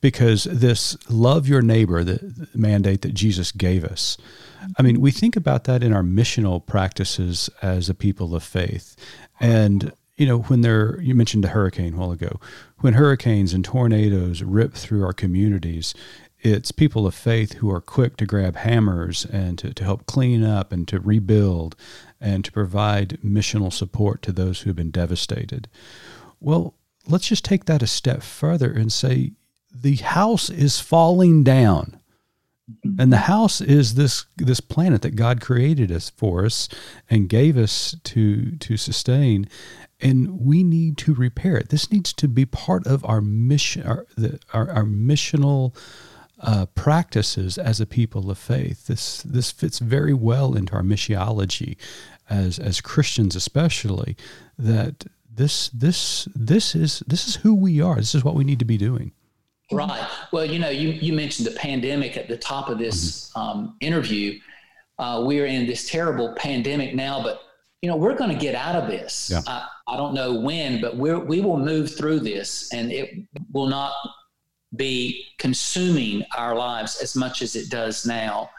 because 0.00 0.44
this 0.44 0.96
love 1.10 1.48
your 1.48 1.60
neighbor, 1.60 2.04
the, 2.04 2.46
mandate 2.54 3.02
that 3.02 3.14
Jesus 3.14 3.50
gave 3.50 3.82
us. 3.82 4.16
I 4.78 4.82
mean, 4.82 5.00
we 5.00 5.10
think 5.10 5.34
about 5.34 5.64
that 5.64 5.82
in 5.82 5.92
our 5.92 6.04
missional 6.04 6.64
practices 6.64 7.50
as 7.60 7.88
a 7.88 7.94
people 7.94 8.36
of 8.36 8.44
faith, 8.44 8.94
and 9.40 9.92
you 10.16 10.26
know, 10.26 10.38
when 10.42 10.60
there, 10.60 11.00
you 11.00 11.16
mentioned 11.16 11.44
a 11.46 11.48
hurricane 11.48 11.94
a 11.94 11.96
while 11.96 12.12
ago, 12.12 12.38
when 12.78 12.94
hurricanes 12.94 13.52
and 13.52 13.64
tornadoes 13.64 14.40
rip 14.44 14.74
through 14.74 15.02
our 15.02 15.14
communities, 15.14 15.94
it's 16.42 16.72
people 16.72 17.06
of 17.06 17.14
faith 17.14 17.54
who 17.54 17.70
are 17.70 17.80
quick 17.80 18.16
to 18.16 18.26
grab 18.26 18.56
hammers 18.56 19.24
and 19.26 19.58
to, 19.58 19.74
to 19.74 19.84
help 19.84 20.06
clean 20.06 20.44
up 20.44 20.72
and 20.72 20.86
to 20.88 21.00
rebuild 21.00 21.76
and 22.20 22.44
to 22.44 22.52
provide 22.52 23.18
missional 23.24 23.72
support 23.72 24.22
to 24.22 24.32
those 24.32 24.60
who 24.60 24.70
have 24.70 24.76
been 24.76 24.90
devastated. 24.90 25.68
Well, 26.40 26.74
let's 27.06 27.28
just 27.28 27.44
take 27.44 27.66
that 27.66 27.82
a 27.82 27.86
step 27.86 28.22
further 28.22 28.72
and 28.72 28.92
say 28.92 29.32
the 29.74 29.96
house 29.96 30.50
is 30.50 30.80
falling 30.80 31.44
down. 31.44 32.00
And 32.98 33.12
the 33.12 33.18
house 33.18 33.60
is 33.60 33.96
this 33.96 34.26
this 34.36 34.60
planet 34.60 35.02
that 35.02 35.16
God 35.16 35.40
created 35.40 35.90
us 35.90 36.08
for 36.08 36.44
us 36.44 36.68
and 37.08 37.28
gave 37.28 37.56
us 37.56 37.96
to 38.04 38.52
to 38.58 38.76
sustain 38.76 39.48
and 40.00 40.40
we 40.40 40.62
need 40.62 40.96
to 40.98 41.14
repair 41.14 41.56
it. 41.56 41.68
This 41.68 41.92
needs 41.92 42.12
to 42.14 42.28
be 42.28 42.46
part 42.46 42.86
of 42.86 43.04
our 43.04 43.20
mission, 43.20 43.82
our, 43.82 44.06
the, 44.16 44.38
our, 44.52 44.70
our 44.70 44.84
missional 44.84 45.74
uh, 46.40 46.66
practices 46.74 47.58
as 47.58 47.80
a 47.80 47.86
people 47.86 48.30
of 48.30 48.38
faith. 48.38 48.86
This 48.86 49.22
this 49.22 49.50
fits 49.50 49.78
very 49.78 50.14
well 50.14 50.56
into 50.56 50.74
our 50.74 50.82
missiology 50.82 51.76
as 52.28 52.58
as 52.58 52.80
Christians, 52.80 53.36
especially 53.36 54.16
that 54.58 55.04
this 55.28 55.68
this 55.70 56.28
this 56.34 56.74
is 56.74 57.02
this 57.06 57.28
is 57.28 57.36
who 57.36 57.54
we 57.54 57.80
are. 57.80 57.96
This 57.96 58.14
is 58.14 58.24
what 58.24 58.34
we 58.34 58.44
need 58.44 58.58
to 58.58 58.64
be 58.64 58.78
doing. 58.78 59.12
Right. 59.72 60.08
Well, 60.32 60.44
you 60.44 60.58
know, 60.58 60.70
you 60.70 60.90
you 60.90 61.12
mentioned 61.12 61.46
the 61.46 61.56
pandemic 61.56 62.16
at 62.16 62.28
the 62.28 62.36
top 62.36 62.68
of 62.68 62.78
this 62.78 63.30
mm-hmm. 63.30 63.40
um, 63.40 63.76
interview. 63.80 64.38
Uh, 64.98 65.24
we 65.26 65.40
are 65.40 65.46
in 65.46 65.66
this 65.66 65.88
terrible 65.88 66.34
pandemic 66.36 66.94
now, 66.94 67.22
but 67.22 67.42
you 67.80 67.88
know, 67.88 67.96
we're 67.96 68.16
going 68.16 68.30
to 68.30 68.36
get 68.36 68.54
out 68.54 68.76
of 68.76 68.88
this. 68.88 69.30
Yeah. 69.32 69.40
I, 69.46 69.66
I 69.88 69.96
don't 69.96 70.12
know 70.12 70.40
when, 70.40 70.80
but 70.80 70.96
we 70.96 71.14
we 71.14 71.40
will 71.40 71.58
move 71.58 71.94
through 71.94 72.20
this 72.20 72.72
and 72.72 72.92
it 72.92 73.26
will 73.52 73.66
not 73.66 73.92
be 74.76 75.24
consuming 75.38 76.24
our 76.36 76.54
lives 76.54 77.00
as 77.02 77.16
much 77.16 77.42
as 77.42 77.56
it 77.56 77.70
does 77.70 78.06
now. 78.06 78.50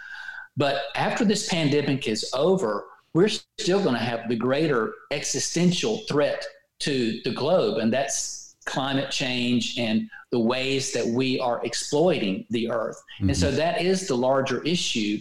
But 0.57 0.83
after 0.95 1.23
this 1.23 1.47
pandemic 1.47 2.07
is 2.07 2.29
over, 2.33 2.85
we're 3.13 3.29
still 3.29 3.81
going 3.81 3.95
to 3.95 4.01
have 4.01 4.27
the 4.29 4.35
greater 4.35 4.93
existential 5.11 5.99
threat 6.09 6.45
to 6.79 7.21
the 7.23 7.31
globe, 7.31 7.77
and 7.77 7.93
that's 7.93 8.55
climate 8.65 9.11
change 9.11 9.77
and 9.77 10.09
the 10.31 10.39
ways 10.39 10.91
that 10.93 11.05
we 11.05 11.39
are 11.39 11.63
exploiting 11.65 12.45
the 12.49 12.69
earth. 12.69 13.01
Mm-hmm. 13.17 13.29
And 13.29 13.37
so 13.37 13.47
mm-hmm. 13.47 13.57
that 13.57 13.81
is 13.81 14.07
the 14.07 14.15
larger 14.15 14.63
issue. 14.63 15.19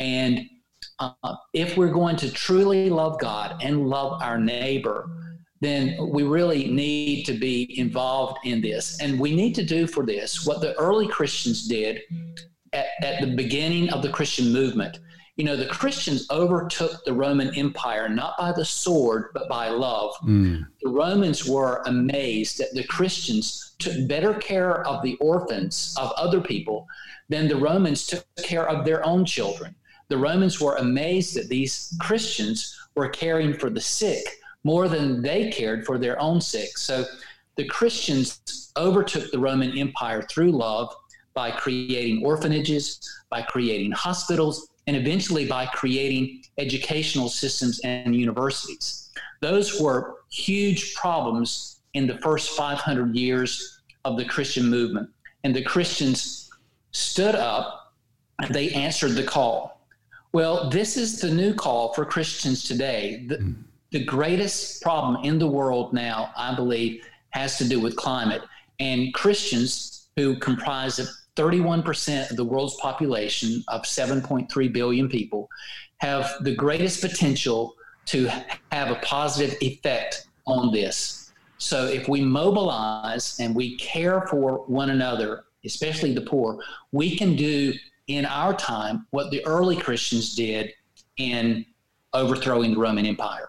And 0.00 0.48
uh, 0.98 1.34
if 1.52 1.76
we're 1.76 1.92
going 1.92 2.16
to 2.16 2.30
truly 2.30 2.90
love 2.90 3.20
God 3.20 3.62
and 3.62 3.88
love 3.88 4.20
our 4.22 4.38
neighbor, 4.38 5.08
then 5.60 5.96
we 6.10 6.22
really 6.22 6.68
need 6.68 7.24
to 7.26 7.32
be 7.32 7.78
involved 7.78 8.38
in 8.44 8.60
this. 8.60 9.00
And 9.00 9.18
we 9.18 9.34
need 9.34 9.54
to 9.56 9.64
do 9.64 9.86
for 9.86 10.06
this 10.06 10.46
what 10.46 10.60
the 10.60 10.74
early 10.78 11.08
Christians 11.08 11.66
did 11.66 12.00
at, 12.72 12.86
at 13.02 13.20
the 13.20 13.34
beginning 13.34 13.90
of 13.90 14.02
the 14.02 14.10
Christian 14.10 14.52
movement. 14.52 15.00
You 15.36 15.44
know, 15.44 15.56
the 15.56 15.66
Christians 15.66 16.26
overtook 16.30 17.04
the 17.04 17.12
Roman 17.12 17.54
Empire 17.56 18.08
not 18.08 18.36
by 18.38 18.52
the 18.52 18.64
sword, 18.64 19.30
but 19.34 19.48
by 19.48 19.68
love. 19.68 20.12
Mm. 20.24 20.66
The 20.82 20.90
Romans 20.90 21.48
were 21.48 21.82
amazed 21.86 22.58
that 22.58 22.74
the 22.74 22.84
Christians 22.84 23.76
took 23.78 24.08
better 24.08 24.34
care 24.34 24.84
of 24.84 25.02
the 25.02 25.16
orphans 25.20 25.94
of 25.96 26.12
other 26.16 26.40
people 26.40 26.88
than 27.28 27.46
the 27.46 27.56
Romans 27.56 28.06
took 28.06 28.24
care 28.42 28.68
of 28.68 28.84
their 28.84 29.04
own 29.04 29.24
children 29.24 29.76
the 30.08 30.18
Romans 30.18 30.60
were 30.60 30.76
amazed 30.76 31.36
that 31.36 31.48
these 31.48 31.94
Christians 32.00 32.74
were 32.94 33.08
caring 33.08 33.54
for 33.54 33.70
the 33.70 33.80
sick 33.80 34.24
more 34.64 34.88
than 34.88 35.22
they 35.22 35.50
cared 35.50 35.84
for 35.84 35.98
their 35.98 36.20
own 36.20 36.40
sick. 36.40 36.76
So 36.76 37.04
the 37.56 37.64
Christians 37.64 38.72
overtook 38.76 39.30
the 39.30 39.38
Roman 39.38 39.76
Empire 39.76 40.22
through 40.22 40.52
love 40.52 40.94
by 41.34 41.50
creating 41.50 42.24
orphanages, 42.24 43.00
by 43.30 43.42
creating 43.42 43.92
hospitals, 43.92 44.68
and 44.86 44.96
eventually 44.96 45.46
by 45.46 45.66
creating 45.66 46.42
educational 46.56 47.28
systems 47.28 47.80
and 47.84 48.16
universities. 48.16 49.10
Those 49.40 49.80
were 49.80 50.16
huge 50.30 50.94
problems 50.94 51.80
in 51.94 52.06
the 52.06 52.18
first 52.18 52.50
500 52.50 53.14
years 53.14 53.80
of 54.04 54.16
the 54.16 54.24
Christian 54.24 54.66
movement. 54.66 55.10
And 55.44 55.54
the 55.54 55.62
Christians 55.62 56.50
stood 56.92 57.34
up 57.34 57.94
and 58.40 58.54
they 58.54 58.70
answered 58.70 59.12
the 59.12 59.22
call. 59.24 59.80
Well, 60.32 60.70
this 60.70 60.96
is 60.96 61.20
the 61.20 61.30
new 61.30 61.54
call 61.54 61.92
for 61.94 62.04
Christians 62.04 62.64
today. 62.64 63.24
The, 63.28 63.36
mm. 63.36 63.54
The 63.90 64.04
greatest 64.04 64.82
problem 64.82 65.24
in 65.24 65.38
the 65.38 65.46
world 65.46 65.92
now, 65.92 66.30
I 66.36 66.54
believe, 66.54 67.04
has 67.30 67.58
to 67.58 67.68
do 67.68 67.80
with 67.80 67.96
climate. 67.96 68.42
And 68.80 69.12
Christians 69.14 70.08
who 70.16 70.38
comprise 70.38 70.98
of 70.98 71.08
31% 71.36 72.30
of 72.30 72.36
the 72.36 72.44
world's 72.44 72.74
population 72.76 73.62
of 73.68 73.82
7.3 73.82 74.72
billion 74.72 75.08
people 75.08 75.48
have 75.98 76.32
the 76.40 76.54
greatest 76.54 77.00
potential 77.00 77.74
to 78.06 78.28
have 78.72 78.90
a 78.90 78.96
positive 78.96 79.56
effect 79.60 80.26
on 80.46 80.72
this. 80.72 81.32
So 81.58 81.86
if 81.86 82.08
we 82.08 82.20
mobilize 82.20 83.38
and 83.40 83.54
we 83.54 83.76
care 83.76 84.22
for 84.22 84.64
one 84.66 84.90
another, 84.90 85.44
especially 85.64 86.14
the 86.14 86.22
poor, 86.22 86.62
we 86.92 87.16
can 87.16 87.36
do 87.36 87.72
in 88.06 88.24
our 88.24 88.54
time 88.54 89.06
what 89.10 89.30
the 89.30 89.44
early 89.44 89.76
Christians 89.76 90.34
did 90.34 90.72
in 91.18 91.64
overthrowing 92.14 92.72
the 92.72 92.78
Roman 92.78 93.06
Empire. 93.06 93.47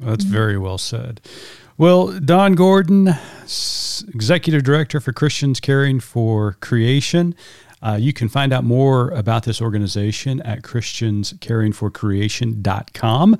That's 0.00 0.24
very 0.24 0.58
well 0.58 0.78
said. 0.78 1.20
Well, 1.76 2.18
Don 2.20 2.54
Gordon, 2.54 3.10
Executive 3.42 4.62
Director 4.62 5.00
for 5.00 5.12
Christians 5.12 5.60
Caring 5.60 6.00
for 6.00 6.56
Creation. 6.60 7.34
Uh, 7.82 7.96
you 7.98 8.12
can 8.12 8.28
find 8.28 8.52
out 8.52 8.62
more 8.64 9.08
about 9.10 9.44
this 9.44 9.62
organization 9.62 10.40
at 10.42 10.62
christianscaringforcreation.com. 10.62 13.38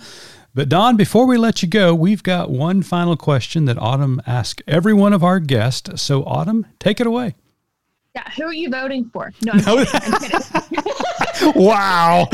But 0.54 0.68
Don, 0.68 0.96
before 0.96 1.26
we 1.26 1.36
let 1.36 1.62
you 1.62 1.68
go, 1.68 1.92
we've 1.94 2.22
got 2.22 2.50
one 2.50 2.82
final 2.82 3.16
question 3.16 3.66
that 3.66 3.76
Autumn 3.78 4.20
asked 4.26 4.62
every 4.66 4.94
one 4.94 5.12
of 5.12 5.22
our 5.22 5.38
guests. 5.38 6.02
So, 6.02 6.24
Autumn, 6.24 6.66
take 6.78 7.00
it 7.00 7.06
away. 7.06 7.34
Yeah, 8.14 8.28
who 8.32 8.44
are 8.44 8.52
you 8.52 8.70
voting 8.70 9.08
for? 9.12 9.32
No, 9.44 9.52
I'm 9.52 9.58
no. 9.58 9.84
kidding. 9.84 10.12
I'm 10.12 10.20
kidding. 10.22 10.42
wow. 11.62 12.26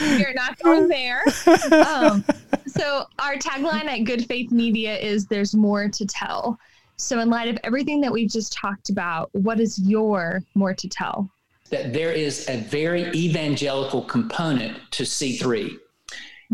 You're 0.00 0.34
not 0.34 0.58
going 0.58 0.88
there. 0.88 1.22
Um, 1.72 2.24
so, 2.66 3.06
our 3.18 3.36
tagline 3.36 3.84
at 3.84 4.04
Good 4.04 4.26
Faith 4.26 4.50
Media 4.50 4.96
is 4.96 5.26
There's 5.26 5.54
More 5.54 5.88
to 5.88 6.06
Tell. 6.06 6.58
So, 6.96 7.20
in 7.20 7.28
light 7.28 7.48
of 7.48 7.58
everything 7.64 8.00
that 8.00 8.12
we've 8.12 8.30
just 8.30 8.52
talked 8.52 8.90
about, 8.90 9.28
what 9.32 9.60
is 9.60 9.78
your 9.78 10.42
more 10.54 10.74
to 10.74 10.88
tell? 10.88 11.30
That 11.70 11.92
there 11.92 12.12
is 12.12 12.48
a 12.48 12.58
very 12.58 13.10
evangelical 13.12 14.02
component 14.02 14.78
to 14.92 15.02
C3, 15.02 15.76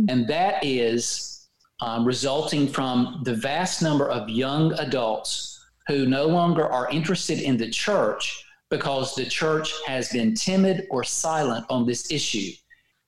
and 0.08 0.26
that 0.28 0.64
is 0.64 1.48
um, 1.80 2.04
resulting 2.04 2.68
from 2.68 3.20
the 3.24 3.34
vast 3.34 3.82
number 3.82 4.08
of 4.08 4.28
young 4.28 4.72
adults 4.74 5.60
who 5.86 6.06
no 6.06 6.26
longer 6.26 6.66
are 6.66 6.88
interested 6.90 7.40
in 7.40 7.56
the 7.56 7.70
church 7.70 8.44
because 8.70 9.14
the 9.14 9.24
church 9.24 9.72
has 9.86 10.10
been 10.10 10.34
timid 10.34 10.86
or 10.90 11.02
silent 11.02 11.64
on 11.70 11.86
this 11.86 12.10
issue. 12.12 12.52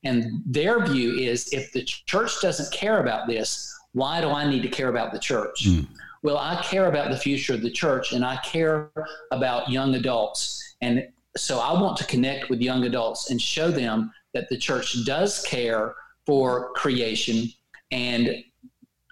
And 0.04 0.42
their 0.46 0.84
view 0.84 1.14
is 1.14 1.52
if 1.52 1.72
the 1.72 1.84
church 1.84 2.40
doesn't 2.40 2.72
care 2.72 3.00
about 3.00 3.26
this, 3.26 3.72
why 3.92 4.20
do 4.20 4.28
I 4.28 4.48
need 4.48 4.62
to 4.62 4.68
care 4.68 4.88
about 4.88 5.12
the 5.12 5.18
church? 5.18 5.66
Mm. 5.66 5.86
Well, 6.22 6.38
I 6.38 6.60
care 6.62 6.86
about 6.86 7.10
the 7.10 7.16
future 7.16 7.54
of 7.54 7.62
the 7.62 7.70
church 7.70 8.12
and 8.12 8.24
I 8.24 8.36
care 8.38 8.90
about 9.30 9.70
young 9.70 9.94
adults. 9.94 10.76
And 10.80 11.06
so 11.36 11.58
I 11.58 11.72
want 11.72 11.96
to 11.98 12.04
connect 12.04 12.50
with 12.50 12.60
young 12.60 12.84
adults 12.84 13.30
and 13.30 13.40
show 13.40 13.70
them 13.70 14.12
that 14.34 14.48
the 14.48 14.56
church 14.56 15.04
does 15.04 15.42
care 15.42 15.94
for 16.26 16.72
creation 16.74 17.48
and 17.90 18.44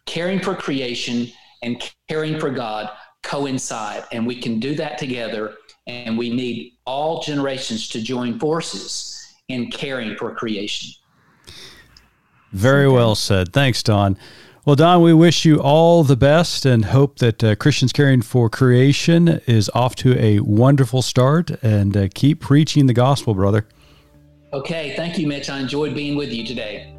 caring 0.07 0.39
for 0.41 0.55
creation 0.55 1.31
and 1.63 1.83
caring 2.09 2.39
for 2.39 2.51
God 2.51 2.91
coincide. 3.23 4.05
And 4.13 4.27
we 4.27 4.41
can 4.41 4.61
do 4.61 4.75
that 4.77 4.99
together. 4.99 5.55
And 5.87 6.17
we 6.17 6.31
need 6.31 6.75
all 6.87 7.23
generations 7.23 7.89
to 7.89 8.03
join 8.03 8.39
forces 8.39 9.19
in 9.49 9.71
caring 9.71 10.15
for 10.17 10.35
creation. 10.35 10.91
Very 12.53 12.89
well 12.89 13.15
said. 13.15 13.53
Thanks, 13.53 13.83
Don. 13.83 14.17
Well, 14.65 14.77
Don, 14.77 15.01
we 15.01 15.15
wish 15.15 15.47
you 15.47 15.61
all 15.61 16.05
the 16.05 16.17
best 16.17 16.67
and 16.67 16.85
hope 16.85 17.19
that 17.21 17.43
uh, 17.43 17.55
Christians 17.57 17.91
Caring 17.91 18.21
for 18.21 18.51
Creation 18.51 19.41
is 19.47 19.71
off 19.75 19.95
to 19.97 20.19
a 20.23 20.41
wonderful 20.41 21.01
start 21.01 21.51
and 21.63 21.97
uh, 21.97 22.09
keep 22.15 22.41
preaching 22.41 22.87
the 22.87 22.93
gospel, 22.93 23.35
brother. 23.35 23.67
Okay. 24.53 24.95
Thank 24.95 25.19
you, 25.19 25.27
Mitch. 25.27 25.49
I 25.49 25.59
enjoyed 25.59 25.95
being 25.95 26.17
with 26.17 26.31
you 26.31 26.47
today. 26.47 26.98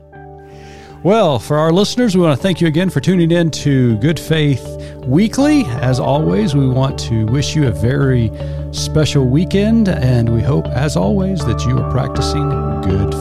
Well, 1.01 1.39
for 1.39 1.57
our 1.57 1.71
listeners, 1.71 2.17
we 2.17 2.21
want 2.21 2.37
to 2.37 2.43
thank 2.43 2.59
you 2.59 2.67
again 2.67 2.89
for 2.89 2.99
tuning 2.99 3.31
in 3.31 3.51
to 3.51 3.97
Good 3.99 4.19
Faith 4.19 4.61
Weekly. 5.05 5.63
As 5.65 5.97
always, 5.97 6.55
we 6.55 6.67
want 6.67 6.99
to 6.99 7.25
wish 7.27 7.55
you 7.55 7.69
a 7.69 7.71
very 7.71 8.29
special 8.73 9.25
weekend, 9.25 9.87
and 9.87 10.27
we 10.27 10.41
hope, 10.41 10.65
as 10.67 10.97
always, 10.97 11.39
that 11.45 11.65
you 11.65 11.77
are 11.77 11.89
practicing 11.89 12.49
good 12.81 13.13